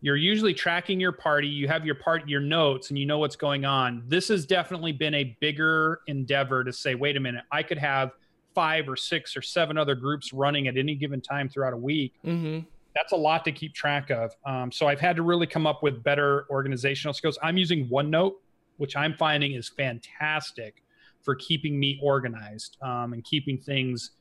you're 0.00 0.16
usually 0.16 0.52
tracking 0.52 0.98
your 1.00 1.12
party. 1.12 1.46
You 1.46 1.68
have 1.68 1.86
your 1.86 1.94
part, 1.94 2.28
your 2.28 2.40
notes, 2.40 2.90
and 2.90 2.98
you 2.98 3.06
know 3.06 3.18
what's 3.18 3.36
going 3.36 3.64
on. 3.64 4.02
This 4.08 4.28
has 4.28 4.46
definitely 4.46 4.92
been 4.92 5.14
a 5.14 5.36
bigger 5.40 6.00
endeavor 6.06 6.64
to 6.64 6.72
say, 6.72 6.96
wait 6.96 7.16
a 7.16 7.20
minute, 7.20 7.44
I 7.52 7.62
could 7.62 7.78
have 7.78 8.12
five 8.56 8.88
or 8.88 8.96
six 8.96 9.36
or 9.36 9.42
seven 9.42 9.76
other 9.76 9.94
groups 9.94 10.32
running 10.32 10.66
at 10.66 10.78
any 10.78 10.94
given 10.94 11.20
time 11.20 11.46
throughout 11.46 11.74
a 11.74 11.76
week. 11.76 12.14
Mm-hmm. 12.24 12.60
That's 12.94 13.12
a 13.12 13.16
lot 13.16 13.44
to 13.44 13.52
keep 13.52 13.74
track 13.74 14.10
of. 14.10 14.34
Um, 14.46 14.72
so 14.72 14.88
I've 14.88 14.98
had 14.98 15.14
to 15.16 15.22
really 15.22 15.46
come 15.46 15.66
up 15.66 15.82
with 15.82 16.02
better 16.02 16.46
organizational 16.48 17.12
skills. 17.12 17.38
I'm 17.42 17.58
using 17.58 17.86
OneNote, 17.88 18.32
which 18.78 18.96
I'm 18.96 19.14
finding 19.14 19.52
is 19.52 19.68
fantastic 19.68 20.82
for 21.20 21.34
keeping 21.34 21.78
me 21.78 22.00
organized 22.02 22.78
um, 22.80 23.12
and 23.12 23.22
keeping 23.22 23.58
things 23.58 24.12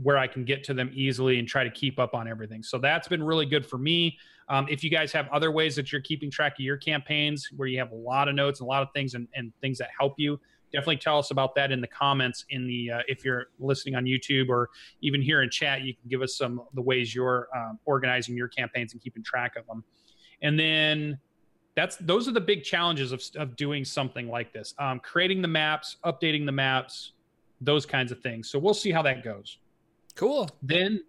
where 0.00 0.16
I 0.16 0.28
can 0.28 0.44
get 0.44 0.62
to 0.64 0.74
them 0.74 0.90
easily 0.94 1.40
and 1.40 1.48
try 1.48 1.64
to 1.64 1.70
keep 1.70 1.98
up 1.98 2.14
on 2.14 2.28
everything. 2.28 2.62
So 2.62 2.78
that's 2.78 3.08
been 3.08 3.22
really 3.22 3.46
good 3.46 3.66
for 3.66 3.76
me. 3.76 4.16
Um, 4.48 4.66
if 4.70 4.84
you 4.84 4.90
guys 4.90 5.10
have 5.12 5.28
other 5.30 5.50
ways 5.50 5.74
that 5.76 5.90
you're 5.90 6.00
keeping 6.00 6.30
track 6.30 6.52
of 6.52 6.60
your 6.60 6.76
campaigns 6.76 7.48
where 7.56 7.66
you 7.66 7.78
have 7.80 7.90
a 7.90 7.96
lot 7.96 8.28
of 8.28 8.36
notes 8.36 8.60
and 8.60 8.66
a 8.66 8.70
lot 8.70 8.82
of 8.82 8.88
things 8.94 9.14
and, 9.14 9.26
and 9.34 9.52
things 9.60 9.78
that 9.78 9.88
help 9.98 10.14
you, 10.16 10.38
definitely 10.72 10.96
tell 10.96 11.18
us 11.18 11.30
about 11.30 11.54
that 11.54 11.72
in 11.72 11.80
the 11.80 11.86
comments 11.86 12.44
in 12.50 12.66
the 12.66 12.90
uh, 12.90 13.00
if 13.08 13.24
you're 13.24 13.46
listening 13.58 13.94
on 13.94 14.04
youtube 14.04 14.48
or 14.48 14.68
even 15.00 15.20
here 15.20 15.42
in 15.42 15.50
chat 15.50 15.82
you 15.82 15.94
can 15.94 16.08
give 16.08 16.22
us 16.22 16.36
some 16.36 16.62
the 16.74 16.82
ways 16.82 17.14
you're 17.14 17.48
um, 17.56 17.78
organizing 17.84 18.36
your 18.36 18.48
campaigns 18.48 18.92
and 18.92 19.02
keeping 19.02 19.22
track 19.22 19.56
of 19.56 19.66
them. 19.66 19.84
And 20.42 20.58
then 20.58 21.18
that's 21.76 21.96
those 21.96 22.28
are 22.28 22.32
the 22.32 22.40
big 22.40 22.64
challenges 22.64 23.12
of, 23.12 23.22
of 23.36 23.56
doing 23.56 23.84
something 23.84 24.28
like 24.28 24.52
this 24.52 24.74
um, 24.78 25.00
creating 25.00 25.42
the 25.42 25.48
maps 25.48 25.96
updating 26.04 26.46
the 26.46 26.52
maps 26.52 27.12
those 27.60 27.84
kinds 27.84 28.10
of 28.10 28.20
things. 28.20 28.50
So 28.50 28.58
we'll 28.58 28.74
see 28.74 28.90
how 28.90 29.02
that 29.02 29.22
goes. 29.22 29.58
Cool. 30.14 30.48
Then 30.62 31.02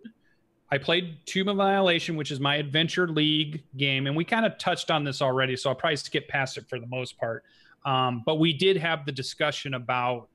I 0.69 0.77
played 0.77 1.17
Tomb 1.25 1.47
of 1.47 1.59
Annihilation, 1.59 2.15
which 2.15 2.29
is 2.29 2.39
my 2.39 2.57
adventure 2.57 3.07
league 3.07 3.63
game, 3.77 4.07
and 4.07 4.15
we 4.15 4.25
kind 4.25 4.45
of 4.45 4.57
touched 4.57 4.91
on 4.91 5.03
this 5.03 5.21
already, 5.21 5.55
so 5.55 5.69
I'll 5.69 5.75
probably 5.75 5.97
skip 5.97 6.27
past 6.27 6.57
it 6.57 6.67
for 6.69 6.79
the 6.79 6.87
most 6.87 7.17
part. 7.17 7.43
Um, 7.85 8.23
but 8.25 8.35
we 8.35 8.53
did 8.53 8.77
have 8.77 9.05
the 9.05 9.11
discussion 9.11 9.73
about 9.73 10.29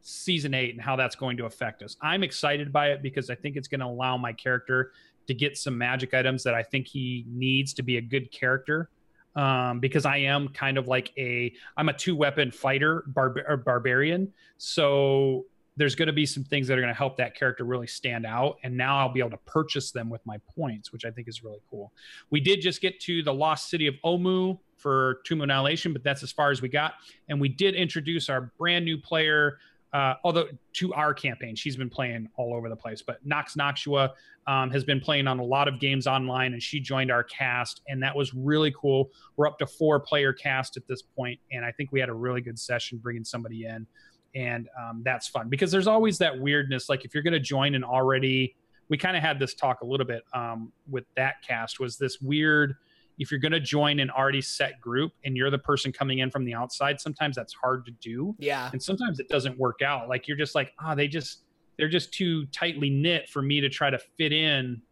season 0.00 0.54
eight 0.54 0.74
and 0.74 0.80
how 0.80 0.96
that's 0.96 1.16
going 1.16 1.36
to 1.36 1.44
affect 1.44 1.82
us. 1.82 1.96
I'm 2.00 2.22
excited 2.22 2.72
by 2.72 2.88
it 2.88 3.02
because 3.02 3.30
I 3.30 3.34
think 3.34 3.56
it's 3.56 3.68
going 3.68 3.80
to 3.80 3.86
allow 3.86 4.16
my 4.16 4.32
character 4.32 4.92
to 5.26 5.34
get 5.34 5.58
some 5.58 5.76
magic 5.76 6.14
items 6.14 6.42
that 6.44 6.54
I 6.54 6.62
think 6.62 6.86
he 6.86 7.24
needs 7.28 7.74
to 7.74 7.82
be 7.82 7.98
a 7.98 8.00
good 8.00 8.30
character. 8.30 8.90
Um, 9.36 9.78
because 9.78 10.04
I 10.04 10.16
am 10.16 10.48
kind 10.48 10.78
of 10.78 10.88
like 10.88 11.12
a 11.16 11.52
I'm 11.76 11.88
a 11.88 11.92
two 11.92 12.16
weapon 12.16 12.50
fighter 12.50 13.04
barbar- 13.06 13.58
barbarian. 13.58 14.32
So 14.56 15.44
there's 15.78 15.94
going 15.94 16.08
to 16.08 16.12
be 16.12 16.26
some 16.26 16.42
things 16.42 16.66
that 16.66 16.76
are 16.76 16.80
going 16.80 16.92
to 16.92 16.98
help 16.98 17.16
that 17.16 17.36
character 17.36 17.64
really 17.64 17.86
stand 17.86 18.26
out. 18.26 18.58
And 18.64 18.76
now 18.76 18.98
I'll 18.98 19.12
be 19.12 19.20
able 19.20 19.30
to 19.30 19.38
purchase 19.38 19.92
them 19.92 20.10
with 20.10 20.20
my 20.26 20.36
points, 20.54 20.92
which 20.92 21.04
I 21.04 21.10
think 21.10 21.28
is 21.28 21.44
really 21.44 21.60
cool. 21.70 21.92
We 22.30 22.40
did 22.40 22.60
just 22.60 22.80
get 22.80 22.98
to 23.00 23.22
the 23.22 23.32
lost 23.32 23.70
city 23.70 23.86
of 23.86 23.94
Omu 24.04 24.58
for 24.76 25.20
Tomb 25.24 25.40
Annihilation, 25.40 25.92
but 25.92 26.02
that's 26.02 26.24
as 26.24 26.32
far 26.32 26.50
as 26.50 26.60
we 26.60 26.68
got. 26.68 26.94
And 27.28 27.40
we 27.40 27.48
did 27.48 27.76
introduce 27.76 28.28
our 28.28 28.52
brand 28.58 28.84
new 28.84 28.98
player, 28.98 29.58
uh, 29.92 30.14
although 30.24 30.48
to 30.74 30.92
our 30.94 31.14
campaign, 31.14 31.54
she's 31.54 31.76
been 31.76 31.90
playing 31.90 32.28
all 32.36 32.54
over 32.54 32.68
the 32.68 32.76
place. 32.76 33.00
But 33.00 33.24
Nox 33.24 33.54
Noxua 33.54 34.10
um, 34.48 34.70
has 34.70 34.82
been 34.82 35.00
playing 35.00 35.28
on 35.28 35.38
a 35.38 35.44
lot 35.44 35.68
of 35.68 35.78
games 35.78 36.06
online, 36.06 36.54
and 36.54 36.62
she 36.62 36.80
joined 36.80 37.10
our 37.12 37.22
cast, 37.22 37.82
and 37.86 38.02
that 38.02 38.16
was 38.16 38.34
really 38.34 38.72
cool. 38.72 39.10
We're 39.36 39.46
up 39.46 39.58
to 39.60 39.66
four 39.66 40.00
player 40.00 40.32
cast 40.32 40.76
at 40.76 40.88
this 40.88 41.02
point, 41.02 41.38
and 41.52 41.64
I 41.64 41.70
think 41.70 41.92
we 41.92 42.00
had 42.00 42.08
a 42.08 42.14
really 42.14 42.40
good 42.40 42.58
session 42.58 42.98
bringing 42.98 43.24
somebody 43.24 43.66
in 43.66 43.86
and 44.34 44.68
um, 44.78 45.02
that's 45.04 45.28
fun 45.28 45.48
because 45.48 45.70
there's 45.70 45.86
always 45.86 46.18
that 46.18 46.38
weirdness. 46.38 46.88
Like 46.88 47.04
if 47.04 47.14
you're 47.14 47.22
going 47.22 47.32
to 47.32 47.40
join 47.40 47.74
an 47.74 47.84
already, 47.84 48.54
we 48.88 48.96
kind 48.96 49.16
of 49.16 49.22
had 49.22 49.38
this 49.38 49.54
talk 49.54 49.80
a 49.82 49.86
little 49.86 50.06
bit 50.06 50.22
um, 50.32 50.72
with 50.88 51.04
that 51.16 51.42
cast 51.46 51.80
was 51.80 51.96
this 51.96 52.20
weird. 52.20 52.74
If 53.18 53.30
you're 53.32 53.40
going 53.40 53.52
to 53.52 53.60
join 53.60 53.98
an 53.98 54.10
already 54.10 54.40
set 54.40 54.80
group 54.80 55.12
and 55.24 55.36
you're 55.36 55.50
the 55.50 55.58
person 55.58 55.92
coming 55.92 56.18
in 56.18 56.30
from 56.30 56.44
the 56.44 56.54
outside, 56.54 57.00
sometimes 57.00 57.34
that's 57.34 57.52
hard 57.52 57.84
to 57.86 57.90
do. 57.90 58.36
Yeah, 58.38 58.70
and 58.72 58.82
sometimes 58.82 59.18
it 59.18 59.28
doesn't 59.28 59.58
work 59.58 59.82
out. 59.82 60.08
Like 60.08 60.28
you're 60.28 60.36
just 60.36 60.54
like, 60.54 60.72
ah, 60.78 60.92
oh, 60.92 60.94
they 60.94 61.08
just 61.08 61.42
they're 61.78 61.88
just 61.88 62.12
too 62.12 62.46
tightly 62.46 62.90
knit 62.90 63.28
for 63.28 63.42
me 63.42 63.60
to 63.60 63.68
try 63.68 63.90
to 63.90 63.98
fit 64.16 64.32
in 64.32 64.82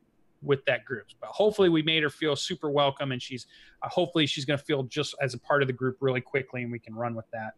with 0.42 0.64
that 0.64 0.84
group. 0.84 1.06
But 1.20 1.30
hopefully, 1.30 1.68
we 1.68 1.82
made 1.82 2.02
her 2.02 2.10
feel 2.10 2.36
super 2.36 2.70
welcome, 2.70 3.12
and 3.12 3.20
she's 3.20 3.46
uh, 3.82 3.88
hopefully 3.88 4.26
she's 4.26 4.44
going 4.44 4.58
to 4.58 4.64
feel 4.64 4.84
just 4.84 5.14
as 5.20 5.34
a 5.34 5.38
part 5.38 5.62
of 5.62 5.68
the 5.68 5.72
group 5.72 5.98
really 6.00 6.20
quickly, 6.20 6.62
and 6.62 6.72
we 6.72 6.78
can 6.78 6.94
run 6.94 7.14
with 7.14 7.26
that. 7.32 7.54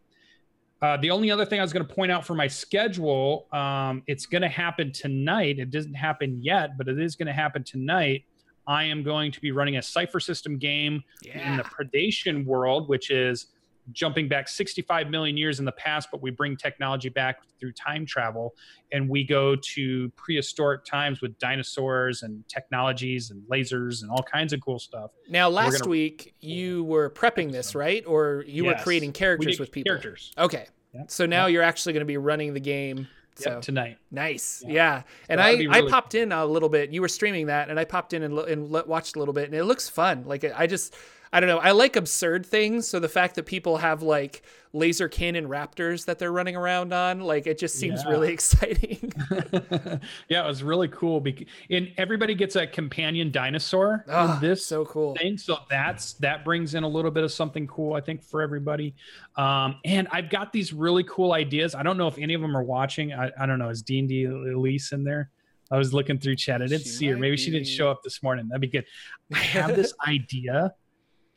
Uh, 0.80 0.96
the 0.96 1.10
only 1.10 1.30
other 1.30 1.44
thing 1.44 1.58
I 1.58 1.62
was 1.62 1.72
going 1.72 1.86
to 1.86 1.92
point 1.92 2.12
out 2.12 2.24
for 2.24 2.34
my 2.34 2.46
schedule, 2.46 3.46
um, 3.52 4.02
it's 4.06 4.26
going 4.26 4.42
to 4.42 4.48
happen 4.48 4.92
tonight. 4.92 5.58
It 5.58 5.70
doesn't 5.70 5.94
happen 5.94 6.40
yet, 6.40 6.78
but 6.78 6.86
it 6.88 7.00
is 7.00 7.16
going 7.16 7.26
to 7.26 7.32
happen 7.32 7.64
tonight. 7.64 8.24
I 8.66 8.84
am 8.84 9.02
going 9.02 9.32
to 9.32 9.40
be 9.40 9.50
running 9.50 9.78
a 9.78 9.82
Cypher 9.82 10.20
System 10.20 10.58
game 10.58 11.02
yeah. 11.22 11.50
in 11.50 11.56
the 11.56 11.64
Predation 11.64 12.44
world, 12.44 12.88
which 12.88 13.10
is 13.10 13.46
jumping 13.93 14.28
back 14.28 14.49
65 14.49 15.11
million 15.11 15.36
years 15.36 15.59
in 15.59 15.64
the 15.64 15.72
past, 15.72 16.09
but 16.11 16.22
we 16.22 16.30
bring 16.30 16.57
technology 16.57 17.09
back 17.09 17.39
through 17.59 17.72
time 17.72 18.07
travel 18.07 18.55
and 18.93 19.09
we 19.09 19.24
go 19.24 19.57
to 19.57 20.11
prehistoric 20.11 20.84
times 20.84 21.20
with 21.20 21.39
dinosaurs 21.39 22.22
and 22.22 22.47
technologies 22.49 23.30
and 23.30 23.43
lasers 23.51 24.03
and 24.03 24.11
all 24.11 24.22
kinds 24.22 24.53
of 24.53 24.61
cool 24.61 24.78
stuff. 24.78 25.11
Now, 25.28 25.49
last 25.49 25.80
gonna... 25.80 25.91
week 25.91 26.34
you 26.41 26.84
were 26.84 27.11
prepping 27.11 27.53
this, 27.53 27.74
right? 27.74 28.05
Or 28.07 28.45
you 28.47 28.64
yes. 28.64 28.78
were 28.78 28.84
creating 28.84 29.12
characters 29.12 29.59
with 29.59 29.72
people? 29.72 29.91
Characters. 29.91 30.32
Okay. 30.39 30.66
Yep. 30.95 31.11
So 31.11 31.26
now 31.26 31.47
yep. 31.47 31.55
you're 31.55 31.62
actually 31.62 31.93
going 31.93 32.01
to 32.01 32.07
be 32.07 32.16
running 32.16 32.55
the 32.55 32.61
game. 32.61 33.09
So 33.36 33.53
yep, 33.53 33.62
tonight. 33.62 33.99
Nice. 34.11 34.64
Yeah. 34.66 34.72
yeah. 34.72 35.03
And 35.28 35.41
I, 35.41 35.53
really 35.53 35.68
I 35.68 35.89
popped 35.89 36.16
in 36.16 36.32
a 36.32 36.45
little 36.45 36.68
bit. 36.68 36.91
You 36.91 37.01
were 37.01 37.09
streaming 37.09 37.47
that 37.47 37.70
and 37.70 37.78
I 37.78 37.84
popped 37.84 38.12
in 38.12 38.24
and, 38.24 38.36
and 38.36 38.68
watched 38.68 39.14
a 39.14 39.20
little 39.20 39.34
bit 39.34 39.45
and 39.45 39.55
it 39.55 39.64
looks 39.64 39.89
fun. 39.89 40.24
Like 40.26 40.45
I 40.45 40.66
just, 40.66 40.97
I 41.32 41.40
don't 41.40 41.48
know. 41.48 41.58
I 41.58 41.72
like 41.72 41.96
absurd 41.96 42.46
things. 42.46 42.88
So 42.88 42.98
the 43.00 43.08
fact 43.08 43.34
that 43.36 43.46
people 43.46 43.78
have 43.78 44.02
like 44.02 44.42
laser 44.72 45.08
cannon 45.08 45.48
raptors 45.48 46.04
that 46.06 46.18
they're 46.18 46.32
running 46.32 46.56
around 46.56 46.92
on, 46.92 47.20
like 47.20 47.46
it 47.46 47.58
just 47.58 47.74
seems 47.76 48.02
yeah. 48.04 48.10
really 48.10 48.32
exciting. 48.32 49.12
yeah, 50.28 50.44
it 50.44 50.46
was 50.46 50.62
really 50.62 50.88
cool. 50.88 51.24
And 51.70 51.92
everybody 51.96 52.34
gets 52.34 52.56
a 52.56 52.66
companion 52.66 53.30
dinosaur 53.30 54.04
oh, 54.08 54.38
this 54.40 54.64
so 54.64 54.84
cool 54.86 55.16
thing. 55.16 55.36
So 55.38 55.58
that's 55.68 56.14
that 56.14 56.44
brings 56.44 56.74
in 56.74 56.82
a 56.82 56.88
little 56.88 57.10
bit 57.10 57.24
of 57.24 57.32
something 57.32 57.66
cool, 57.66 57.94
I 57.94 58.00
think, 58.00 58.22
for 58.22 58.42
everybody. 58.42 58.94
Um, 59.36 59.76
and 59.84 60.08
I've 60.10 60.30
got 60.30 60.52
these 60.52 60.72
really 60.72 61.04
cool 61.04 61.32
ideas. 61.32 61.74
I 61.74 61.82
don't 61.82 61.98
know 61.98 62.08
if 62.08 62.18
any 62.18 62.34
of 62.34 62.40
them 62.40 62.56
are 62.56 62.62
watching. 62.62 63.12
I, 63.12 63.30
I 63.38 63.46
don't 63.46 63.58
know. 63.58 63.68
Is 63.68 63.82
D 63.82 63.98
and 63.98 64.08
D 64.08 64.24
Elise 64.24 64.92
in 64.92 65.04
there? 65.04 65.30
I 65.70 65.76
was 65.76 65.92
looking 65.92 66.18
through 66.18 66.36
chat. 66.36 66.62
I 66.62 66.66
didn't 66.66 66.84
she 66.84 66.88
see 66.88 67.06
her. 67.08 67.16
Maybe 67.16 67.36
be. 67.36 67.42
she 67.42 67.50
didn't 67.50 67.66
show 67.66 67.90
up 67.90 68.02
this 68.02 68.22
morning. 68.22 68.48
That'd 68.48 68.62
be 68.62 68.68
good. 68.68 68.86
I 69.34 69.38
have 69.38 69.76
this 69.76 69.92
idea 70.06 70.72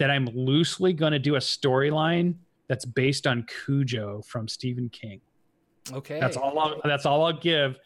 that 0.02 0.10
I'm 0.10 0.26
loosely 0.34 0.94
going 0.94 1.12
to 1.12 1.20
do 1.20 1.36
a 1.36 1.40
storyline 1.40 2.34
that's 2.68 2.86
based 2.86 3.28
on 3.28 3.46
Cujo 3.64 4.24
from 4.26 4.48
Stephen 4.48 4.90
King. 4.90 5.22
Okay. 5.94 6.20
That's 6.20 6.38
all. 6.38 6.58
I'll, 6.58 6.82
that's 6.84 7.06
all 7.06 7.24
I'll 7.24 7.40
give. 7.40 7.78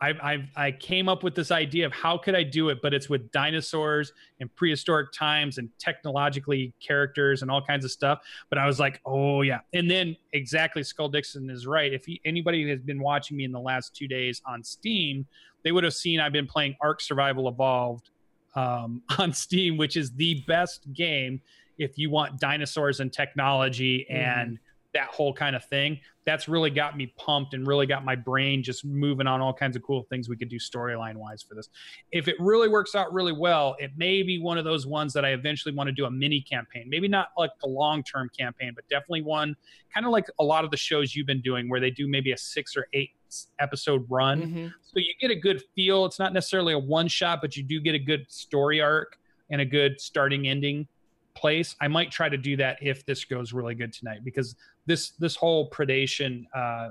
I, 0.00 0.10
I 0.10 0.48
I 0.66 0.70
came 0.70 1.08
up 1.08 1.24
with 1.24 1.34
this 1.34 1.50
idea 1.50 1.84
of 1.84 1.92
how 1.92 2.16
could 2.16 2.36
I 2.36 2.44
do 2.44 2.68
it, 2.68 2.78
but 2.80 2.94
it's 2.94 3.08
with 3.08 3.28
dinosaurs 3.32 4.12
and 4.38 4.54
prehistoric 4.54 5.10
times 5.10 5.58
and 5.58 5.68
technologically 5.80 6.72
characters 6.78 7.42
and 7.42 7.50
all 7.50 7.60
kinds 7.60 7.84
of 7.84 7.90
stuff. 7.90 8.20
But 8.50 8.58
I 8.58 8.66
was 8.66 8.78
like, 8.78 9.00
oh 9.04 9.42
yeah. 9.42 9.58
And 9.72 9.90
then 9.90 10.16
exactly, 10.32 10.84
Skull 10.84 11.08
Dixon 11.08 11.50
is 11.50 11.66
right. 11.66 11.92
If 11.92 12.04
he, 12.04 12.20
anybody 12.24 12.68
has 12.70 12.82
been 12.82 13.02
watching 13.02 13.36
me 13.36 13.42
in 13.42 13.50
the 13.50 13.60
last 13.60 13.96
two 13.96 14.06
days 14.06 14.40
on 14.46 14.62
Steam, 14.62 15.26
they 15.64 15.72
would 15.72 15.82
have 15.82 15.94
seen 15.94 16.20
I've 16.20 16.32
been 16.32 16.46
playing 16.46 16.76
Ark 16.80 17.00
Survival 17.00 17.48
Evolved 17.48 18.10
um, 18.54 19.02
on 19.18 19.32
Steam, 19.32 19.76
which 19.76 19.96
is 19.96 20.12
the 20.12 20.44
best 20.46 20.92
game 20.92 21.40
if 21.78 21.98
you 21.98 22.10
want 22.10 22.38
dinosaurs 22.40 23.00
and 23.00 23.12
technology 23.12 24.06
mm. 24.10 24.14
and 24.14 24.58
that 24.94 25.08
whole 25.08 25.32
kind 25.32 25.56
of 25.56 25.64
thing 25.64 25.98
that's 26.24 26.48
really 26.48 26.70
got 26.70 26.96
me 26.96 27.12
pumped 27.18 27.52
and 27.52 27.66
really 27.66 27.86
got 27.86 28.04
my 28.04 28.14
brain 28.14 28.62
just 28.62 28.84
moving 28.84 29.26
on 29.26 29.40
all 29.40 29.52
kinds 29.52 29.76
of 29.76 29.82
cool 29.82 30.06
things 30.08 30.28
we 30.28 30.36
could 30.36 30.48
do 30.48 30.58
storyline 30.58 31.16
wise 31.16 31.42
for 31.42 31.54
this 31.54 31.68
if 32.12 32.28
it 32.28 32.36
really 32.38 32.68
works 32.68 32.94
out 32.94 33.12
really 33.12 33.32
well 33.32 33.76
it 33.78 33.90
may 33.96 34.22
be 34.22 34.40
one 34.40 34.56
of 34.56 34.64
those 34.64 34.86
ones 34.86 35.12
that 35.12 35.24
i 35.24 35.30
eventually 35.30 35.74
want 35.74 35.88
to 35.88 35.92
do 35.92 36.06
a 36.06 36.10
mini 36.10 36.40
campaign 36.40 36.84
maybe 36.88 37.08
not 37.08 37.28
like 37.36 37.50
a 37.64 37.68
long 37.68 38.02
term 38.04 38.30
campaign 38.38 38.72
but 38.74 38.88
definitely 38.88 39.22
one 39.22 39.54
kind 39.92 40.06
of 40.06 40.12
like 40.12 40.26
a 40.38 40.44
lot 40.44 40.64
of 40.64 40.70
the 40.70 40.76
shows 40.76 41.14
you've 41.14 41.26
been 41.26 41.42
doing 41.42 41.68
where 41.68 41.80
they 41.80 41.90
do 41.90 42.08
maybe 42.08 42.32
a 42.32 42.38
six 42.38 42.76
or 42.76 42.86
eight 42.94 43.10
episode 43.58 44.06
run 44.08 44.42
mm-hmm. 44.42 44.66
so 44.82 44.98
you 44.98 45.12
get 45.20 45.30
a 45.30 45.36
good 45.36 45.60
feel 45.74 46.04
it's 46.04 46.20
not 46.20 46.32
necessarily 46.32 46.72
a 46.72 46.78
one 46.78 47.08
shot 47.08 47.40
but 47.40 47.56
you 47.56 47.64
do 47.64 47.80
get 47.80 47.94
a 47.94 47.98
good 47.98 48.24
story 48.30 48.80
arc 48.80 49.18
and 49.50 49.60
a 49.60 49.64
good 49.64 50.00
starting 50.00 50.46
ending 50.46 50.86
place. 51.34 51.76
I 51.80 51.88
might 51.88 52.10
try 52.10 52.28
to 52.28 52.36
do 52.36 52.56
that 52.56 52.78
if 52.80 53.04
this 53.06 53.24
goes 53.24 53.52
really 53.52 53.74
good 53.74 53.92
tonight 53.92 54.24
because 54.24 54.56
this 54.86 55.10
this 55.10 55.36
whole 55.36 55.70
predation 55.70 56.44
uh, 56.54 56.90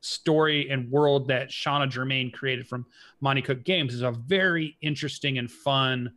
story 0.00 0.70
and 0.70 0.90
world 0.90 1.28
that 1.28 1.50
Shanna 1.50 1.86
Germain 1.86 2.30
created 2.30 2.66
from 2.66 2.86
Monte 3.20 3.42
Cook 3.42 3.64
Games 3.64 3.94
is 3.94 4.02
a 4.02 4.12
very 4.12 4.76
interesting 4.80 5.38
and 5.38 5.50
fun 5.50 6.12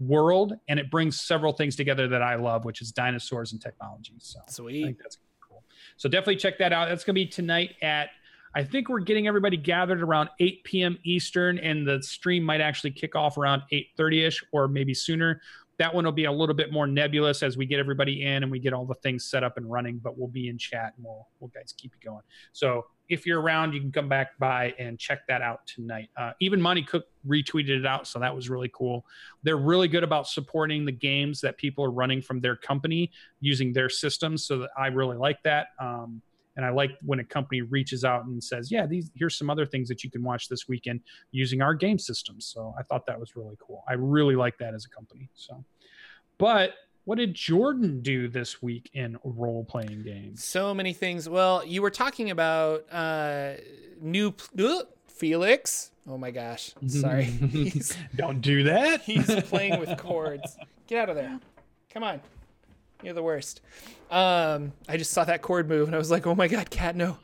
world, 0.00 0.54
and 0.68 0.78
it 0.78 0.90
brings 0.90 1.20
several 1.20 1.52
things 1.52 1.76
together 1.76 2.08
that 2.08 2.22
I 2.22 2.36
love, 2.36 2.64
which 2.64 2.80
is 2.80 2.92
dinosaurs 2.92 3.52
and 3.52 3.60
technology. 3.60 4.14
So 4.18 4.40
sweet. 4.48 4.82
I 4.82 4.86
think 4.86 4.98
that's 4.98 5.18
cool. 5.46 5.62
So 5.96 6.08
definitely 6.08 6.36
check 6.36 6.58
that 6.58 6.72
out. 6.72 6.88
That's 6.88 7.04
going 7.04 7.14
to 7.14 7.20
be 7.20 7.26
tonight 7.26 7.74
at. 7.82 8.10
I 8.56 8.62
think 8.62 8.88
we're 8.88 9.00
getting 9.00 9.26
everybody 9.26 9.56
gathered 9.56 10.00
around 10.00 10.28
8 10.38 10.62
p.m. 10.62 10.98
Eastern, 11.02 11.58
and 11.58 11.86
the 11.86 12.00
stream 12.02 12.44
might 12.44 12.60
actually 12.60 12.92
kick 12.92 13.16
off 13.16 13.36
around 13.36 13.62
8:30 13.72 14.26
ish, 14.26 14.44
or 14.52 14.68
maybe 14.68 14.94
sooner. 14.94 15.40
That 15.78 15.94
one 15.94 16.04
will 16.04 16.12
be 16.12 16.24
a 16.24 16.32
little 16.32 16.54
bit 16.54 16.72
more 16.72 16.86
nebulous 16.86 17.42
as 17.42 17.56
we 17.56 17.66
get 17.66 17.78
everybody 17.78 18.22
in 18.22 18.42
and 18.42 18.52
we 18.52 18.58
get 18.58 18.72
all 18.72 18.84
the 18.84 18.94
things 18.96 19.24
set 19.24 19.42
up 19.42 19.56
and 19.56 19.70
running, 19.70 19.98
but 19.98 20.16
we'll 20.16 20.28
be 20.28 20.48
in 20.48 20.58
chat 20.58 20.94
and 20.96 21.04
we'll, 21.04 21.26
we'll 21.40 21.50
guys 21.54 21.74
keep 21.76 21.92
it 21.94 22.04
going. 22.04 22.22
So 22.52 22.86
if 23.08 23.26
you're 23.26 23.40
around, 23.40 23.74
you 23.74 23.80
can 23.80 23.92
come 23.92 24.08
back 24.08 24.38
by 24.38 24.74
and 24.78 24.98
check 24.98 25.26
that 25.28 25.42
out 25.42 25.66
tonight. 25.66 26.08
Uh, 26.16 26.32
even 26.40 26.60
Monte 26.60 26.84
Cook 26.84 27.04
retweeted 27.26 27.80
it 27.80 27.86
out, 27.86 28.06
so 28.06 28.18
that 28.18 28.34
was 28.34 28.48
really 28.48 28.70
cool. 28.72 29.04
They're 29.42 29.58
really 29.58 29.88
good 29.88 30.04
about 30.04 30.26
supporting 30.26 30.84
the 30.84 30.92
games 30.92 31.40
that 31.42 31.58
people 31.58 31.84
are 31.84 31.90
running 31.90 32.22
from 32.22 32.40
their 32.40 32.56
company 32.56 33.10
using 33.40 33.72
their 33.72 33.90
systems, 33.90 34.46
so 34.46 34.60
that 34.60 34.70
I 34.78 34.86
really 34.86 35.16
like 35.16 35.42
that. 35.42 35.68
Um, 35.78 36.22
and 36.56 36.64
I 36.64 36.70
like 36.70 36.92
when 37.04 37.20
a 37.20 37.24
company 37.24 37.62
reaches 37.62 38.04
out 38.04 38.24
and 38.24 38.42
says, 38.42 38.70
"Yeah, 38.70 38.86
these 38.86 39.10
here's 39.14 39.36
some 39.36 39.50
other 39.50 39.66
things 39.66 39.88
that 39.88 40.04
you 40.04 40.10
can 40.10 40.22
watch 40.22 40.48
this 40.48 40.68
weekend 40.68 41.00
using 41.32 41.62
our 41.62 41.74
game 41.74 41.98
systems." 41.98 42.46
So 42.46 42.74
I 42.78 42.82
thought 42.82 43.06
that 43.06 43.18
was 43.18 43.36
really 43.36 43.56
cool. 43.60 43.84
I 43.88 43.94
really 43.94 44.36
like 44.36 44.58
that 44.58 44.74
as 44.74 44.84
a 44.84 44.88
company. 44.88 45.28
So, 45.34 45.64
but 46.38 46.74
what 47.04 47.18
did 47.18 47.34
Jordan 47.34 48.00
do 48.00 48.28
this 48.28 48.62
week 48.62 48.90
in 48.94 49.18
role 49.24 49.64
playing 49.64 50.02
games? 50.02 50.42
So 50.42 50.72
many 50.72 50.92
things. 50.94 51.28
Well, 51.28 51.64
you 51.66 51.82
were 51.82 51.90
talking 51.90 52.30
about 52.30 52.86
uh, 52.90 53.54
new 54.00 54.34
uh, 54.58 54.82
Felix. 55.06 55.90
Oh 56.08 56.16
my 56.16 56.30
gosh! 56.30 56.72
Sorry. 56.86 57.32
Don't 58.16 58.40
do 58.40 58.64
that. 58.64 59.00
He's 59.04 59.26
playing 59.44 59.80
with 59.80 59.96
cords. 59.98 60.56
Get 60.86 61.02
out 61.02 61.10
of 61.10 61.16
there! 61.16 61.38
Come 61.90 62.02
on. 62.02 62.20
You're 63.04 63.14
the 63.14 63.22
worst. 63.22 63.60
Um, 64.10 64.72
I 64.88 64.96
just 64.96 65.10
saw 65.10 65.24
that 65.24 65.42
cord 65.42 65.68
move 65.68 65.88
and 65.88 65.94
I 65.94 65.98
was 65.98 66.10
like, 66.10 66.26
oh 66.26 66.34
my 66.34 66.48
god, 66.48 66.70
cat, 66.70 66.96
no. 66.96 67.18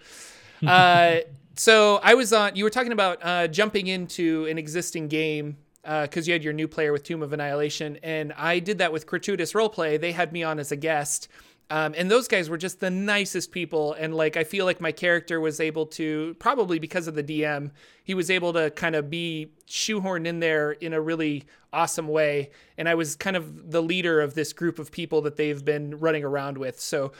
Uh, 0.66 1.18
so 1.54 2.00
I 2.02 2.14
was 2.14 2.32
on. 2.32 2.56
You 2.56 2.64
were 2.64 2.70
talking 2.70 2.92
about 2.92 3.18
uh, 3.22 3.48
jumping 3.48 3.86
into 3.86 4.46
an 4.46 4.58
existing 4.58 5.08
game 5.08 5.56
because 5.82 6.26
uh, 6.26 6.26
you 6.26 6.32
had 6.32 6.44
your 6.44 6.52
new 6.52 6.68
player 6.68 6.92
with 6.92 7.02
Tomb 7.02 7.22
of 7.22 7.32
Annihilation, 7.32 7.98
and 8.02 8.34
I 8.34 8.58
did 8.58 8.78
that 8.78 8.92
with 8.92 9.06
Gratuitous 9.06 9.54
Roleplay. 9.54 9.98
They 9.98 10.12
had 10.12 10.32
me 10.32 10.42
on 10.42 10.58
as 10.58 10.70
a 10.70 10.76
guest, 10.76 11.28
um, 11.70 11.94
and 11.96 12.10
those 12.10 12.26
guys 12.26 12.50
were 12.50 12.58
just 12.58 12.80
the 12.80 12.90
nicest 12.90 13.52
people. 13.52 13.94
And 13.94 14.14
like, 14.14 14.36
I 14.36 14.42
feel 14.42 14.66
like 14.66 14.80
my 14.80 14.90
character 14.90 15.40
was 15.40 15.60
able 15.60 15.86
to, 15.86 16.34
probably 16.40 16.80
because 16.80 17.06
of 17.06 17.14
the 17.14 17.22
DM, 17.22 17.70
he 18.02 18.14
was 18.14 18.28
able 18.28 18.52
to 18.54 18.70
kind 18.72 18.96
of 18.96 19.08
be 19.08 19.52
shoehorned 19.68 20.26
in 20.26 20.40
there 20.40 20.72
in 20.72 20.92
a 20.92 21.00
really 21.00 21.44
awesome 21.72 22.08
way. 22.08 22.50
And 22.76 22.88
I 22.88 22.94
was 22.94 23.16
kind 23.16 23.36
of 23.36 23.70
the 23.70 23.82
leader 23.82 24.20
of 24.20 24.34
this 24.34 24.52
group 24.52 24.78
of 24.78 24.90
people 24.90 25.22
that 25.22 25.36
they've 25.36 25.64
been 25.64 25.98
running 25.98 26.24
around 26.24 26.58
with. 26.58 26.80
So 26.80 27.12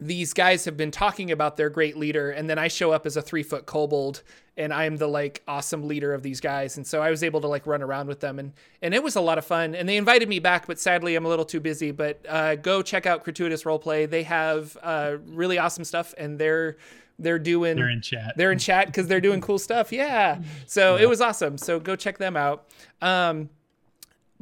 these 0.00 0.32
guys 0.32 0.64
have 0.64 0.76
been 0.76 0.90
talking 0.90 1.30
about 1.30 1.56
their 1.56 1.70
great 1.70 1.96
leader 1.96 2.30
and 2.30 2.48
then 2.48 2.58
i 2.58 2.66
show 2.66 2.92
up 2.92 3.06
as 3.06 3.16
a 3.16 3.22
three 3.22 3.42
foot 3.42 3.66
kobold 3.66 4.22
and 4.56 4.72
i'm 4.72 4.96
the 4.96 5.06
like 5.06 5.42
awesome 5.46 5.86
leader 5.86 6.12
of 6.12 6.22
these 6.22 6.40
guys. 6.40 6.76
And 6.76 6.86
so 6.86 7.00
i 7.02 7.10
was 7.10 7.22
able 7.22 7.40
to 7.40 7.46
like 7.46 7.66
run 7.66 7.82
around 7.82 8.08
with 8.08 8.20
them 8.20 8.38
and 8.38 8.52
and 8.80 8.94
it 8.94 9.02
was 9.02 9.16
a 9.16 9.20
lot 9.20 9.38
of 9.38 9.44
fun. 9.44 9.74
And 9.74 9.88
they 9.88 9.96
invited 9.96 10.28
me 10.28 10.38
back 10.38 10.66
but 10.66 10.78
sadly 10.78 11.14
i'm 11.14 11.24
a 11.24 11.28
little 11.28 11.44
too 11.44 11.60
busy. 11.60 11.90
But 11.90 12.24
uh, 12.28 12.56
go 12.56 12.82
check 12.82 13.06
out 13.06 13.24
gratuitous 13.24 13.64
roleplay. 13.64 14.08
They 14.08 14.24
have 14.24 14.76
uh, 14.82 15.16
really 15.26 15.58
awesome 15.58 15.84
stuff 15.84 16.14
and 16.18 16.38
they're 16.38 16.76
they're 17.18 17.38
doing 17.38 17.76
they're 17.76 17.88
in 17.88 18.02
chat. 18.02 18.34
they're 18.36 18.52
in 18.52 18.58
chat 18.58 18.86
because 18.86 19.06
they're 19.06 19.20
doing 19.20 19.40
cool 19.40 19.58
stuff. 19.58 19.92
Yeah. 19.92 20.40
So 20.66 20.96
yeah. 20.96 21.02
it 21.04 21.08
was 21.08 21.20
awesome. 21.20 21.56
So 21.58 21.78
go 21.78 21.96
check 21.96 22.18
them 22.18 22.36
out. 22.36 22.66
Um, 23.00 23.48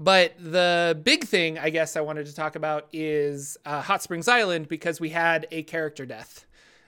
but 0.01 0.33
the 0.39 0.99
big 1.05 1.25
thing, 1.25 1.59
I 1.59 1.69
guess, 1.69 1.95
I 1.95 2.01
wanted 2.01 2.25
to 2.25 2.35
talk 2.35 2.57
about 2.57 2.89
is 2.91 3.59
uh, 3.67 3.83
Hot 3.83 4.03
Springs 4.03 4.29
Island 4.29 4.67
because 4.67 4.99
we 4.99 5.11
had 5.11 5.47
a 5.51 5.63
character 5.65 6.07
death. 6.07 6.47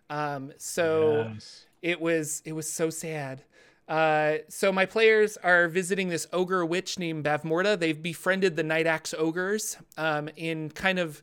Um, 0.08 0.50
so 0.56 1.28
yes. 1.34 1.66
it 1.82 2.00
was 2.00 2.40
it 2.46 2.52
was 2.52 2.72
so 2.72 2.88
sad. 2.88 3.42
Uh, 3.86 4.36
so 4.48 4.72
my 4.72 4.86
players 4.86 5.36
are 5.36 5.68
visiting 5.68 6.08
this 6.08 6.26
ogre 6.32 6.64
witch 6.64 6.98
named 6.98 7.22
Bavmorda. 7.22 7.78
They've 7.78 8.02
befriended 8.02 8.56
the 8.56 8.62
Night 8.62 8.86
Axe 8.86 9.12
ogres 9.18 9.76
um, 9.98 10.30
in 10.34 10.70
kind 10.70 10.98
of 10.98 11.22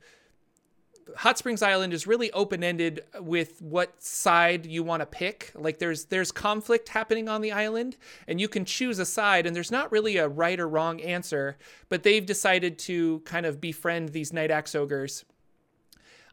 Hot 1.17 1.37
Springs 1.37 1.61
Island 1.61 1.93
is 1.93 2.07
really 2.07 2.31
open 2.31 2.63
ended 2.63 3.01
with 3.19 3.61
what 3.61 4.01
side 4.01 4.65
you 4.65 4.83
want 4.83 5.01
to 5.01 5.05
pick. 5.05 5.51
Like 5.55 5.79
there's 5.79 6.05
there's 6.05 6.31
conflict 6.31 6.89
happening 6.89 7.27
on 7.29 7.41
the 7.41 7.51
island, 7.51 7.97
and 8.27 8.39
you 8.39 8.47
can 8.47 8.65
choose 8.65 8.99
a 8.99 9.05
side, 9.05 9.45
and 9.45 9.55
there's 9.55 9.71
not 9.71 9.91
really 9.91 10.17
a 10.17 10.27
right 10.27 10.59
or 10.59 10.67
wrong 10.67 11.01
answer. 11.01 11.57
But 11.89 12.03
they've 12.03 12.25
decided 12.25 12.79
to 12.79 13.19
kind 13.21 13.45
of 13.45 13.59
befriend 13.59 14.09
these 14.09 14.33
Night 14.33 14.51
Axe 14.51 14.75
ogres 14.75 15.25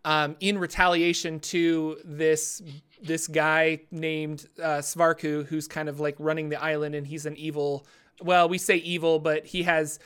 um, 0.06 0.36
in 0.40 0.56
retaliation 0.58 1.40
to 1.40 1.98
this 2.04 2.62
this 3.02 3.26
guy 3.26 3.80
named 3.90 4.46
uh, 4.58 4.78
Svarku, 4.78 5.44
who's 5.46 5.68
kind 5.68 5.88
of 5.88 6.00
like 6.00 6.14
running 6.18 6.48
the 6.48 6.62
island, 6.62 6.94
and 6.94 7.06
he's 7.06 7.26
an 7.26 7.36
evil. 7.36 7.86
Well, 8.22 8.48
we 8.48 8.56
say 8.56 8.76
evil, 8.76 9.18
but 9.18 9.44
he 9.46 9.64
has 9.64 9.98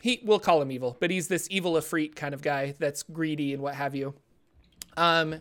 he 0.00 0.20
we'll 0.24 0.38
call 0.38 0.60
him 0.62 0.70
evil, 0.70 0.96
but 1.00 1.10
he's 1.10 1.28
this 1.28 1.48
evil 1.50 1.74
Efreet 1.74 2.14
kind 2.14 2.34
of 2.34 2.42
guy 2.42 2.74
that's 2.78 3.02
greedy 3.02 3.52
and 3.52 3.62
what 3.62 3.74
have 3.74 3.94
you. 3.94 4.14
Um, 4.96 5.40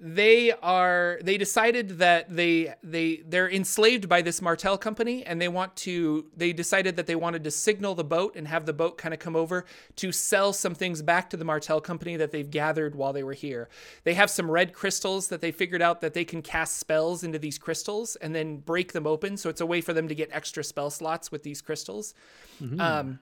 they 0.00 0.52
are 0.52 1.18
they 1.22 1.36
decided 1.36 1.98
that 1.98 2.34
they 2.34 2.72
they 2.84 3.22
they're 3.26 3.50
enslaved 3.50 4.08
by 4.08 4.22
this 4.22 4.40
Martel 4.40 4.78
company 4.78 5.26
and 5.26 5.40
they 5.42 5.48
want 5.48 5.74
to 5.74 6.26
they 6.36 6.52
decided 6.52 6.94
that 6.94 7.08
they 7.08 7.16
wanted 7.16 7.42
to 7.42 7.50
signal 7.50 7.96
the 7.96 8.04
boat 8.04 8.36
and 8.36 8.46
have 8.46 8.64
the 8.64 8.72
boat 8.72 8.96
kind 8.96 9.12
of 9.12 9.18
come 9.18 9.34
over 9.34 9.64
to 9.96 10.12
sell 10.12 10.52
some 10.52 10.72
things 10.72 11.02
back 11.02 11.28
to 11.30 11.36
the 11.36 11.44
Martel 11.44 11.80
company 11.80 12.14
that 12.16 12.30
they've 12.30 12.48
gathered 12.48 12.94
while 12.94 13.12
they 13.12 13.24
were 13.24 13.32
here. 13.32 13.68
They 14.04 14.14
have 14.14 14.30
some 14.30 14.48
red 14.48 14.72
crystals 14.72 15.28
that 15.28 15.40
they 15.40 15.50
figured 15.50 15.82
out 15.82 16.00
that 16.02 16.14
they 16.14 16.24
can 16.24 16.42
cast 16.42 16.78
spells 16.78 17.24
into 17.24 17.40
these 17.40 17.58
crystals 17.58 18.14
and 18.16 18.32
then 18.32 18.58
break 18.58 18.92
them 18.92 19.06
open 19.06 19.36
so 19.36 19.50
it's 19.50 19.60
a 19.60 19.66
way 19.66 19.80
for 19.80 19.92
them 19.92 20.06
to 20.06 20.14
get 20.14 20.28
extra 20.30 20.62
spell 20.62 20.90
slots 20.90 21.32
with 21.32 21.42
these 21.42 21.60
crystals. 21.60 22.14
Mm-hmm. 22.62 22.80
Um, 22.80 23.18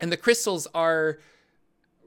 and 0.00 0.12
the 0.12 0.16
crystals 0.16 0.66
are 0.74 1.18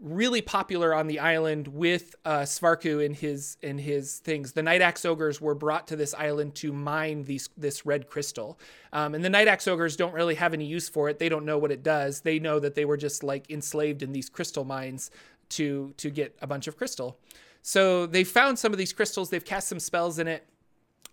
really 0.02 0.42
popular 0.42 0.94
on 0.94 1.08
the 1.08 1.20
island 1.20 1.68
with 1.68 2.16
uh, 2.24 2.40
Svarku 2.40 3.06
and 3.06 3.16
his 3.16 3.58
and 3.62 3.80
his 3.80 4.20
things. 4.20 4.54
The 4.54 4.64
Night 4.64 4.82
Axe 4.82 5.06
ogres 5.06 5.42
were 5.42 5.56
brought 5.56 5.88
to 5.88 5.96
this 5.96 6.14
island 6.14 6.56
to 6.56 6.72
mine 6.72 7.24
these 7.24 7.50
this 7.58 7.86
red 7.86 8.08
crystal, 8.10 8.60
um, 8.94 9.14
and 9.14 9.24
the 9.24 9.30
Night 9.30 9.48
Axe 9.48 9.68
ogres 9.68 9.96
don't 9.96 10.14
really 10.14 10.36
have 10.36 10.54
any 10.54 10.66
use 10.66 10.88
for 10.88 11.10
it. 11.10 11.20
They 11.20 11.30
don't 11.30 11.46
know 11.46 11.58
what 11.58 11.72
it 11.72 11.84
does. 11.84 12.22
They 12.22 12.40
know 12.40 12.60
that 12.60 12.76
they 12.76 12.86
were 12.86 12.98
just 12.98 13.24
like 13.24 13.50
enslaved 13.50 14.02
in 14.02 14.14
these 14.14 14.30
crystal 14.30 14.64
mines 14.64 15.12
to 15.50 15.94
to 15.98 16.10
get 16.10 16.36
a 16.42 16.48
bunch 16.48 16.68
of 16.68 16.78
crystal. 16.78 17.18
So 17.62 18.06
they 18.06 18.24
found 18.24 18.58
some 18.58 18.72
of 18.72 18.78
these 18.78 18.94
crystals. 18.94 19.30
They've 19.30 19.44
cast 19.44 19.68
some 19.68 19.80
spells 19.80 20.18
in 20.20 20.28
it, 20.28 20.48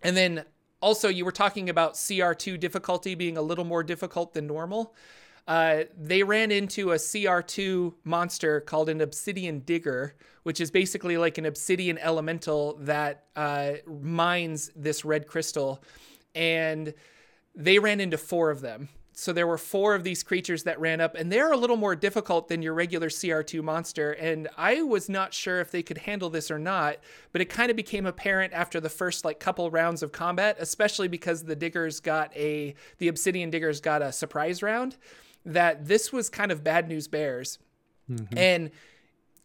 and 0.02 0.16
then 0.16 0.44
also 0.80 1.08
you 1.08 1.24
were 1.24 1.32
talking 1.32 1.68
about 1.68 1.94
CR2 1.94 2.60
difficulty 2.60 3.14
being 3.14 3.36
a 3.36 3.42
little 3.42 3.64
more 3.64 3.82
difficult 3.82 4.34
than 4.34 4.46
normal. 4.46 4.94
Uh, 5.46 5.84
they 5.96 6.22
ran 6.22 6.50
into 6.50 6.92
a 6.92 6.96
CR2 6.96 7.94
monster 8.04 8.60
called 8.60 8.88
an 8.88 9.00
Obsidian 9.00 9.60
Digger, 9.60 10.14
which 10.42 10.60
is 10.60 10.70
basically 10.70 11.16
like 11.16 11.38
an 11.38 11.46
obsidian 11.46 11.98
elemental 11.98 12.76
that 12.80 13.24
uh, 13.36 13.72
mines 13.86 14.70
this 14.74 15.04
red 15.04 15.26
crystal. 15.26 15.82
And 16.34 16.94
they 17.54 17.78
ran 17.78 18.00
into 18.00 18.18
four 18.18 18.50
of 18.50 18.60
them. 18.60 18.88
So 19.18 19.32
there 19.32 19.46
were 19.46 19.56
four 19.56 19.94
of 19.94 20.04
these 20.04 20.22
creatures 20.22 20.64
that 20.64 20.78
ran 20.78 21.00
up, 21.00 21.14
and 21.14 21.32
they're 21.32 21.50
a 21.50 21.56
little 21.56 21.78
more 21.78 21.96
difficult 21.96 22.48
than 22.48 22.60
your 22.60 22.74
regular 22.74 23.08
CR2 23.08 23.62
monster. 23.62 24.12
And 24.12 24.46
I 24.58 24.82
was 24.82 25.08
not 25.08 25.32
sure 25.32 25.58
if 25.60 25.70
they 25.70 25.82
could 25.82 25.96
handle 25.96 26.28
this 26.28 26.50
or 26.50 26.58
not, 26.58 26.98
but 27.32 27.40
it 27.40 27.46
kind 27.46 27.70
of 27.70 27.78
became 27.78 28.04
apparent 28.04 28.52
after 28.52 28.78
the 28.78 28.90
first 28.90 29.24
like 29.24 29.40
couple 29.40 29.70
rounds 29.70 30.02
of 30.02 30.12
combat, 30.12 30.58
especially 30.60 31.08
because 31.08 31.44
the 31.44 31.56
diggers 31.56 31.98
got 31.98 32.36
a 32.36 32.74
the 32.98 33.08
obsidian 33.08 33.48
diggers 33.48 33.80
got 33.80 34.02
a 34.02 34.12
surprise 34.12 34.62
round 34.62 34.96
that 35.46 35.86
this 35.86 36.12
was 36.12 36.28
kind 36.28 36.52
of 36.52 36.62
bad 36.62 36.88
news 36.88 37.08
bears. 37.08 37.58
Mm-hmm. 38.10 38.36
And 38.36 38.70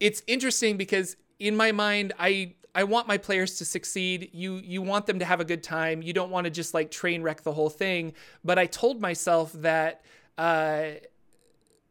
it's 0.00 0.22
interesting 0.26 0.76
because 0.76 1.16
in 1.38 1.56
my 1.56 1.72
mind, 1.72 2.12
I 2.18 2.54
I 2.74 2.84
want 2.84 3.06
my 3.06 3.18
players 3.18 3.56
to 3.58 3.64
succeed. 3.64 4.30
You 4.32 4.56
you 4.56 4.82
want 4.82 5.06
them 5.06 5.18
to 5.20 5.24
have 5.24 5.40
a 5.40 5.44
good 5.44 5.62
time. 5.62 6.02
You 6.02 6.12
don't 6.12 6.30
want 6.30 6.44
to 6.44 6.50
just 6.50 6.74
like 6.74 6.90
train 6.90 7.22
wreck 7.22 7.42
the 7.42 7.52
whole 7.52 7.70
thing. 7.70 8.12
But 8.44 8.58
I 8.58 8.66
told 8.66 9.00
myself 9.00 9.52
that 9.54 10.02
uh, 10.36 10.84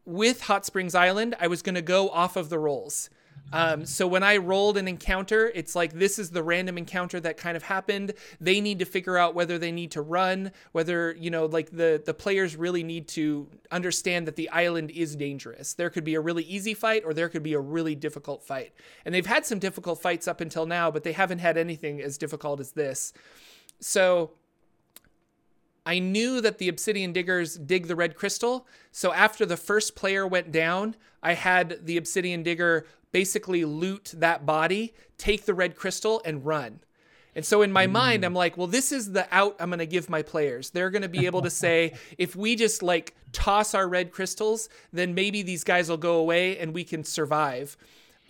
with 0.04 0.42
Hot 0.42 0.66
Springs 0.66 0.94
Island, 0.94 1.34
I 1.40 1.46
was 1.46 1.62
going 1.62 1.74
to 1.74 1.82
go 1.82 2.10
off 2.10 2.36
of 2.36 2.48
the 2.48 2.58
rolls. 2.58 3.10
Um, 3.52 3.84
so 3.84 4.06
when 4.06 4.22
I 4.22 4.38
rolled 4.38 4.78
an 4.78 4.88
encounter, 4.88 5.52
it's 5.54 5.76
like 5.76 5.92
this 5.92 6.18
is 6.18 6.30
the 6.30 6.42
random 6.42 6.78
encounter 6.78 7.20
that 7.20 7.36
kind 7.36 7.56
of 7.56 7.62
happened. 7.62 8.14
They 8.40 8.60
need 8.60 8.78
to 8.78 8.84
figure 8.84 9.18
out 9.18 9.34
whether 9.34 9.58
they 9.58 9.72
need 9.72 9.90
to 9.92 10.02
run, 10.02 10.52
whether 10.72 11.14
you 11.18 11.30
know, 11.30 11.46
like 11.46 11.70
the 11.70 12.02
the 12.04 12.14
players 12.14 12.56
really 12.56 12.82
need 12.82 13.08
to 13.08 13.48
understand 13.70 14.26
that 14.26 14.36
the 14.36 14.48
island 14.50 14.90
is 14.90 15.16
dangerous. 15.16 15.74
There 15.74 15.90
could 15.90 16.04
be 16.04 16.14
a 16.14 16.20
really 16.20 16.44
easy 16.44 16.74
fight, 16.74 17.02
or 17.04 17.12
there 17.12 17.28
could 17.28 17.42
be 17.42 17.52
a 17.52 17.60
really 17.60 17.94
difficult 17.94 18.42
fight. 18.42 18.72
And 19.04 19.14
they've 19.14 19.26
had 19.26 19.44
some 19.44 19.58
difficult 19.58 20.00
fights 20.00 20.26
up 20.26 20.40
until 20.40 20.66
now, 20.66 20.90
but 20.90 21.04
they 21.04 21.12
haven't 21.12 21.40
had 21.40 21.58
anything 21.58 22.00
as 22.00 22.16
difficult 22.16 22.60
as 22.60 22.72
this. 22.72 23.12
So 23.80 24.32
I 25.84 25.98
knew 25.98 26.40
that 26.40 26.58
the 26.58 26.68
obsidian 26.68 27.12
diggers 27.12 27.56
dig 27.56 27.88
the 27.88 27.96
red 27.96 28.16
crystal. 28.16 28.66
So 28.92 29.12
after 29.12 29.44
the 29.44 29.56
first 29.56 29.96
player 29.96 30.26
went 30.26 30.52
down, 30.52 30.96
I 31.22 31.34
had 31.34 31.84
the 31.86 31.96
obsidian 31.96 32.42
digger 32.42 32.86
basically 33.12 33.64
loot 33.64 34.14
that 34.16 34.44
body, 34.44 34.94
take 35.18 35.44
the 35.44 35.54
red 35.54 35.76
crystal, 35.76 36.20
and 36.24 36.44
run. 36.44 36.80
And 37.34 37.44
so 37.44 37.62
in 37.62 37.72
my 37.72 37.86
mm. 37.86 37.92
mind, 37.92 38.24
I'm 38.24 38.34
like, 38.34 38.56
well, 38.56 38.66
this 38.66 38.92
is 38.92 39.12
the 39.12 39.26
out 39.30 39.56
I'm 39.58 39.70
going 39.70 39.78
to 39.78 39.86
give 39.86 40.10
my 40.10 40.22
players. 40.22 40.70
They're 40.70 40.90
going 40.90 41.02
to 41.02 41.08
be 41.08 41.26
able 41.26 41.42
to 41.42 41.50
say, 41.64 41.94
if 42.18 42.36
we 42.36 42.56
just 42.56 42.82
like 42.82 43.14
toss 43.32 43.74
our 43.74 43.88
red 43.88 44.12
crystals, 44.12 44.68
then 44.92 45.14
maybe 45.14 45.42
these 45.42 45.64
guys 45.64 45.88
will 45.88 45.96
go 45.96 46.16
away 46.16 46.58
and 46.58 46.74
we 46.74 46.84
can 46.84 47.04
survive. 47.04 47.76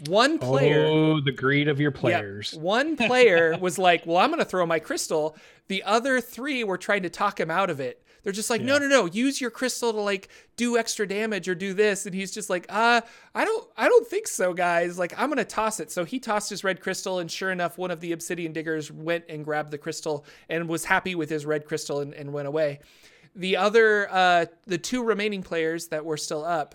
One 0.06 0.38
player. 0.38 0.86
Oh, 0.86 1.20
the 1.20 1.32
greed 1.32 1.68
of 1.68 1.80
your 1.80 1.90
players. 1.90 2.52
Yeah, 2.54 2.60
one 2.60 2.96
player 2.96 3.56
was 3.60 3.78
like, 3.78 4.06
well, 4.06 4.16
I'm 4.18 4.30
going 4.30 4.38
to 4.38 4.44
throw 4.44 4.66
my 4.66 4.78
crystal. 4.78 5.36
The 5.68 5.82
other 5.84 6.20
three 6.20 6.64
were 6.64 6.78
trying 6.78 7.02
to 7.02 7.10
talk 7.10 7.38
him 7.38 7.50
out 7.50 7.70
of 7.70 7.80
it. 7.80 8.02
They're 8.22 8.32
just 8.32 8.50
like, 8.50 8.60
yeah. 8.60 8.68
no, 8.68 8.78
no, 8.78 8.86
no, 8.86 9.06
use 9.06 9.40
your 9.40 9.50
crystal 9.50 9.92
to 9.92 10.00
like 10.00 10.28
do 10.56 10.78
extra 10.78 11.06
damage 11.06 11.48
or 11.48 11.54
do 11.54 11.74
this. 11.74 12.06
And 12.06 12.14
he's 12.14 12.30
just 12.30 12.48
like, 12.48 12.66
uh, 12.68 13.00
I 13.34 13.44
don't, 13.44 13.68
I 13.76 13.88
don't 13.88 14.06
think 14.06 14.28
so, 14.28 14.54
guys. 14.54 14.98
Like, 14.98 15.18
I'm 15.18 15.28
gonna 15.28 15.44
toss 15.44 15.80
it. 15.80 15.90
So 15.90 16.04
he 16.04 16.20
tossed 16.20 16.48
his 16.48 16.62
red 16.62 16.80
crystal, 16.80 17.18
and 17.18 17.30
sure 17.30 17.50
enough, 17.50 17.78
one 17.78 17.90
of 17.90 18.00
the 18.00 18.12
obsidian 18.12 18.52
diggers 18.52 18.92
went 18.92 19.24
and 19.28 19.44
grabbed 19.44 19.70
the 19.70 19.78
crystal 19.78 20.24
and 20.48 20.68
was 20.68 20.84
happy 20.84 21.14
with 21.14 21.30
his 21.30 21.44
red 21.44 21.64
crystal 21.66 22.00
and, 22.00 22.14
and 22.14 22.32
went 22.32 22.48
away. 22.48 22.80
The 23.34 23.56
other, 23.56 24.08
uh, 24.10 24.46
the 24.66 24.78
two 24.78 25.02
remaining 25.02 25.42
players 25.42 25.88
that 25.88 26.04
were 26.04 26.18
still 26.18 26.44
up 26.44 26.74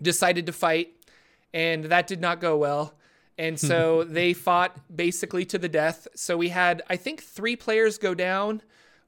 decided 0.00 0.46
to 0.46 0.52
fight, 0.52 0.94
and 1.52 1.84
that 1.84 2.06
did 2.06 2.20
not 2.20 2.40
go 2.40 2.56
well. 2.56 2.94
And 3.36 3.58
so 3.58 4.04
they 4.08 4.32
fought 4.32 4.76
basically 4.94 5.44
to 5.46 5.58
the 5.58 5.68
death. 5.68 6.06
So 6.14 6.36
we 6.36 6.48
had, 6.48 6.82
I 6.88 6.96
think, 6.96 7.22
three 7.22 7.56
players 7.56 7.98
go 7.98 8.14
down 8.14 8.62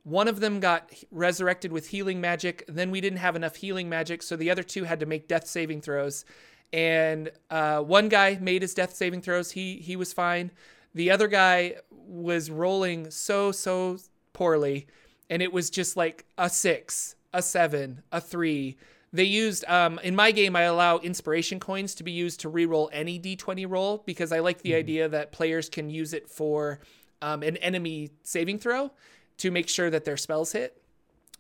one 0.05 0.29
of 0.29 0.41
them 0.41 0.61
got 0.61 0.91
resurrected 1.11 1.73
with 1.73 1.89
healing 1.89 2.21
magic. 2.21 2.65
Then 2.69 2.91
we 2.91 3.01
didn't 3.01 3.19
have 3.19 3.37
enough 3.37 3.57
healing 3.57 3.89
magic, 3.89 4.23
so 4.23 4.37
the 4.37 4.51
other 4.51 4.63
two 4.63 4.85
had 4.85 5.01
to 5.01 5.07
make 5.07 5.29
death 5.29 5.47
saving 5.47 5.81
throws. 5.81 6.25
And 6.73 7.33
uh, 7.51 7.81
one 7.81 8.09
guy 8.09 8.39
made 8.41 8.63
his 8.63 8.75
death 8.75 8.95
saving 8.95 9.23
throws. 9.23 9.53
He 9.53 9.77
he 9.79 9.97
was 9.97 10.13
fine. 10.13 10.51
The 10.95 11.11
other 11.11 11.27
guy 11.27 11.77
was 11.91 12.51
rolling 12.51 13.11
so 13.11 13.51
so 13.51 13.99
poorly, 14.35 14.87
and 15.31 15.41
it 15.43 15.53
was 15.53 15.71
just 15.71 15.97
like 15.97 16.27
a 16.37 16.51
six, 16.51 17.17
a 17.33 17.41
seven, 17.41 18.03
a 18.13 18.21
three. 18.21 18.77
They 19.11 19.25
used 19.25 19.65
um, 19.69 19.99
in 20.03 20.15
my 20.15 20.33
game. 20.33 20.55
I 20.55 20.63
allow 20.63 20.99
inspiration 20.99 21.61
coins 21.61 21.95
to 21.95 22.03
be 22.03 22.13
used 22.13 22.41
to 22.41 22.51
reroll 22.51 22.91
any 22.93 23.19
d20 23.19 23.71
roll 23.71 24.03
because 24.05 24.33
I 24.33 24.41
like 24.41 24.61
the 24.61 24.71
mm-hmm. 24.71 24.79
idea 24.79 25.09
that 25.09 25.33
players 25.33 25.71
can 25.71 25.89
use 25.89 26.13
it 26.13 26.29
for 26.29 26.81
um, 27.23 27.43
an 27.43 27.57
enemy 27.59 28.11
saving 28.23 28.59
throw 28.59 28.91
to 29.39 29.51
make 29.51 29.69
sure 29.69 29.91
that 29.91 30.05
their 30.05 30.17
spells 30.17 30.53
hit. 30.53 30.81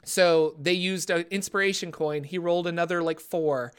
So 0.05 0.55
they 0.61 0.73
used 0.73 1.11
an 1.11 1.25
inspiration 1.31 1.93
coin. 1.93 2.25
He 2.25 2.39
rolled 2.39 2.67
another 2.67 3.03
like 3.03 3.21
four. 3.21 3.73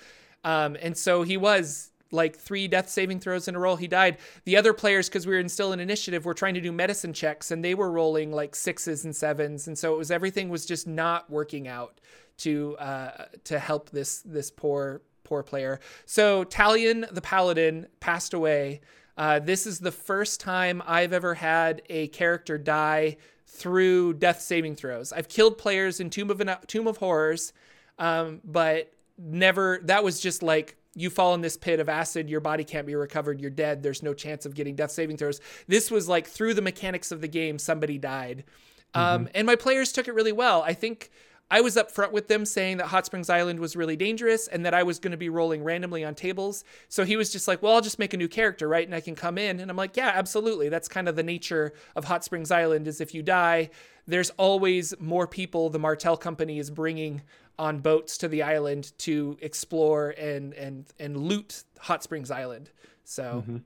Um, 0.44 0.76
and 0.82 0.98
so 0.98 1.24
he 1.24 1.38
was 1.38 1.92
like 2.12 2.38
three 2.38 2.68
death 2.68 2.90
saving 2.90 3.20
throws 3.20 3.48
in 3.48 3.56
a 3.56 3.60
row. 3.60 3.76
He 3.76 3.88
died. 3.88 4.18
The 4.46 4.58
other 4.58 4.74
players, 4.74 5.10
because 5.10 5.28
we 5.28 5.36
were 5.36 5.48
still 5.50 5.74
in 5.74 5.80
initiative, 5.80 6.26
were 6.26 6.34
trying 6.34 6.54
to 6.56 6.62
do 6.62 6.72
medicine 6.72 7.14
checks 7.14 7.52
and 7.52 7.64
they 7.64 7.76
were 7.76 7.92
rolling 7.92 8.32
like 8.32 8.56
sixes 8.56 9.06
and 9.06 9.16
sevens, 9.16 9.68
and 9.68 9.78
so 9.78 9.94
it 9.94 9.98
was 9.98 10.12
everything 10.12 10.50
was 10.50 10.66
just 10.66 10.88
not 10.88 11.30
working 11.30 11.68
out 11.68 12.00
to 12.38 12.76
uh, 12.78 13.26
to 13.46 13.60
help 13.60 13.90
this 13.90 14.22
this 14.22 14.52
poor 14.52 15.02
poor 15.24 15.44
player. 15.44 15.80
So 16.06 16.44
Talion 16.44 17.12
the 17.14 17.22
Paladin 17.22 17.88
passed 18.00 18.34
away. 18.34 18.82
Uh, 19.18 19.40
this 19.40 19.66
is 19.66 19.80
the 19.80 19.92
first 19.92 20.42
time 20.42 20.84
I've 20.86 21.14
ever 21.14 21.36
had 21.36 21.82
a 21.90 22.08
character 22.10 22.58
die 22.58 23.18
through 23.56 24.14
death 24.14 24.42
saving 24.42 24.76
throws. 24.76 25.14
I've 25.14 25.30
killed 25.30 25.58
players 25.58 26.00
in 26.00 26.10
Tomb 26.10 26.30
of 26.30 26.42
Tomb 26.68 26.88
of 26.88 26.98
Horrors, 26.98 27.54
um, 27.98 28.42
but 28.44 28.92
never. 29.18 29.80
That 29.84 30.04
was 30.04 30.20
just 30.20 30.44
like 30.44 30.76
you 30.94 31.10
fall 31.10 31.34
in 31.34 31.42
this 31.42 31.58
pit 31.58 31.80
of 31.80 31.90
acid, 31.90 32.30
your 32.30 32.40
body 32.40 32.64
can't 32.64 32.88
be 32.88 32.96
recovered, 32.96 33.42
you're 33.42 33.50
dead, 33.50 33.84
there's 33.84 34.02
no 34.02 34.14
chance 34.14 34.46
of 34.46 34.56
getting 34.56 34.76
death 34.76 34.92
saving 34.92 35.18
throws. 35.18 35.42
This 35.68 35.92
was 35.92 36.08
like 36.08 36.26
through 36.26 36.54
the 36.54 36.62
mechanics 36.62 37.12
of 37.12 37.22
the 37.22 37.28
game, 37.28 37.60
somebody 37.60 37.98
died. 37.98 38.46
Um, 38.94 39.26
mm-hmm. 39.26 39.32
and 39.36 39.46
my 39.46 39.56
players 39.56 39.92
took 39.92 40.08
it 40.08 40.14
really 40.14 40.32
well. 40.32 40.64
I 40.64 40.74
think 40.74 41.12
I 41.52 41.62
was 41.62 41.76
upfront 41.76 42.12
with 42.12 42.28
them 42.28 42.44
saying 42.44 42.78
that 42.78 42.88
Hot 42.88 43.06
Springs 43.06 43.30
Island 43.30 43.60
was 43.60 43.76
really 43.76 43.96
dangerous 43.96 44.48
and 44.48 44.66
that 44.66 44.74
I 44.74 44.82
was 44.82 44.98
going 44.98 45.12
to 45.12 45.18
be 45.18 45.30
rolling 45.30 45.64
randomly 45.64 46.04
on 46.04 46.16
tables. 46.16 46.64
So 46.90 47.06
he 47.06 47.18
was 47.18 47.32
just 47.32 47.48
like, 47.48 47.62
well, 47.62 47.76
I'll 47.76 47.82
just 47.82 48.00
make 48.00 48.14
a 48.14 48.18
new 48.18 48.28
character, 48.28 48.68
right? 48.68 48.86
And 48.86 48.96
I 48.96 49.02
can 49.02 49.14
come 49.14 49.38
in. 49.38 49.60
And 49.60 49.70
I'm 49.70 49.78
like, 49.78 49.96
yeah, 49.96 50.12
absolutely. 50.16 50.70
That's 50.70 50.88
kind 50.88 51.08
of 51.08 51.16
the 51.16 51.24
nature 51.24 51.74
of 51.96 52.06
Hot 52.06 52.24
Springs 52.24 52.50
Island 52.50 52.88
is 52.88 53.00
if 53.00 53.14
you 53.14 53.22
die, 53.22 53.70
there's 54.08 54.32
always 54.32 54.94
more 55.00 55.28
people 55.28 55.70
the 55.70 55.80
Martell 55.80 56.18
company 56.18 56.58
is 56.58 56.72
bringing 56.72 57.22
on 57.58 57.80
boats 57.80 58.18
to 58.18 58.28
the 58.28 58.44
island 58.44 58.92
to 58.98 59.38
explore 59.42 60.10
and 60.18 60.54
and 60.54 60.86
and 61.00 61.18
loot 61.18 61.64
Hot 61.80 62.04
Springs 62.04 62.30
Island. 62.32 62.70
So, 63.04 63.44
mm-hmm. 63.48 63.58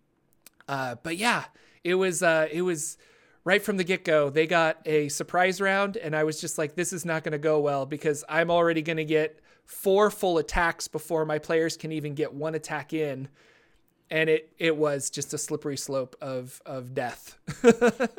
uh, 0.68 0.96
but 1.02 1.18
yeah, 1.18 1.46
it 1.84 1.96
was 1.96 2.22
uh, 2.22 2.48
it 2.52 2.62
was 2.62 2.98
right 3.44 3.62
from 3.62 3.78
the 3.78 3.84
get 3.84 4.04
go. 4.04 4.30
They 4.30 4.48
got 4.48 4.78
a 4.86 5.10
surprise 5.10 5.62
round, 5.62 5.98
and 5.98 6.16
I 6.16 6.24
was 6.24 6.42
just 6.42 6.58
like, 6.58 6.76
this 6.76 6.94
is 6.94 7.06
not 7.06 7.24
going 7.24 7.34
to 7.34 7.38
go 7.38 7.60
well 7.60 7.86
because 7.86 8.24
I'm 8.30 8.52
already 8.52 8.82
going 8.82 8.98
to 8.98 9.06
get 9.06 9.40
four 9.66 10.10
full 10.10 10.38
attacks 10.38 10.88
before 10.88 11.26
my 11.26 11.40
players 11.40 11.78
can 11.78 11.92
even 11.92 12.16
get 12.16 12.34
one 12.34 12.56
attack 12.56 12.94
in. 12.94 13.28
And 14.12 14.28
it 14.28 14.52
it 14.58 14.76
was 14.76 15.12
just 15.12 15.36
a 15.36 15.38
slippery 15.38 15.78
slope 15.78 16.16
of 16.20 16.62
of 16.66 16.96
death. 16.96 17.38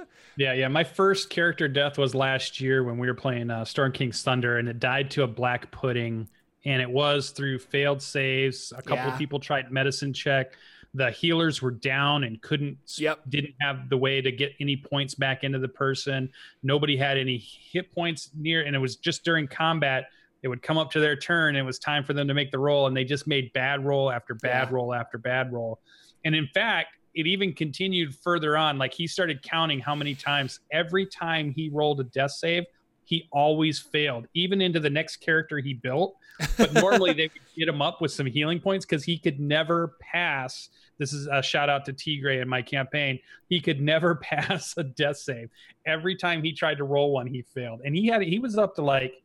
Yeah, 0.40 0.54
yeah. 0.54 0.68
My 0.68 0.84
first 0.84 1.28
character 1.28 1.68
death 1.68 1.98
was 1.98 2.14
last 2.14 2.62
year 2.62 2.82
when 2.82 2.96
we 2.96 3.06
were 3.06 3.14
playing 3.14 3.50
uh, 3.50 3.64
Storm 3.66 3.92
King's 3.92 4.22
Thunder, 4.22 4.56
and 4.56 4.68
it 4.68 4.80
died 4.80 5.10
to 5.10 5.22
a 5.22 5.26
black 5.26 5.70
pudding, 5.70 6.28
and 6.64 6.80
it 6.80 6.88
was 6.88 7.30
through 7.30 7.58
failed 7.58 8.00
saves. 8.00 8.72
A 8.72 8.80
couple 8.80 9.04
yeah. 9.04 9.12
of 9.12 9.18
people 9.18 9.38
tried 9.38 9.70
medicine 9.70 10.14
check. 10.14 10.54
The 10.94 11.10
healers 11.10 11.62
were 11.62 11.70
down 11.70 12.24
and 12.24 12.40
couldn't. 12.42 12.78
Yep. 12.98 13.20
Didn't 13.28 13.54
have 13.60 13.88
the 13.88 13.96
way 13.96 14.20
to 14.20 14.32
get 14.32 14.52
any 14.60 14.76
points 14.76 15.14
back 15.14 15.44
into 15.44 15.58
the 15.58 15.68
person. 15.68 16.30
Nobody 16.62 16.96
had 16.96 17.16
any 17.16 17.38
hit 17.38 17.92
points 17.92 18.30
near, 18.34 18.62
and 18.62 18.74
it 18.74 18.80
was 18.80 18.96
just 18.96 19.24
during 19.24 19.46
combat. 19.46 20.06
It 20.42 20.48
would 20.48 20.62
come 20.62 20.78
up 20.78 20.90
to 20.92 21.00
their 21.00 21.16
turn, 21.16 21.50
and 21.50 21.58
it 21.58 21.66
was 21.66 21.78
time 21.78 22.02
for 22.02 22.12
them 22.12 22.26
to 22.26 22.34
make 22.34 22.50
the 22.50 22.58
roll, 22.58 22.86
and 22.86 22.96
they 22.96 23.04
just 23.04 23.26
made 23.26 23.52
bad 23.52 23.84
roll 23.84 24.10
after 24.10 24.34
bad 24.34 24.68
yeah. 24.68 24.74
roll 24.74 24.94
after 24.94 25.18
bad 25.18 25.52
roll. 25.52 25.80
And 26.24 26.34
in 26.34 26.48
fact, 26.48 26.96
it 27.14 27.26
even 27.26 27.52
continued 27.52 28.14
further 28.14 28.56
on. 28.56 28.78
Like 28.78 28.94
he 28.94 29.06
started 29.06 29.42
counting 29.42 29.80
how 29.80 29.94
many 29.94 30.14
times 30.14 30.60
every 30.72 31.06
time 31.06 31.50
he 31.50 31.68
rolled 31.68 32.00
a 32.00 32.04
death 32.04 32.32
save, 32.32 32.64
he 33.04 33.28
always 33.32 33.78
failed, 33.78 34.26
even 34.34 34.60
into 34.60 34.78
the 34.80 34.90
next 34.90 35.16
character 35.16 35.58
he 35.58 35.74
built. 35.74 36.16
But 36.56 36.72
normally 36.72 37.12
they 37.12 37.24
would 37.24 37.56
get 37.56 37.68
him 37.68 37.82
up 37.82 38.00
with 38.00 38.12
some 38.12 38.26
healing 38.26 38.60
points 38.60 38.86
because 38.86 39.04
he 39.04 39.18
could 39.18 39.40
never 39.40 39.96
pass. 40.00 40.68
This 40.98 41.12
is 41.12 41.26
a 41.26 41.42
shout 41.42 41.68
out 41.68 41.84
to 41.86 41.92
Tigray 41.92 42.40
in 42.40 42.48
my 42.48 42.62
campaign. 42.62 43.18
He 43.48 43.60
could 43.60 43.80
never 43.80 44.14
pass 44.22 44.74
a 44.76 44.84
death 44.84 45.16
save. 45.16 45.50
Every 45.86 46.14
time 46.14 46.42
he 46.42 46.52
tried 46.52 46.78
to 46.78 46.84
roll 46.84 47.12
one, 47.12 47.26
he 47.26 47.42
failed. 47.42 47.80
And 47.84 47.96
he 47.96 48.06
had 48.06 48.22
he 48.22 48.38
was 48.38 48.56
up 48.56 48.74
to 48.76 48.82
like 48.82 49.22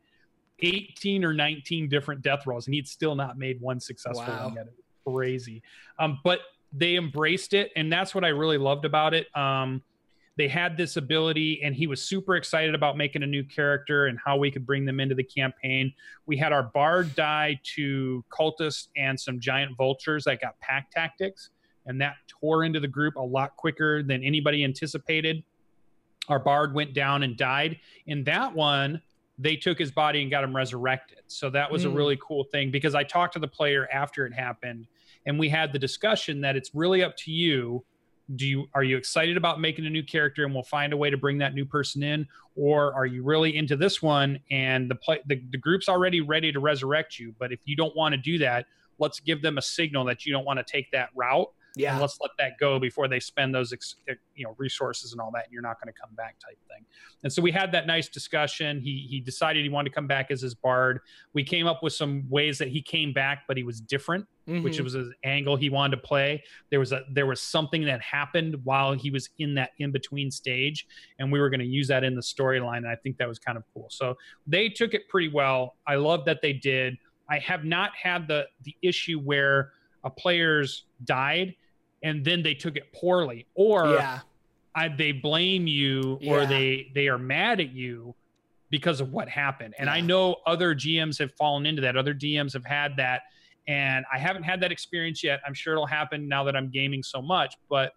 18 0.60 1.24
or 1.24 1.32
19 1.32 1.88
different 1.88 2.22
death 2.22 2.46
rolls, 2.46 2.66
and 2.66 2.74
he'd 2.74 2.88
still 2.88 3.14
not 3.14 3.38
made 3.38 3.60
one 3.60 3.80
successful 3.80 4.24
wow. 4.26 4.46
one 4.46 4.54
yet. 4.54 4.66
Crazy. 5.06 5.62
Um, 5.98 6.18
but 6.24 6.40
they 6.72 6.96
embraced 6.96 7.54
it, 7.54 7.70
and 7.76 7.92
that's 7.92 8.14
what 8.14 8.24
I 8.24 8.28
really 8.28 8.58
loved 8.58 8.84
about 8.84 9.14
it. 9.14 9.34
Um, 9.36 9.82
they 10.36 10.48
had 10.48 10.76
this 10.76 10.96
ability, 10.96 11.62
and 11.62 11.74
he 11.74 11.86
was 11.86 12.02
super 12.02 12.36
excited 12.36 12.74
about 12.74 12.96
making 12.96 13.22
a 13.22 13.26
new 13.26 13.42
character 13.42 14.06
and 14.06 14.18
how 14.22 14.36
we 14.36 14.50
could 14.50 14.66
bring 14.66 14.84
them 14.84 15.00
into 15.00 15.14
the 15.14 15.24
campaign. 15.24 15.92
We 16.26 16.36
had 16.36 16.52
our 16.52 16.62
bard 16.62 17.14
die 17.14 17.58
to 17.76 18.24
cultists 18.30 18.88
and 18.96 19.18
some 19.18 19.40
giant 19.40 19.76
vultures 19.76 20.24
that 20.24 20.40
got 20.40 20.58
pack 20.60 20.90
tactics, 20.90 21.50
and 21.86 22.00
that 22.00 22.16
tore 22.28 22.64
into 22.64 22.80
the 22.80 22.88
group 22.88 23.16
a 23.16 23.20
lot 23.20 23.56
quicker 23.56 24.02
than 24.02 24.22
anybody 24.22 24.62
anticipated. 24.62 25.42
Our 26.28 26.38
bard 26.38 26.74
went 26.74 26.92
down 26.92 27.22
and 27.22 27.36
died. 27.36 27.78
In 28.06 28.24
that 28.24 28.54
one, 28.54 29.00
they 29.38 29.56
took 29.56 29.78
his 29.78 29.90
body 29.90 30.22
and 30.22 30.30
got 30.30 30.44
him 30.44 30.54
resurrected. 30.54 31.20
So 31.28 31.50
that 31.50 31.70
was 31.70 31.84
mm. 31.84 31.86
a 31.86 31.90
really 31.90 32.18
cool 32.20 32.44
thing 32.44 32.70
because 32.70 32.94
I 32.94 33.04
talked 33.04 33.34
to 33.34 33.38
the 33.38 33.48
player 33.48 33.88
after 33.92 34.26
it 34.26 34.32
happened 34.32 34.86
and 35.26 35.38
we 35.38 35.48
had 35.48 35.72
the 35.72 35.78
discussion 35.78 36.40
that 36.40 36.56
it's 36.56 36.74
really 36.74 37.02
up 37.02 37.16
to 37.18 37.30
you 37.30 37.84
do 38.34 38.46
you 38.46 38.66
are 38.74 38.82
you 38.82 38.96
excited 38.96 39.36
about 39.36 39.60
making 39.60 39.86
a 39.86 39.90
new 39.90 40.02
character 40.02 40.44
and 40.44 40.52
we'll 40.52 40.64
find 40.64 40.92
a 40.92 40.96
way 40.96 41.10
to 41.10 41.16
bring 41.16 41.38
that 41.38 41.54
new 41.54 41.64
person 41.64 42.02
in? 42.02 42.26
Or 42.56 42.92
are 42.94 43.06
you 43.06 43.22
really 43.22 43.56
into 43.56 43.76
this 43.76 44.02
one 44.02 44.40
and 44.50 44.90
the 44.90 44.96
play 44.96 45.20
the, 45.26 45.40
the 45.50 45.58
group's 45.58 45.88
already 45.88 46.20
ready 46.20 46.50
to 46.50 46.58
resurrect 46.58 47.18
you 47.18 47.34
but 47.38 47.52
if 47.52 47.60
you 47.64 47.76
don't 47.76 47.94
want 47.94 48.14
to 48.14 48.16
do 48.16 48.38
that 48.38 48.66
let's 48.98 49.20
give 49.20 49.42
them 49.42 49.58
a 49.58 49.62
signal 49.62 50.04
that 50.04 50.26
you 50.26 50.32
don't 50.32 50.44
want 50.44 50.58
to 50.58 50.64
take 50.64 50.90
that 50.90 51.10
route 51.14 51.48
yeah. 51.76 51.92
and 51.92 52.00
let's 52.00 52.18
let 52.20 52.32
that 52.38 52.52
go 52.58 52.78
before 52.78 53.06
they 53.06 53.20
spend 53.20 53.54
those 53.54 53.72
you 54.34 54.44
know 54.44 54.54
resources 54.58 55.12
and 55.12 55.20
all 55.20 55.30
that 55.32 55.44
and 55.44 55.52
you're 55.52 55.62
not 55.62 55.80
going 55.80 55.92
to 55.92 56.00
come 56.00 56.14
back 56.16 56.36
type 56.38 56.58
thing. 56.68 56.84
And 57.22 57.32
so 57.32 57.40
we 57.42 57.52
had 57.52 57.70
that 57.72 57.86
nice 57.86 58.08
discussion. 58.08 58.80
He 58.80 59.06
he 59.08 59.20
decided 59.20 59.62
he 59.62 59.68
wanted 59.68 59.90
to 59.90 59.94
come 59.94 60.06
back 60.06 60.30
as 60.30 60.40
his 60.40 60.54
bard. 60.54 61.00
We 61.32 61.44
came 61.44 61.66
up 61.66 61.82
with 61.82 61.92
some 61.92 62.24
ways 62.28 62.58
that 62.58 62.68
he 62.68 62.82
came 62.82 63.12
back 63.12 63.44
but 63.46 63.56
he 63.56 63.62
was 63.62 63.80
different 63.80 64.26
mm-hmm. 64.48 64.62
which 64.62 64.80
was 64.80 64.94
an 64.94 65.12
angle 65.24 65.56
he 65.56 65.70
wanted 65.70 65.96
to 65.96 66.02
play. 66.02 66.42
There 66.70 66.80
was 66.80 66.92
a 66.92 67.02
there 67.12 67.26
was 67.26 67.40
something 67.40 67.84
that 67.84 68.00
happened 68.00 68.56
while 68.64 68.92
he 68.92 69.10
was 69.10 69.28
in 69.38 69.54
that 69.54 69.70
in 69.78 69.92
between 69.92 70.30
stage 70.30 70.86
and 71.18 71.30
we 71.30 71.40
were 71.40 71.50
going 71.50 71.60
to 71.60 71.66
use 71.66 71.88
that 71.88 72.04
in 72.04 72.14
the 72.14 72.22
storyline 72.22 72.78
and 72.78 72.88
i 72.88 72.96
think 72.96 73.16
that 73.18 73.28
was 73.28 73.38
kind 73.38 73.58
of 73.58 73.64
cool. 73.74 73.86
So 73.90 74.16
they 74.46 74.68
took 74.68 74.94
it 74.94 75.08
pretty 75.08 75.28
well. 75.28 75.76
I 75.86 75.96
love 75.96 76.24
that 76.26 76.40
they 76.42 76.52
did. 76.52 76.96
I 77.28 77.38
have 77.40 77.64
not 77.64 77.90
had 78.00 78.28
the 78.28 78.46
the 78.62 78.74
issue 78.82 79.20
where 79.20 79.72
a 80.04 80.10
player's 80.10 80.84
died 81.04 81.54
and 82.06 82.24
then 82.24 82.42
they 82.42 82.54
took 82.54 82.76
it 82.76 82.92
poorly 82.92 83.46
or 83.54 83.94
yeah. 83.94 84.20
I, 84.74 84.88
they 84.88 85.12
blame 85.12 85.66
you 85.66 86.18
yeah. 86.20 86.32
or 86.32 86.46
they 86.46 86.90
they 86.94 87.08
are 87.08 87.18
mad 87.18 87.60
at 87.60 87.72
you 87.72 88.14
because 88.70 89.00
of 89.00 89.12
what 89.12 89.28
happened 89.28 89.74
and 89.78 89.86
yeah. 89.86 89.94
i 89.94 90.00
know 90.00 90.36
other 90.46 90.74
gms 90.74 91.18
have 91.18 91.32
fallen 91.32 91.66
into 91.66 91.82
that 91.82 91.96
other 91.96 92.14
dms 92.14 92.52
have 92.52 92.64
had 92.64 92.96
that 92.96 93.22
and 93.68 94.04
i 94.12 94.18
haven't 94.18 94.42
had 94.42 94.60
that 94.60 94.72
experience 94.72 95.22
yet 95.22 95.40
i'm 95.46 95.54
sure 95.54 95.72
it'll 95.74 95.86
happen 95.86 96.28
now 96.28 96.44
that 96.44 96.56
i'm 96.56 96.70
gaming 96.70 97.02
so 97.02 97.22
much 97.22 97.54
but 97.68 97.92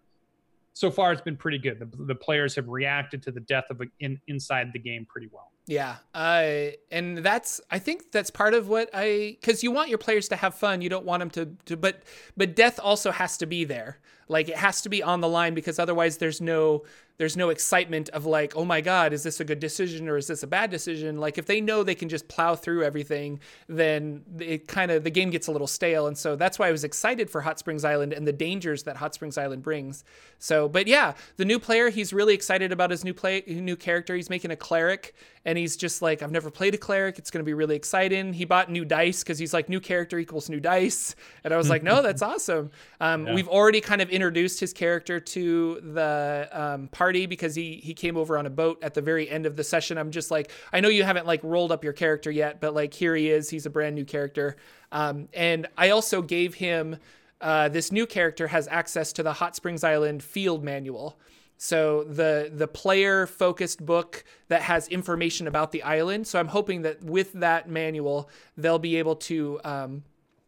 so 0.72 0.90
far 0.90 1.12
it's 1.12 1.20
been 1.20 1.36
pretty 1.36 1.58
good. 1.58 1.78
The, 1.78 2.04
the 2.04 2.14
players 2.14 2.54
have 2.54 2.68
reacted 2.68 3.22
to 3.24 3.32
the 3.32 3.40
death 3.40 3.64
of 3.70 3.80
a, 3.80 3.84
in, 4.00 4.20
inside 4.28 4.70
the 4.72 4.78
game 4.78 5.06
pretty 5.06 5.28
well. 5.30 5.49
Yeah, 5.70 5.98
uh, 6.16 6.72
and 6.90 7.18
that's 7.18 7.60
I 7.70 7.78
think 7.78 8.10
that's 8.10 8.28
part 8.28 8.54
of 8.54 8.66
what 8.66 8.90
I 8.92 9.36
because 9.40 9.62
you 9.62 9.70
want 9.70 9.88
your 9.88 9.98
players 9.98 10.28
to 10.30 10.34
have 10.34 10.56
fun. 10.56 10.82
You 10.82 10.88
don't 10.88 11.06
want 11.06 11.20
them 11.20 11.30
to, 11.30 11.56
to 11.66 11.76
but 11.76 12.02
but 12.36 12.56
death 12.56 12.80
also 12.82 13.12
has 13.12 13.36
to 13.36 13.46
be 13.46 13.62
there. 13.62 14.00
Like 14.26 14.48
it 14.48 14.56
has 14.56 14.82
to 14.82 14.88
be 14.88 15.00
on 15.00 15.20
the 15.20 15.28
line 15.28 15.54
because 15.54 15.78
otherwise 15.78 16.18
there's 16.18 16.40
no 16.40 16.82
there's 17.20 17.36
no 17.36 17.50
excitement 17.50 18.08
of 18.08 18.24
like, 18.24 18.56
oh 18.56 18.64
my 18.64 18.80
God, 18.80 19.12
is 19.12 19.22
this 19.22 19.40
a 19.40 19.44
good 19.44 19.60
decision 19.60 20.08
or 20.08 20.16
is 20.16 20.26
this 20.26 20.42
a 20.42 20.46
bad 20.46 20.70
decision? 20.70 21.18
Like 21.18 21.36
if 21.36 21.44
they 21.44 21.60
know 21.60 21.82
they 21.82 21.94
can 21.94 22.08
just 22.08 22.28
plow 22.28 22.54
through 22.54 22.82
everything, 22.82 23.40
then 23.68 24.24
it 24.38 24.66
kind 24.66 24.90
of 24.90 25.04
the 25.04 25.10
game 25.10 25.28
gets 25.28 25.46
a 25.46 25.52
little 25.52 25.66
stale. 25.66 26.06
And 26.06 26.16
so 26.16 26.34
that's 26.34 26.58
why 26.58 26.68
I 26.68 26.72
was 26.72 26.82
excited 26.82 27.28
for 27.28 27.42
Hot 27.42 27.58
Springs 27.58 27.84
Island 27.84 28.14
and 28.14 28.26
the 28.26 28.32
dangers 28.32 28.84
that 28.84 28.96
Hot 28.96 29.12
Springs 29.12 29.36
Island 29.36 29.62
brings. 29.62 30.02
So, 30.38 30.66
but 30.66 30.86
yeah, 30.86 31.12
the 31.36 31.44
new 31.44 31.58
player, 31.58 31.90
he's 31.90 32.14
really 32.14 32.32
excited 32.32 32.72
about 32.72 32.90
his 32.90 33.04
new 33.04 33.12
play, 33.12 33.42
new 33.46 33.76
character. 33.76 34.16
He's 34.16 34.30
making 34.30 34.50
a 34.50 34.56
cleric, 34.56 35.14
and 35.44 35.58
he's 35.58 35.76
just 35.76 36.00
like, 36.00 36.22
I've 36.22 36.30
never 36.30 36.50
played 36.50 36.74
a 36.74 36.78
cleric. 36.78 37.18
It's 37.18 37.30
going 37.30 37.44
to 37.44 37.46
be 37.46 37.52
really 37.52 37.76
exciting. 37.76 38.32
He 38.32 38.46
bought 38.46 38.70
new 38.70 38.86
dice 38.86 39.22
because 39.22 39.38
he's 39.38 39.52
like, 39.52 39.68
new 39.68 39.80
character 39.80 40.18
equals 40.18 40.48
new 40.48 40.58
dice, 40.58 41.14
and 41.44 41.52
I 41.52 41.58
was 41.58 41.68
like, 41.68 41.82
no, 41.82 42.00
that's 42.00 42.22
awesome. 42.30 42.70
Um, 42.98 43.26
yeah. 43.26 43.34
We've 43.34 43.48
already 43.48 43.82
kind 43.82 44.00
of 44.00 44.08
introduced 44.08 44.60
his 44.60 44.72
character 44.72 45.20
to 45.20 45.80
the 45.82 46.48
um, 46.52 46.88
party 46.88 47.09
because 47.26 47.54
he 47.54 47.80
he 47.82 47.94
came 47.94 48.16
over 48.16 48.38
on 48.38 48.46
a 48.46 48.50
boat 48.50 48.78
at 48.82 48.94
the 48.94 49.02
very 49.02 49.28
end 49.28 49.46
of 49.46 49.56
the 49.56 49.64
session. 49.64 49.98
I'm 49.98 50.10
just 50.10 50.30
like, 50.30 50.50
I 50.72 50.80
know 50.80 50.88
you 50.88 51.04
haven't 51.04 51.26
like 51.26 51.40
rolled 51.42 51.72
up 51.72 51.84
your 51.84 51.92
character 51.92 52.30
yet, 52.30 52.60
but 52.60 52.74
like 52.74 52.94
here 52.94 53.14
he 53.14 53.30
is. 53.30 53.50
He's 53.50 53.66
a 53.66 53.70
brand 53.70 53.94
new 53.94 54.04
character, 54.04 54.56
um, 54.92 55.28
and 55.32 55.66
I 55.76 55.90
also 55.90 56.22
gave 56.22 56.54
him 56.54 56.96
uh, 57.40 57.68
this 57.68 57.90
new 57.90 58.06
character 58.06 58.48
has 58.48 58.68
access 58.68 59.12
to 59.14 59.22
the 59.22 59.32
Hot 59.34 59.56
Springs 59.56 59.84
Island 59.84 60.22
field 60.22 60.62
manual. 60.62 61.18
So 61.56 62.04
the 62.04 62.50
the 62.54 62.66
player 62.66 63.26
focused 63.26 63.84
book 63.84 64.24
that 64.48 64.62
has 64.62 64.88
information 64.88 65.46
about 65.46 65.72
the 65.72 65.82
island. 65.82 66.26
So 66.26 66.38
I'm 66.38 66.48
hoping 66.48 66.82
that 66.82 67.02
with 67.04 67.32
that 67.34 67.68
manual, 67.68 68.30
they'll 68.56 68.78
be 68.78 68.96
able 68.96 69.16
to 69.16 69.60
um, 69.62 70.02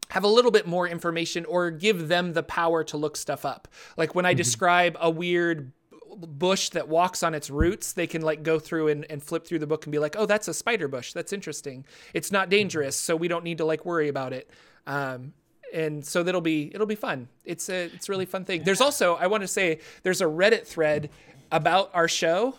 have 0.08 0.24
a 0.24 0.28
little 0.28 0.50
bit 0.50 0.66
more 0.66 0.88
information 0.88 1.44
or 1.46 1.70
give 1.70 2.08
them 2.08 2.32
the 2.32 2.42
power 2.42 2.84
to 2.84 2.96
look 2.96 3.16
stuff 3.16 3.44
up. 3.44 3.68
Like 3.96 4.14
when 4.14 4.24
I 4.24 4.32
mm-hmm. 4.32 4.38
describe 4.38 4.96
a 5.00 5.10
weird 5.10 5.72
bush 6.16 6.70
that 6.70 6.88
walks 6.88 7.22
on 7.22 7.34
its 7.34 7.50
roots, 7.50 7.92
they 7.92 8.06
can 8.06 8.22
like 8.22 8.42
go 8.42 8.58
through 8.58 8.88
and, 8.88 9.06
and 9.10 9.22
flip 9.22 9.46
through 9.46 9.58
the 9.58 9.66
book 9.66 9.84
and 9.84 9.92
be 9.92 9.98
like, 9.98 10.16
oh, 10.18 10.26
that's 10.26 10.48
a 10.48 10.54
spider 10.54 10.88
bush. 10.88 11.12
That's 11.12 11.32
interesting. 11.32 11.84
It's 12.14 12.30
not 12.30 12.48
dangerous, 12.48 12.96
so 12.96 13.16
we 13.16 13.28
don't 13.28 13.44
need 13.44 13.58
to 13.58 13.64
like 13.64 13.84
worry 13.84 14.08
about 14.08 14.32
it. 14.32 14.50
Um, 14.86 15.32
and 15.72 16.04
so 16.04 16.22
that'll 16.22 16.40
be 16.40 16.70
it'll 16.74 16.86
be 16.86 16.94
fun. 16.94 17.28
It's 17.44 17.68
a 17.68 17.84
it's 17.84 18.08
a 18.08 18.12
really 18.12 18.26
fun 18.26 18.44
thing. 18.44 18.62
There's 18.62 18.80
also 18.80 19.14
I 19.16 19.26
want 19.26 19.42
to 19.42 19.48
say 19.48 19.80
there's 20.02 20.20
a 20.20 20.26
Reddit 20.26 20.66
thread 20.66 21.10
about 21.50 21.90
our 21.94 22.08
show 22.08 22.56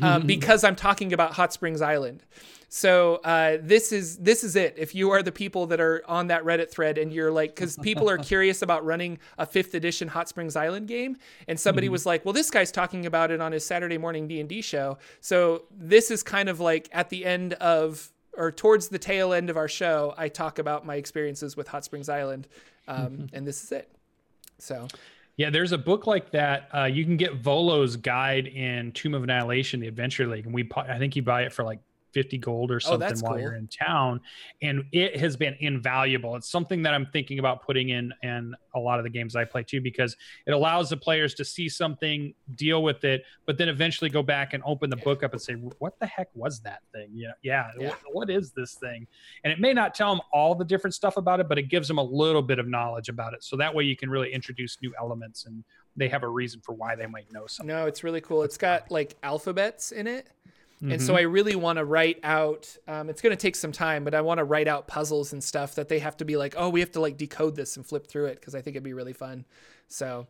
um, 0.00 0.26
because 0.26 0.64
I'm 0.64 0.76
talking 0.76 1.12
about 1.12 1.32
Hot 1.32 1.52
Springs 1.52 1.82
Island. 1.82 2.22
So 2.74 3.16
uh, 3.16 3.58
this 3.60 3.92
is 3.92 4.16
this 4.16 4.42
is 4.42 4.56
it. 4.56 4.76
If 4.78 4.94
you 4.94 5.10
are 5.10 5.22
the 5.22 5.30
people 5.30 5.66
that 5.66 5.78
are 5.78 6.02
on 6.08 6.28
that 6.28 6.42
Reddit 6.42 6.70
thread 6.70 6.96
and 6.96 7.12
you're 7.12 7.30
like, 7.30 7.54
because 7.54 7.76
people 7.76 8.08
are 8.08 8.16
curious 8.32 8.62
about 8.62 8.82
running 8.82 9.18
a 9.36 9.44
fifth 9.44 9.74
edition 9.74 10.08
Hot 10.08 10.26
Springs 10.26 10.56
Island 10.56 10.88
game, 10.88 11.18
and 11.46 11.60
somebody 11.60 11.88
mm-hmm. 11.88 11.92
was 11.92 12.06
like, 12.06 12.24
well, 12.24 12.32
this 12.32 12.50
guy's 12.50 12.72
talking 12.72 13.04
about 13.04 13.30
it 13.30 13.42
on 13.42 13.52
his 13.52 13.66
Saturday 13.66 13.98
morning 13.98 14.26
D 14.26 14.40
and 14.40 14.48
D 14.48 14.62
show. 14.62 14.96
So 15.20 15.64
this 15.70 16.10
is 16.10 16.22
kind 16.22 16.48
of 16.48 16.60
like 16.60 16.88
at 16.92 17.10
the 17.10 17.26
end 17.26 17.52
of 17.54 18.10
or 18.38 18.50
towards 18.50 18.88
the 18.88 18.98
tail 18.98 19.34
end 19.34 19.50
of 19.50 19.58
our 19.58 19.68
show, 19.68 20.14
I 20.16 20.28
talk 20.28 20.58
about 20.58 20.86
my 20.86 20.94
experiences 20.94 21.54
with 21.58 21.68
Hot 21.68 21.84
Springs 21.84 22.08
Island, 22.08 22.48
um, 22.88 22.96
mm-hmm. 22.96 23.36
and 23.36 23.46
this 23.46 23.62
is 23.64 23.72
it. 23.72 23.92
So. 24.56 24.88
Yeah, 25.36 25.50
there's 25.50 25.72
a 25.72 25.78
book 25.78 26.06
like 26.06 26.30
that. 26.30 26.68
Uh, 26.74 26.84
you 26.84 27.04
can 27.04 27.18
get 27.18 27.36
Volo's 27.36 27.96
guide 27.96 28.46
in 28.46 28.92
Tomb 28.92 29.12
of 29.12 29.24
Annihilation, 29.24 29.80
the 29.80 29.88
Adventure 29.88 30.26
League, 30.26 30.46
and 30.46 30.54
we 30.54 30.66
I 30.74 30.98
think 30.98 31.16
you 31.16 31.22
buy 31.22 31.42
it 31.42 31.52
for 31.52 31.64
like 31.64 31.80
50 32.12 32.38
gold 32.38 32.70
or 32.70 32.76
oh, 32.76 32.78
something 32.78 33.12
oh, 33.18 33.20
while 33.20 33.32
cool. 33.32 33.40
you're 33.40 33.54
in 33.54 33.68
town 33.68 34.20
and 34.60 34.84
it 34.92 35.16
has 35.16 35.36
been 35.36 35.56
invaluable. 35.60 36.36
It's 36.36 36.50
something 36.50 36.82
that 36.82 36.94
i'm 36.94 37.06
thinking 37.06 37.38
about 37.38 37.62
putting 37.62 37.90
in 37.90 38.12
in 38.22 38.54
a 38.74 38.78
lot 38.78 38.98
of 38.98 39.04
the 39.04 39.10
games 39.10 39.36
i 39.36 39.44
play 39.44 39.62
too 39.62 39.80
because 39.80 40.16
it 40.46 40.52
allows 40.52 40.90
the 40.90 40.96
players 40.96 41.34
to 41.34 41.44
see 41.44 41.68
something 41.68 42.34
deal 42.56 42.82
with 42.82 43.04
it 43.04 43.24
but 43.46 43.58
then 43.58 43.68
eventually 43.68 44.10
go 44.10 44.22
back 44.22 44.54
and 44.54 44.62
open 44.66 44.90
the 44.90 44.96
book 44.96 45.22
up 45.22 45.32
and 45.32 45.40
say 45.40 45.54
what 45.54 45.98
the 46.00 46.06
heck 46.06 46.28
was 46.34 46.60
that 46.60 46.80
thing? 46.92 47.08
Yeah 47.12 47.32
yeah, 47.42 47.68
yeah. 47.78 47.88
What, 47.88 47.98
what 48.12 48.30
is 48.30 48.52
this 48.52 48.74
thing? 48.74 49.06
And 49.44 49.52
it 49.52 49.60
may 49.60 49.72
not 49.72 49.94
tell 49.94 50.10
them 50.14 50.20
all 50.32 50.54
the 50.54 50.64
different 50.64 50.94
stuff 50.94 51.16
about 51.16 51.40
it 51.40 51.48
but 51.48 51.58
it 51.58 51.68
gives 51.68 51.88
them 51.88 51.98
a 51.98 52.02
little 52.02 52.42
bit 52.42 52.58
of 52.58 52.68
knowledge 52.68 53.08
about 53.08 53.34
it. 53.34 53.42
So 53.42 53.56
that 53.56 53.74
way 53.74 53.84
you 53.84 53.96
can 53.96 54.10
really 54.10 54.32
introduce 54.32 54.78
new 54.82 54.92
elements 54.98 55.46
and 55.46 55.64
they 55.96 56.08
have 56.08 56.22
a 56.22 56.28
reason 56.28 56.60
for 56.64 56.74
why 56.74 56.94
they 56.96 57.06
might 57.06 57.30
know 57.32 57.46
something. 57.46 57.74
No 57.74 57.86
it's 57.86 58.04
really 58.04 58.20
cool. 58.20 58.42
It's 58.42 58.58
got 58.58 58.90
like 58.90 59.16
alphabets 59.22 59.92
in 59.92 60.06
it 60.06 60.28
Mm-hmm. 60.82 60.92
And 60.92 61.02
so 61.02 61.12
mm-hmm. 61.12 61.18
I 61.18 61.22
really 61.22 61.54
want 61.54 61.78
to 61.78 61.84
write 61.84 62.18
out. 62.24 62.76
Um, 62.88 63.08
it's 63.08 63.22
going 63.22 63.30
to 63.30 63.40
take 63.40 63.54
some 63.54 63.70
time, 63.70 64.02
but 64.02 64.14
I 64.14 64.20
want 64.20 64.38
to 64.38 64.44
write 64.44 64.66
out 64.66 64.88
puzzles 64.88 65.32
and 65.32 65.42
stuff 65.42 65.76
that 65.76 65.88
they 65.88 66.00
have 66.00 66.16
to 66.16 66.24
be 66.24 66.36
like, 66.36 66.54
oh, 66.56 66.68
we 66.70 66.80
have 66.80 66.90
to 66.92 67.00
like 67.00 67.16
decode 67.16 67.54
this 67.54 67.76
and 67.76 67.86
flip 67.86 68.08
through 68.08 68.26
it 68.26 68.40
because 68.40 68.56
I 68.56 68.62
think 68.62 68.74
it'd 68.74 68.82
be 68.82 68.92
really 68.92 69.12
fun. 69.12 69.44
So, 69.86 70.26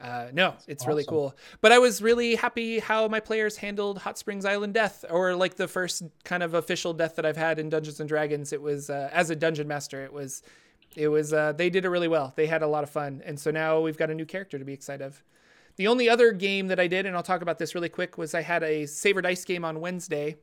uh, 0.00 0.28
no, 0.32 0.54
it's 0.66 0.82
awesome. 0.82 0.88
really 0.88 1.04
cool. 1.04 1.36
But 1.60 1.72
I 1.72 1.78
was 1.78 2.00
really 2.00 2.34
happy 2.34 2.78
how 2.78 3.08
my 3.08 3.20
players 3.20 3.58
handled 3.58 3.98
Hot 3.98 4.16
Springs 4.16 4.46
Island 4.46 4.72
death, 4.72 5.04
or 5.10 5.34
like 5.34 5.56
the 5.56 5.68
first 5.68 6.02
kind 6.24 6.42
of 6.42 6.54
official 6.54 6.94
death 6.94 7.16
that 7.16 7.26
I've 7.26 7.36
had 7.36 7.58
in 7.58 7.68
Dungeons 7.68 8.00
and 8.00 8.08
Dragons. 8.08 8.54
It 8.54 8.62
was 8.62 8.88
uh, 8.88 9.10
as 9.12 9.28
a 9.28 9.36
dungeon 9.36 9.68
master. 9.68 10.02
It 10.02 10.14
was, 10.14 10.42
it 10.96 11.08
was. 11.08 11.34
Uh, 11.34 11.52
they 11.52 11.68
did 11.68 11.84
it 11.84 11.90
really 11.90 12.08
well. 12.08 12.32
They 12.36 12.46
had 12.46 12.62
a 12.62 12.66
lot 12.66 12.84
of 12.84 12.90
fun, 12.90 13.20
and 13.26 13.38
so 13.38 13.50
now 13.50 13.80
we've 13.80 13.98
got 13.98 14.08
a 14.08 14.14
new 14.14 14.24
character 14.24 14.58
to 14.58 14.64
be 14.64 14.72
excited 14.72 15.04
of. 15.04 15.22
The 15.80 15.88
only 15.88 16.10
other 16.10 16.32
game 16.32 16.66
that 16.66 16.78
I 16.78 16.88
did, 16.88 17.06
and 17.06 17.16
I'll 17.16 17.22
talk 17.22 17.40
about 17.40 17.58
this 17.58 17.74
really 17.74 17.88
quick, 17.88 18.18
was 18.18 18.34
I 18.34 18.42
had 18.42 18.62
a 18.62 18.84
Saver 18.84 19.22
Dice 19.22 19.46
game 19.46 19.64
on 19.64 19.80
Wednesday. 19.80 20.36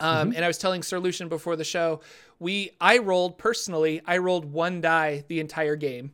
Um, 0.00 0.30
mm-hmm. 0.30 0.36
And 0.36 0.46
I 0.46 0.48
was 0.48 0.56
telling 0.56 0.82
Sir 0.82 0.98
Lucian 0.98 1.28
before 1.28 1.56
the 1.56 1.62
show, 1.62 2.00
we 2.38 2.70
I 2.80 2.96
rolled 2.96 3.36
personally, 3.36 4.00
I 4.06 4.16
rolled 4.16 4.46
one 4.46 4.80
die 4.80 5.24
the 5.28 5.40
entire 5.40 5.76
game. 5.76 6.12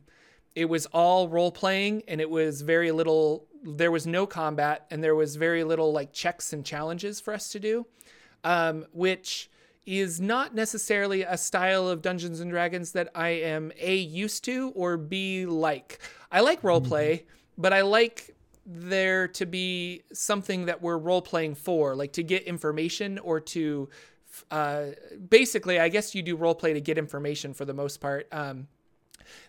It 0.55 0.65
was 0.65 0.87
all 0.87 1.29
role 1.29 1.53
playing, 1.53 2.03
and 2.09 2.19
it 2.19 2.29
was 2.29 2.59
very 2.59 2.91
little. 2.91 3.47
There 3.63 3.91
was 3.91 4.05
no 4.05 4.27
combat, 4.27 4.87
and 4.91 5.01
there 5.01 5.15
was 5.15 5.37
very 5.37 5.63
little 5.63 5.93
like 5.93 6.11
checks 6.11 6.51
and 6.51 6.65
challenges 6.65 7.21
for 7.21 7.33
us 7.33 7.47
to 7.53 7.61
do, 7.61 7.85
um, 8.43 8.85
which 8.91 9.49
is 9.85 10.19
not 10.19 10.53
necessarily 10.53 11.21
a 11.21 11.37
style 11.37 11.87
of 11.87 12.01
Dungeons 12.01 12.41
and 12.41 12.51
Dragons 12.51 12.91
that 12.91 13.07
I 13.15 13.29
am 13.29 13.71
a 13.79 13.95
used 13.95 14.43
to 14.43 14.73
or 14.75 14.97
b 14.97 15.45
like. 15.45 16.01
I 16.29 16.41
like 16.41 16.61
role 16.61 16.81
play. 16.81 17.19
Mm-hmm 17.19 17.29
but 17.57 17.73
I 17.73 17.81
like 17.81 18.32
there 18.65 19.27
to 19.27 19.45
be 19.45 20.03
something 20.13 20.65
that 20.65 20.81
we're 20.81 20.97
role 20.97 21.21
playing 21.21 21.55
for, 21.55 21.95
like 21.95 22.13
to 22.13 22.23
get 22.23 22.43
information 22.43 23.19
or 23.19 23.39
to 23.39 23.89
uh, 24.51 24.85
basically, 25.29 25.79
I 25.79 25.89
guess 25.89 26.15
you 26.15 26.21
do 26.21 26.35
role 26.35 26.55
play 26.55 26.73
to 26.73 26.81
get 26.81 26.97
information 26.97 27.53
for 27.53 27.65
the 27.65 27.73
most 27.73 27.97
part. 27.97 28.27
Um, 28.31 28.67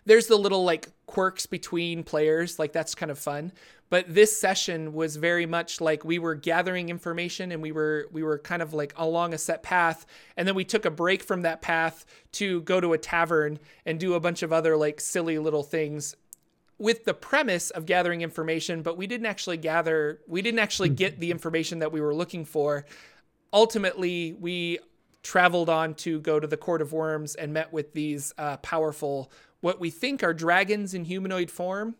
there's 0.05 0.27
the 0.27 0.37
little 0.37 0.63
like 0.63 0.89
quirks 1.05 1.45
between 1.45 2.03
players, 2.03 2.59
like 2.59 2.71
that's 2.71 2.95
kind 2.95 3.11
of 3.11 3.19
fun. 3.19 3.51
But 3.89 4.13
this 4.13 4.35
session 4.39 4.93
was 4.93 5.15
very 5.15 5.45
much 5.45 5.79
like 5.79 6.03
we 6.03 6.17
were 6.17 6.33
gathering 6.33 6.89
information 6.89 7.51
and 7.51 7.61
we 7.61 7.71
were 7.71 8.07
we 8.11 8.23
were 8.23 8.39
kind 8.39 8.61
of 8.61 8.73
like 8.73 8.93
along 8.97 9.33
a 9.33 9.37
set 9.37 9.63
path, 9.63 10.05
and 10.37 10.47
then 10.47 10.55
we 10.55 10.65
took 10.65 10.85
a 10.85 10.91
break 10.91 11.23
from 11.23 11.43
that 11.43 11.61
path 11.61 12.05
to 12.33 12.61
go 12.61 12.81
to 12.81 12.93
a 12.93 12.97
tavern 12.97 13.59
and 13.85 13.99
do 13.99 14.15
a 14.15 14.19
bunch 14.19 14.41
of 14.43 14.51
other 14.51 14.75
like 14.75 14.99
silly 14.99 15.37
little 15.37 15.63
things 15.63 16.15
with 16.77 17.05
the 17.05 17.13
premise 17.13 17.69
of 17.69 17.85
gathering 17.85 18.21
information, 18.21 18.81
but 18.81 18.97
we 18.97 19.07
didn't 19.07 19.27
actually 19.27 19.57
gather, 19.57 20.19
we 20.27 20.41
didn't 20.41 20.59
actually 20.59 20.89
get 20.89 21.19
the 21.19 21.31
information 21.31 21.79
that 21.79 21.91
we 21.91 22.01
were 22.01 22.13
looking 22.13 22.45
for. 22.45 22.85
Ultimately, 23.53 24.33
we 24.33 24.79
traveled 25.23 25.69
on 25.69 25.93
to 25.95 26.19
go 26.19 26.39
to 26.39 26.47
the 26.47 26.57
Court 26.57 26.81
of 26.81 26.91
Worms 26.91 27.35
and 27.35 27.53
met 27.53 27.71
with 27.71 27.93
these 27.93 28.33
uh, 28.37 28.57
powerful, 28.57 29.31
what 29.61 29.79
we 29.79 29.89
think 29.89 30.23
are 30.23 30.33
dragons 30.33 30.93
in 30.93 31.05
humanoid 31.05 31.49
form. 31.49 31.95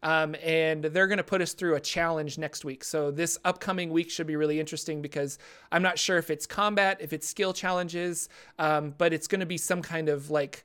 Um, 0.00 0.36
and 0.44 0.84
they're 0.84 1.08
going 1.08 1.18
to 1.18 1.24
put 1.24 1.42
us 1.42 1.54
through 1.54 1.74
a 1.74 1.80
challenge 1.80 2.38
next 2.38 2.64
week. 2.64 2.84
So 2.84 3.10
this 3.10 3.36
upcoming 3.44 3.90
week 3.90 4.10
should 4.10 4.28
be 4.28 4.36
really 4.36 4.60
interesting 4.60 5.02
because 5.02 5.40
I'm 5.72 5.82
not 5.82 5.98
sure 5.98 6.18
if 6.18 6.30
it's 6.30 6.46
combat, 6.46 6.98
if 7.00 7.12
it's 7.12 7.26
skill 7.26 7.52
challenges, 7.52 8.28
um, 8.60 8.94
but 8.96 9.12
it's 9.12 9.26
going 9.26 9.40
to 9.40 9.46
be 9.46 9.58
some 9.58 9.82
kind 9.82 10.08
of 10.08 10.30
like, 10.30 10.64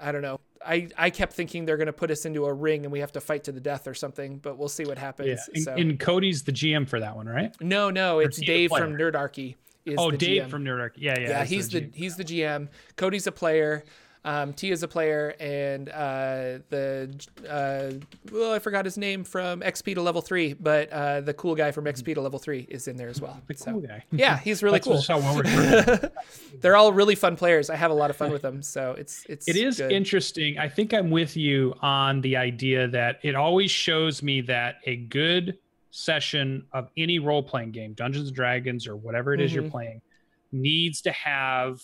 I 0.00 0.12
don't 0.12 0.22
know, 0.22 0.40
I, 0.66 0.88
I 0.96 1.10
kept 1.10 1.32
thinking 1.32 1.64
they're 1.64 1.76
going 1.76 1.86
to 1.86 1.92
put 1.92 2.10
us 2.10 2.24
into 2.24 2.44
a 2.44 2.52
ring 2.52 2.84
and 2.84 2.92
we 2.92 3.00
have 3.00 3.12
to 3.12 3.20
fight 3.20 3.44
to 3.44 3.52
the 3.52 3.60
death 3.60 3.86
or 3.86 3.94
something, 3.94 4.38
but 4.38 4.58
we'll 4.58 4.68
see 4.68 4.84
what 4.84 4.98
happens. 4.98 5.28
Yeah. 5.28 5.54
And, 5.54 5.64
so. 5.64 5.74
and 5.74 6.00
Cody's 6.00 6.42
the 6.42 6.52
GM 6.52 6.88
for 6.88 7.00
that 7.00 7.16
one, 7.16 7.26
right? 7.26 7.54
No, 7.60 7.90
no, 7.90 8.20
it's 8.20 8.40
Dave 8.40 8.70
from 8.70 8.96
Nerdarchy. 8.96 9.56
oh, 9.96 10.10
Dave 10.10 10.44
GM. 10.44 10.50
from 10.50 10.64
Nerdarchy. 10.64 10.96
Yeah, 10.96 11.18
yeah. 11.18 11.28
Yeah, 11.28 11.44
he's 11.44 11.68
the, 11.68 11.80
the 11.80 11.90
he's 11.94 12.16
the 12.16 12.24
GM. 12.24 12.68
Cody's 12.96 13.26
a 13.26 13.32
player. 13.32 13.84
Um, 14.24 14.52
T 14.52 14.70
is 14.70 14.84
a 14.84 14.88
player, 14.88 15.34
and 15.40 15.88
uh, 15.88 16.60
the 16.68 17.12
uh, 17.48 17.98
well, 18.30 18.52
I 18.52 18.60
forgot 18.60 18.84
his 18.84 18.96
name 18.96 19.24
from 19.24 19.60
XP 19.62 19.94
to 19.94 20.02
level 20.02 20.22
three, 20.22 20.52
but 20.52 20.88
uh, 20.90 21.22
the 21.22 21.34
cool 21.34 21.56
guy 21.56 21.72
from 21.72 21.86
XP 21.86 22.14
to 22.14 22.20
level 22.20 22.38
three 22.38 22.66
is 22.68 22.86
in 22.86 22.96
there 22.96 23.08
as 23.08 23.20
well. 23.20 23.40
The 23.48 23.54
so, 23.54 23.72
cool 23.72 23.80
guy. 23.80 24.04
Yeah, 24.12 24.38
he's 24.38 24.62
really 24.62 24.78
cool. 24.78 25.02
They're 26.60 26.76
all 26.76 26.92
really 26.92 27.16
fun 27.16 27.34
players. 27.34 27.68
I 27.68 27.74
have 27.74 27.90
a 27.90 27.94
lot 27.94 28.10
of 28.10 28.16
fun 28.16 28.30
with 28.30 28.42
them, 28.42 28.62
so 28.62 28.94
it's 28.96 29.26
it's. 29.28 29.48
It 29.48 29.56
is 29.56 29.78
good. 29.78 29.90
interesting. 29.90 30.56
I 30.56 30.68
think 30.68 30.94
I'm 30.94 31.10
with 31.10 31.36
you 31.36 31.74
on 31.82 32.20
the 32.20 32.36
idea 32.36 32.86
that 32.88 33.18
it 33.22 33.34
always 33.34 33.72
shows 33.72 34.22
me 34.22 34.40
that 34.42 34.76
a 34.86 34.96
good 34.96 35.58
session 35.90 36.64
of 36.72 36.88
any 36.96 37.18
role 37.18 37.42
playing 37.42 37.72
game, 37.72 37.92
Dungeons 37.94 38.28
and 38.28 38.36
Dragons 38.36 38.86
or 38.86 38.94
whatever 38.94 39.34
it 39.34 39.40
is 39.40 39.50
mm-hmm. 39.50 39.62
you're 39.62 39.70
playing, 39.70 40.00
needs 40.52 41.00
to 41.02 41.10
have 41.10 41.80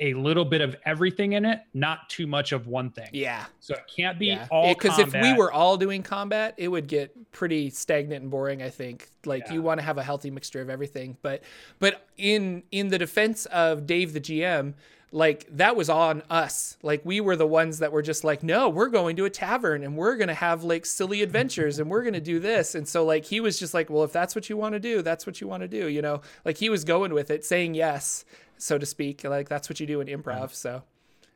a 0.00 0.14
little 0.14 0.44
bit 0.44 0.62
of 0.62 0.74
everything 0.86 1.34
in 1.34 1.44
it, 1.44 1.60
not 1.74 2.08
too 2.08 2.26
much 2.26 2.52
of 2.52 2.66
one 2.66 2.90
thing. 2.90 3.08
Yeah. 3.12 3.44
So 3.60 3.74
it 3.74 3.84
can't 3.94 4.18
be 4.18 4.26
yeah. 4.26 4.48
all 4.50 4.74
because 4.74 4.98
if 4.98 5.12
we 5.12 5.34
were 5.34 5.52
all 5.52 5.76
doing 5.76 6.02
combat, 6.02 6.54
it 6.56 6.68
would 6.68 6.86
get 6.86 7.32
pretty 7.32 7.70
stagnant 7.70 8.22
and 8.22 8.30
boring. 8.30 8.62
I 8.62 8.70
think. 8.70 9.08
Like 9.26 9.44
yeah. 9.46 9.54
you 9.54 9.62
want 9.62 9.78
to 9.80 9.84
have 9.84 9.98
a 9.98 10.02
healthy 10.02 10.30
mixture 10.30 10.60
of 10.60 10.70
everything, 10.70 11.16
but 11.22 11.42
but 11.78 12.06
in 12.16 12.62
in 12.70 12.88
the 12.88 12.98
defense 12.98 13.46
of 13.46 13.86
Dave 13.86 14.14
the 14.14 14.20
GM, 14.20 14.74
like 15.12 15.46
that 15.50 15.76
was 15.76 15.90
on 15.90 16.22
us. 16.30 16.78
Like 16.82 17.02
we 17.04 17.20
were 17.20 17.36
the 17.36 17.46
ones 17.46 17.80
that 17.80 17.92
were 17.92 18.02
just 18.02 18.24
like, 18.24 18.42
no, 18.42 18.68
we're 18.68 18.88
going 18.88 19.16
to 19.16 19.26
a 19.26 19.30
tavern 19.30 19.82
and 19.82 19.96
we're 19.96 20.16
gonna 20.16 20.34
have 20.34 20.64
like 20.64 20.86
silly 20.86 21.22
adventures 21.22 21.78
and 21.78 21.90
we're 21.90 22.04
gonna 22.04 22.20
do 22.20 22.38
this. 22.38 22.74
And 22.74 22.88
so 22.88 23.04
like 23.04 23.26
he 23.26 23.40
was 23.40 23.58
just 23.58 23.74
like, 23.74 23.90
well, 23.90 24.04
if 24.04 24.12
that's 24.12 24.34
what 24.34 24.48
you 24.48 24.56
want 24.56 24.74
to 24.74 24.80
do, 24.80 25.02
that's 25.02 25.26
what 25.26 25.40
you 25.40 25.48
want 25.48 25.62
to 25.62 25.68
do. 25.68 25.88
You 25.88 26.00
know, 26.00 26.22
like 26.44 26.56
he 26.56 26.70
was 26.70 26.84
going 26.84 27.12
with 27.12 27.30
it, 27.30 27.44
saying 27.44 27.74
yes 27.74 28.24
so 28.60 28.78
to 28.78 28.86
speak. 28.86 29.24
Like 29.24 29.48
that's 29.48 29.68
what 29.68 29.80
you 29.80 29.86
do 29.86 30.00
in 30.00 30.08
improv. 30.08 30.52
So 30.52 30.82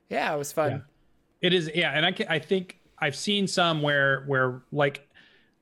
yeah, 0.08 0.32
it 0.34 0.38
was 0.38 0.52
fun. 0.52 0.70
Yeah. 1.40 1.48
It 1.48 1.54
is. 1.54 1.70
Yeah. 1.74 1.92
And 1.92 2.06
I, 2.06 2.12
can, 2.12 2.26
I 2.28 2.38
think 2.38 2.78
I've 2.98 3.16
seen 3.16 3.46
some 3.46 3.82
where, 3.82 4.24
where 4.26 4.62
like 4.72 5.08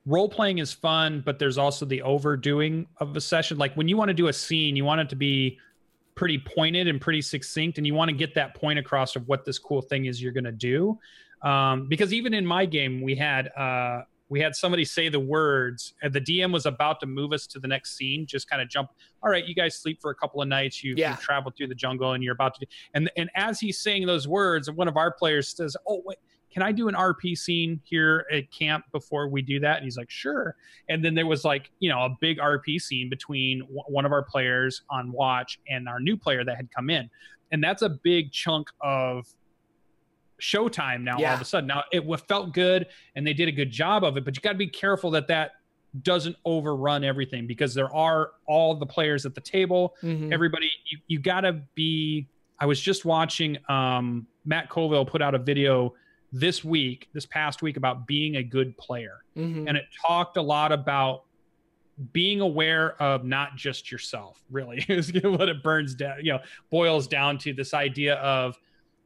role 0.05 0.29
playing 0.29 0.59
is 0.59 0.73
fun, 0.73 1.21
but 1.25 1.39
there's 1.39 1.57
also 1.57 1.85
the 1.85 2.01
overdoing 2.01 2.87
of 2.97 3.15
a 3.15 3.21
session. 3.21 3.57
Like 3.57 3.73
when 3.75 3.87
you 3.87 3.97
want 3.97 4.09
to 4.09 4.13
do 4.13 4.27
a 4.27 4.33
scene, 4.33 4.75
you 4.75 4.85
want 4.85 5.01
it 5.01 5.09
to 5.09 5.15
be 5.15 5.57
pretty 6.15 6.37
pointed 6.37 6.87
and 6.87 7.01
pretty 7.01 7.21
succinct, 7.21 7.77
and 7.77 7.87
you 7.87 7.93
want 7.93 8.09
to 8.09 8.15
get 8.15 8.35
that 8.35 8.53
point 8.55 8.77
across 8.77 9.15
of 9.15 9.27
what 9.27 9.45
this 9.45 9.57
cool 9.57 9.81
thing 9.81 10.05
is 10.05 10.21
you're 10.21 10.31
going 10.31 10.43
to 10.43 10.51
do. 10.51 10.99
Um, 11.41 11.87
because 11.89 12.13
even 12.13 12.33
in 12.33 12.45
my 12.45 12.65
game, 12.65 13.01
we 13.01 13.15
had 13.15 13.47
uh, 13.57 14.03
we 14.29 14.39
had 14.39 14.55
somebody 14.55 14.85
say 14.85 15.09
the 15.09 15.19
words 15.19 15.93
and 16.01 16.13
the 16.13 16.21
dm 16.21 16.51
was 16.51 16.65
about 16.65 16.99
to 16.99 17.05
move 17.05 17.33
us 17.33 17.45
to 17.47 17.59
the 17.59 17.67
next 17.67 17.97
scene 17.97 18.25
just 18.25 18.49
kind 18.49 18.61
of 18.61 18.69
jump 18.69 18.89
all 19.21 19.29
right 19.29 19.45
you 19.45 19.55
guys 19.55 19.77
sleep 19.77 20.01
for 20.01 20.11
a 20.11 20.15
couple 20.15 20.41
of 20.41 20.47
nights 20.47 20.83
you've, 20.83 20.97
yeah. 20.97 21.11
you've 21.11 21.19
traveled 21.19 21.55
through 21.55 21.67
the 21.67 21.75
jungle 21.75 22.13
and 22.13 22.23
you're 22.23 22.33
about 22.33 22.55
to 22.55 22.65
and 22.93 23.11
and 23.17 23.29
as 23.35 23.59
he's 23.59 23.79
saying 23.79 24.05
those 24.05 24.27
words 24.27 24.69
one 24.71 24.87
of 24.87 24.97
our 24.97 25.11
players 25.11 25.49
says 25.49 25.77
oh 25.87 26.01
wait 26.05 26.17
can 26.53 26.61
I 26.61 26.71
do 26.71 26.87
an 26.87 26.93
RP 26.93 27.35
scene 27.35 27.81
here 27.83 28.27
at 28.31 28.51
camp 28.51 28.85
before 28.91 29.27
we 29.27 29.41
do 29.41 29.59
that? 29.61 29.77
And 29.77 29.85
he's 29.85 29.97
like, 29.97 30.11
sure. 30.11 30.55
And 30.87 31.03
then 31.03 31.15
there 31.15 31.25
was 31.25 31.43
like, 31.43 31.71
you 31.79 31.89
know, 31.89 32.01
a 32.01 32.15
big 32.21 32.37
RP 32.37 32.79
scene 32.79 33.09
between 33.09 33.61
w- 33.61 33.81
one 33.87 34.05
of 34.05 34.11
our 34.11 34.21
players 34.21 34.83
on 34.91 35.11
watch 35.11 35.59
and 35.67 35.89
our 35.89 35.99
new 35.99 36.15
player 36.15 36.45
that 36.45 36.55
had 36.55 36.69
come 36.71 36.91
in. 36.91 37.09
And 37.51 37.63
that's 37.63 37.81
a 37.81 37.89
big 37.89 38.31
chunk 38.31 38.69
of 38.81 39.25
showtime 40.43 41.01
now 41.01 41.17
yeah. 41.17 41.29
all 41.29 41.35
of 41.35 41.41
a 41.41 41.45
sudden. 41.45 41.67
Now 41.67 41.83
it 41.91 42.03
felt 42.27 42.53
good 42.53 42.87
and 43.15 43.25
they 43.25 43.33
did 43.33 43.47
a 43.47 43.51
good 43.51 43.71
job 43.71 44.03
of 44.03 44.17
it, 44.17 44.25
but 44.25 44.35
you 44.35 44.41
got 44.41 44.51
to 44.51 44.57
be 44.57 44.67
careful 44.67 45.09
that 45.11 45.27
that 45.27 45.51
doesn't 46.01 46.35
overrun 46.43 47.03
everything 47.03 47.47
because 47.47 47.73
there 47.73 47.93
are 47.95 48.31
all 48.45 48.75
the 48.75 48.85
players 48.85 49.25
at 49.25 49.35
the 49.35 49.41
table. 49.41 49.95
Mm-hmm. 50.03 50.33
Everybody, 50.33 50.69
you, 50.85 50.97
you 51.07 51.19
got 51.19 51.41
to 51.41 51.61
be. 51.75 52.27
I 52.59 52.65
was 52.65 52.79
just 52.79 53.05
watching 53.05 53.57
um, 53.69 54.27
Matt 54.45 54.69
Colville 54.69 55.05
put 55.05 55.21
out 55.21 55.35
a 55.35 55.39
video 55.39 55.93
this 56.31 56.63
week, 56.63 57.09
this 57.13 57.25
past 57.25 57.61
week, 57.61 57.77
about 57.77 58.07
being 58.07 58.37
a 58.37 58.43
good 58.43 58.77
player. 58.77 59.23
Mm-hmm. 59.37 59.67
And 59.67 59.77
it 59.77 59.85
talked 60.05 60.37
a 60.37 60.41
lot 60.41 60.71
about 60.71 61.23
being 62.11 62.41
aware 62.41 63.01
of 63.01 63.23
not 63.23 63.55
just 63.55 63.91
yourself, 63.91 64.41
really, 64.49 64.83
is 64.89 65.13
what 65.23 65.47
it 65.47 65.61
burns 65.61 65.93
down, 65.95 66.17
you 66.19 66.33
know, 66.33 66.39
boils 66.69 67.07
down 67.07 67.37
to 67.39 67.53
this 67.53 67.73
idea 67.73 68.15
of 68.15 68.57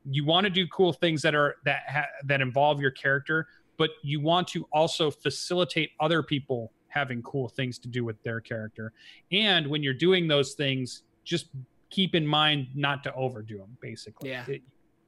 you 0.09 0.25
want 0.25 0.45
to 0.45 0.49
do 0.49 0.67
cool 0.67 0.93
things 0.93 1.21
that 1.21 1.35
are 1.35 1.55
that 1.65 1.81
ha- 1.87 2.07
that 2.25 2.41
involve 2.41 2.79
your 2.79 2.91
character, 2.91 3.47
but 3.77 3.91
you 4.03 4.19
want 4.19 4.47
to 4.49 4.65
also 4.71 5.11
facilitate 5.11 5.91
other 5.99 6.23
people 6.23 6.71
having 6.87 7.21
cool 7.21 7.49
things 7.49 7.77
to 7.79 7.87
do 7.87 8.03
with 8.03 8.21
their 8.23 8.39
character. 8.39 8.93
And 9.31 9.67
when 9.67 9.83
you're 9.83 9.93
doing 9.93 10.27
those 10.27 10.53
things, 10.53 11.03
just 11.23 11.47
keep 11.89 12.15
in 12.15 12.25
mind 12.25 12.67
not 12.75 13.03
to 13.03 13.13
overdo 13.13 13.57
them 13.57 13.77
basically. 13.81 14.29
Yeah. 14.29 14.45
It, 14.47 14.61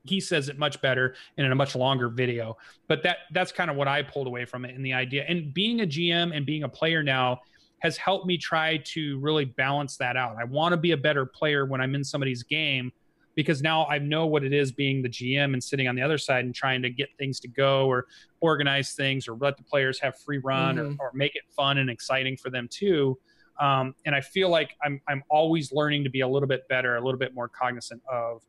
he 0.05 0.19
says 0.19 0.49
it 0.49 0.57
much 0.57 0.81
better 0.81 1.15
and 1.37 1.45
in 1.45 1.51
a 1.51 1.55
much 1.55 1.75
longer 1.75 2.07
video 2.07 2.57
but 2.87 3.03
that 3.03 3.17
that's 3.33 3.51
kind 3.51 3.69
of 3.69 3.75
what 3.75 3.87
i 3.87 4.01
pulled 4.01 4.27
away 4.27 4.45
from 4.45 4.63
it 4.63 4.73
in 4.73 4.81
the 4.81 4.93
idea 4.93 5.25
and 5.27 5.53
being 5.53 5.81
a 5.81 5.85
gm 5.85 6.35
and 6.35 6.45
being 6.45 6.63
a 6.63 6.69
player 6.69 7.03
now 7.03 7.37
has 7.79 7.97
helped 7.97 8.25
me 8.25 8.37
try 8.37 8.77
to 8.85 9.19
really 9.19 9.43
balance 9.43 9.97
that 9.97 10.15
out 10.15 10.37
i 10.39 10.43
want 10.45 10.71
to 10.71 10.77
be 10.77 10.91
a 10.91 10.97
better 10.97 11.25
player 11.25 11.65
when 11.65 11.81
i'm 11.81 11.95
in 11.95 12.03
somebody's 12.03 12.43
game 12.43 12.91
because 13.35 13.61
now 13.61 13.85
i 13.87 13.97
know 13.97 14.25
what 14.25 14.43
it 14.43 14.53
is 14.53 14.71
being 14.71 15.01
the 15.01 15.09
gm 15.09 15.53
and 15.53 15.63
sitting 15.63 15.87
on 15.87 15.95
the 15.95 16.01
other 16.01 16.17
side 16.17 16.45
and 16.45 16.53
trying 16.53 16.81
to 16.81 16.89
get 16.89 17.09
things 17.17 17.39
to 17.39 17.47
go 17.47 17.87
or 17.87 18.05
organize 18.41 18.93
things 18.93 19.27
or 19.27 19.35
let 19.35 19.57
the 19.57 19.63
players 19.63 19.99
have 19.99 20.17
free 20.19 20.39
run 20.39 20.75
mm-hmm. 20.75 20.95
or, 20.99 21.07
or 21.07 21.11
make 21.13 21.35
it 21.35 21.43
fun 21.55 21.77
and 21.77 21.89
exciting 21.89 22.35
for 22.37 22.49
them 22.49 22.67
too 22.71 23.17
um, 23.59 23.93
and 24.05 24.15
i 24.15 24.21
feel 24.21 24.49
like 24.49 24.75
I'm, 24.83 25.01
I'm 25.07 25.23
always 25.29 25.71
learning 25.71 26.03
to 26.03 26.09
be 26.09 26.21
a 26.21 26.27
little 26.27 26.47
bit 26.47 26.67
better 26.67 26.95
a 26.95 27.01
little 27.01 27.19
bit 27.19 27.33
more 27.33 27.47
cognizant 27.47 28.01
of 28.11 28.41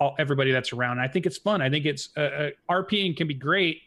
all, 0.00 0.14
everybody 0.18 0.52
that's 0.52 0.72
around. 0.72 1.00
I 1.00 1.08
think 1.08 1.26
it's 1.26 1.38
fun. 1.38 1.60
I 1.60 1.70
think 1.70 1.84
it's 1.86 2.10
uh, 2.16 2.20
uh, 2.20 2.50
RPing 2.70 3.16
can 3.16 3.26
be 3.26 3.34
great, 3.34 3.82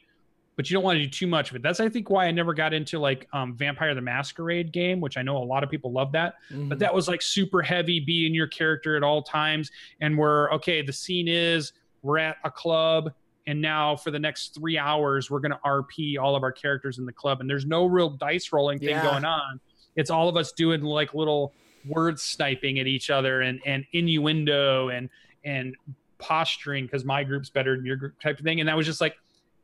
but 0.56 0.70
you 0.70 0.74
don't 0.74 0.84
want 0.84 0.98
to 0.98 1.04
do 1.04 1.10
too 1.10 1.28
much 1.28 1.50
of 1.50 1.56
it. 1.56 1.62
That's 1.62 1.80
I 1.80 1.90
think 1.90 2.10
why 2.10 2.26
I 2.26 2.32
never 2.32 2.54
got 2.54 2.74
into 2.74 3.00
like 3.00 3.28
um, 3.34 3.56
Vampire 3.56 3.96
the 3.96 4.02
Masquerade 4.02 4.72
game, 4.72 5.00
which 5.00 5.18
I 5.18 5.22
know 5.22 5.38
a 5.38 5.40
lot 5.40 5.64
of 5.64 5.70
people 5.70 5.92
love 5.92 6.12
that. 6.12 6.36
Mm-hmm. 6.52 6.70
But 6.70 6.80
that 6.80 6.94
was 6.94 7.08
like 7.08 7.22
super 7.22 7.62
heavy, 7.62 8.00
be 8.00 8.26
in 8.26 8.34
your 8.34 8.48
character 8.48 8.96
at 8.96 9.04
all 9.04 9.24
times, 9.24 9.72
and 10.02 10.18
we're 10.18 10.52
okay. 10.52 10.82
The 10.82 10.94
scene 10.94 11.28
is 11.28 11.74
we're 12.02 12.18
at 12.18 12.38
a 12.44 12.52
club. 12.52 13.14
And 13.48 13.60
now 13.60 13.96
for 13.96 14.12
the 14.12 14.20
next 14.20 14.54
three 14.54 14.78
hours, 14.78 15.32
we're 15.32 15.40
going 15.40 15.52
to 15.52 15.60
RP 15.66 16.16
all 16.20 16.36
of 16.36 16.44
our 16.44 16.52
characters 16.52 17.00
in 17.00 17.06
the 17.06 17.12
club, 17.12 17.42
and 17.42 17.50
there's 17.50 17.66
no 17.66 17.86
real 17.86 18.10
dice 18.10 18.54
rolling 18.54 18.78
thing 18.78 18.90
yeah. 18.90 19.04
going 19.04 19.26
on. 19.26 19.60
It's 19.96 20.12
all 20.12 20.30
of 20.30 20.38
us 20.38 20.52
doing 20.52 20.82
like 20.84 21.14
little 21.14 21.54
word 21.88 22.20
sniping 22.20 22.78
at 22.78 22.86
each 22.86 23.10
other 23.10 23.42
and 23.42 23.60
and 23.66 23.86
innuendo 23.94 24.90
and 24.90 25.10
and 25.44 25.76
posturing 26.20 26.86
because 26.86 27.04
my 27.04 27.24
group's 27.24 27.50
better 27.50 27.76
than 27.76 27.86
your 27.86 27.96
group 27.96 28.20
type 28.22 28.38
of 28.38 28.46
thing. 28.46 28.60
And 28.60 28.70
that 28.70 28.78
was 28.78 28.86
just 28.86 29.02
like, 29.02 29.16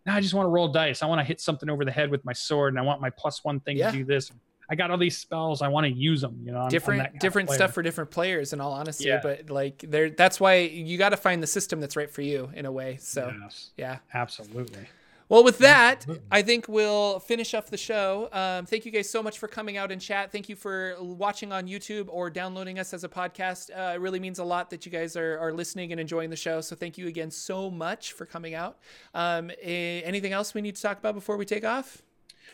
I 0.08 0.22
just 0.22 0.34
want 0.34 0.46
to 0.46 0.50
roll 0.50 0.68
dice. 0.68 1.04
I 1.04 1.06
want 1.06 1.20
to 1.20 1.26
hit 1.26 1.42
something 1.42 1.70
over 1.70 1.86
the 1.86 1.92
head 1.92 2.10
with 2.10 2.24
my 2.24 2.34
sword, 2.34 2.74
and 2.74 2.80
I 2.80 2.82
want 2.82 3.02
my 3.02 3.10
plus 3.10 3.44
one 3.44 3.60
thing 3.60 3.78
yeah. 3.78 3.92
to 3.92 3.98
do 3.98 4.04
this. 4.06 4.32
I 4.70 4.76
got 4.76 4.92
all 4.92 4.98
these 4.98 5.18
spells. 5.18 5.62
I 5.62 5.70
want 5.70 5.86
to 5.86 5.92
use 5.92 6.22
them. 6.22 6.42
You 6.44 6.52
know, 6.52 6.62
I'm, 6.62 6.70
different 6.70 7.02
I'm 7.02 7.18
different 7.20 7.50
stuff 7.50 7.74
for 7.74 7.82
different 7.82 8.12
players. 8.12 8.52
In 8.54 8.60
all 8.60 8.74
honesty, 8.74 9.06
yeah. 9.06 9.22
but 9.24 9.50
like 9.50 9.86
there, 9.88 10.10
that's 10.10 10.40
why 10.40 10.56
you 10.56 10.98
got 10.98 11.10
to 11.10 11.18
find 11.18 11.42
the 11.42 11.48
system 11.48 11.80
that's 11.80 11.96
right 11.96 12.12
for 12.12 12.22
you 12.22 12.50
in 12.54 12.66
a 12.66 12.72
way. 12.72 12.98
So 13.00 13.34
yes. 13.42 13.72
yeah, 13.78 14.00
absolutely. 14.14 14.88
Well, 15.30 15.44
with 15.44 15.58
that, 15.58 16.06
I 16.32 16.42
think 16.42 16.70
we'll 16.70 17.20
finish 17.20 17.54
up 17.54 17.70
the 17.70 17.78
show. 17.78 18.30
Um, 18.32 18.66
thank 18.66 18.86
you 18.86 18.92
guys 18.92 19.10
so 19.10 19.22
much 19.22 19.40
for 19.40 19.50
coming 19.50 19.76
out 19.76 19.92
and 19.92 20.02
chat. 20.02 20.32
Thank 20.32 20.48
you 20.48 20.56
for 20.56 20.96
watching 21.02 21.52
on 21.52 21.68
YouTube 21.68 22.06
or 22.10 22.30
downloading 22.30 22.80
us 22.80 22.94
as 22.94 23.04
a 23.04 23.10
podcast. 23.10 23.70
Uh, 23.70 23.96
it 23.96 24.00
really 24.00 24.22
means 24.22 24.40
a 24.40 24.44
lot 24.46 24.70
that 24.70 24.86
you 24.86 24.92
guys 24.92 25.18
are, 25.18 25.38
are 25.40 25.52
listening 25.52 25.92
and 25.92 26.00
enjoying 26.00 26.30
the 26.30 26.38
show. 26.38 26.62
So 26.62 26.78
thank 26.78 26.98
you 26.98 27.08
again 27.08 27.30
so 27.30 27.70
much 27.70 28.14
for 28.14 28.26
coming 28.26 28.54
out. 28.54 28.78
Um, 29.14 29.52
a- 29.62 30.02
anything 30.04 30.32
else 30.32 30.54
we 30.54 30.62
need 30.62 30.78
to 30.78 30.82
talk 30.82 30.98
about 30.98 31.14
before 31.14 31.36
we 31.36 31.44
take 31.44 31.66
off? 31.66 32.02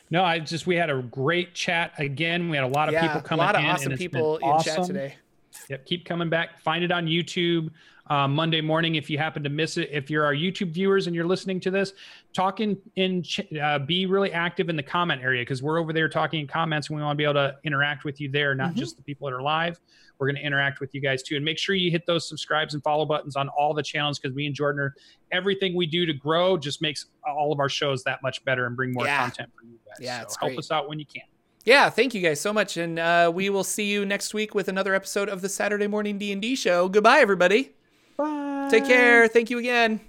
No, 0.10 0.24
I 0.24 0.40
just 0.40 0.66
we 0.66 0.76
had 0.76 0.90
a 0.90 1.02
great 1.04 1.54
chat 1.54 1.94
again. 2.00 2.50
We 2.50 2.58
had 2.58 2.66
a 2.66 2.68
lot 2.68 2.88
of 2.88 2.94
yeah, 2.94 3.08
people 3.08 3.22
coming. 3.22 3.44
A 3.44 3.46
lot 3.46 3.56
of 3.56 3.62
in, 3.62 3.68
awesome 3.68 3.98
people 3.98 4.38
in 4.38 4.64
chat 4.64 4.84
today. 4.84 5.16
Yep, 5.70 5.86
keep 5.86 6.06
coming 6.06 6.30
back. 6.30 6.60
Find 6.60 6.84
it 6.84 6.92
on 6.92 7.06
YouTube 7.06 7.70
uh, 8.08 8.28
Monday 8.28 8.62
morning 8.62 8.96
if 8.96 9.10
you 9.10 9.18
happen 9.18 9.44
to 9.44 9.50
miss 9.50 9.78
it. 9.78 9.90
If 9.92 10.10
you're 10.10 10.26
our 10.26 10.34
YouTube 10.34 10.72
viewers 10.72 11.08
and 11.08 11.16
you're 11.16 11.26
listening 11.26 11.60
to 11.62 11.72
this, 11.72 11.94
talk 12.34 12.60
in, 12.60 12.78
in 12.96 13.24
uh, 13.62 13.80
be 13.80 14.06
really 14.06 14.32
active 14.32 14.70
in 14.70 14.76
the 14.76 14.84
comment 14.84 15.22
area 15.22 15.42
because 15.42 15.64
we're 15.64 15.80
over 15.80 15.94
there 15.94 16.10
talking 16.10 16.42
in 16.42 16.48
comments 16.48 16.90
and 16.90 16.98
we 16.98 17.04
want 17.04 17.16
to 17.16 17.18
be 17.18 17.24
able 17.24 17.36
to 17.36 17.56
interact 17.64 18.04
with 18.04 18.20
you 18.20 18.30
there, 18.30 18.56
not 18.56 18.72
mm-hmm. 18.72 18.80
just 18.80 18.98
the 18.98 19.04
people 19.04 19.28
that 19.28 19.36
are 19.36 19.42
live. 19.42 19.80
We're 20.20 20.28
going 20.28 20.36
to 20.36 20.46
interact 20.46 20.80
with 20.80 20.94
you 20.94 21.02
guys 21.02 21.24
too. 21.24 21.36
And 21.36 21.44
make 21.44 21.58
sure 21.58 21.76
you 21.76 21.92
hit 21.92 22.06
those 22.06 22.28
subscribes 22.28 22.74
and 22.74 22.84
follow 22.84 23.06
buttons 23.06 23.36
on 23.36 23.50
all 23.50 23.74
the 23.74 23.84
channels 23.84 24.20
because 24.20 24.36
me 24.36 24.46
and 24.46 24.56
Jordan 24.56 24.82
are 24.82 24.96
everything 25.32 25.76
we 25.76 25.86
do 25.86 26.06
to 26.06 26.14
grow 26.14 26.58
just 26.58 26.82
makes 26.82 27.08
all 27.28 27.52
of 27.52 27.60
our 27.60 27.70
shows 27.70 28.04
that 28.04 28.22
much 28.22 28.44
better 28.46 28.66
and 28.66 28.76
bring 28.76 28.94
more 28.94 29.06
yeah. 29.06 29.22
content 29.22 29.50
for 29.58 29.66
you 29.66 29.78
guys. 29.86 29.98
Yeah, 30.00 30.22
so 30.28 30.38
help 30.40 30.52
great. 30.52 30.60
us 30.60 30.72
out 30.72 30.88
when 30.88 31.00
you 31.00 31.06
can. 31.06 31.24
Yeah, 31.66 31.90
thank 31.90 32.14
you 32.14 32.22
guys 32.22 32.42
so 32.42 32.52
much, 32.52 32.76
and 32.76 33.00
uh, 33.00 33.32
we 33.34 33.50
will 33.50 33.64
see 33.64 33.90
you 33.90 34.06
next 34.06 34.34
week 34.34 34.54
with 34.54 34.68
another 34.68 34.94
episode 34.94 35.30
of 35.30 35.40
the 35.40 35.48
Saturday 35.48 35.88
Morning 35.88 36.18
D 36.18 36.34
and 36.34 36.42
D 36.42 36.56
Show. 36.58 36.90
Goodbye, 36.90 37.20
everybody. 37.20 37.74
Bye. 38.18 38.68
Take 38.72 38.86
care. 38.86 39.28
Thank 39.28 39.50
you 39.50 39.60
again. 39.60 40.00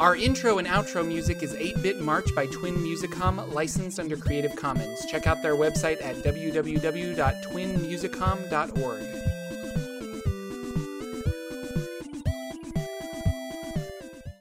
Our 0.00 0.16
intro 0.16 0.58
and 0.58 0.66
outro 0.68 1.06
music 1.06 1.42
is 1.42 1.54
8 1.54 1.82
Bit 1.82 2.00
March 2.00 2.26
by 2.34 2.46
Twin 2.46 2.74
Musicom, 2.74 3.54
licensed 3.54 4.00
under 4.00 4.16
Creative 4.16 4.54
Commons. 4.54 5.06
Check 5.06 5.26
out 5.26 5.40
their 5.40 5.54
website 5.54 6.04
at 6.04 6.16
www.twinmusicom.org. 6.16 9.02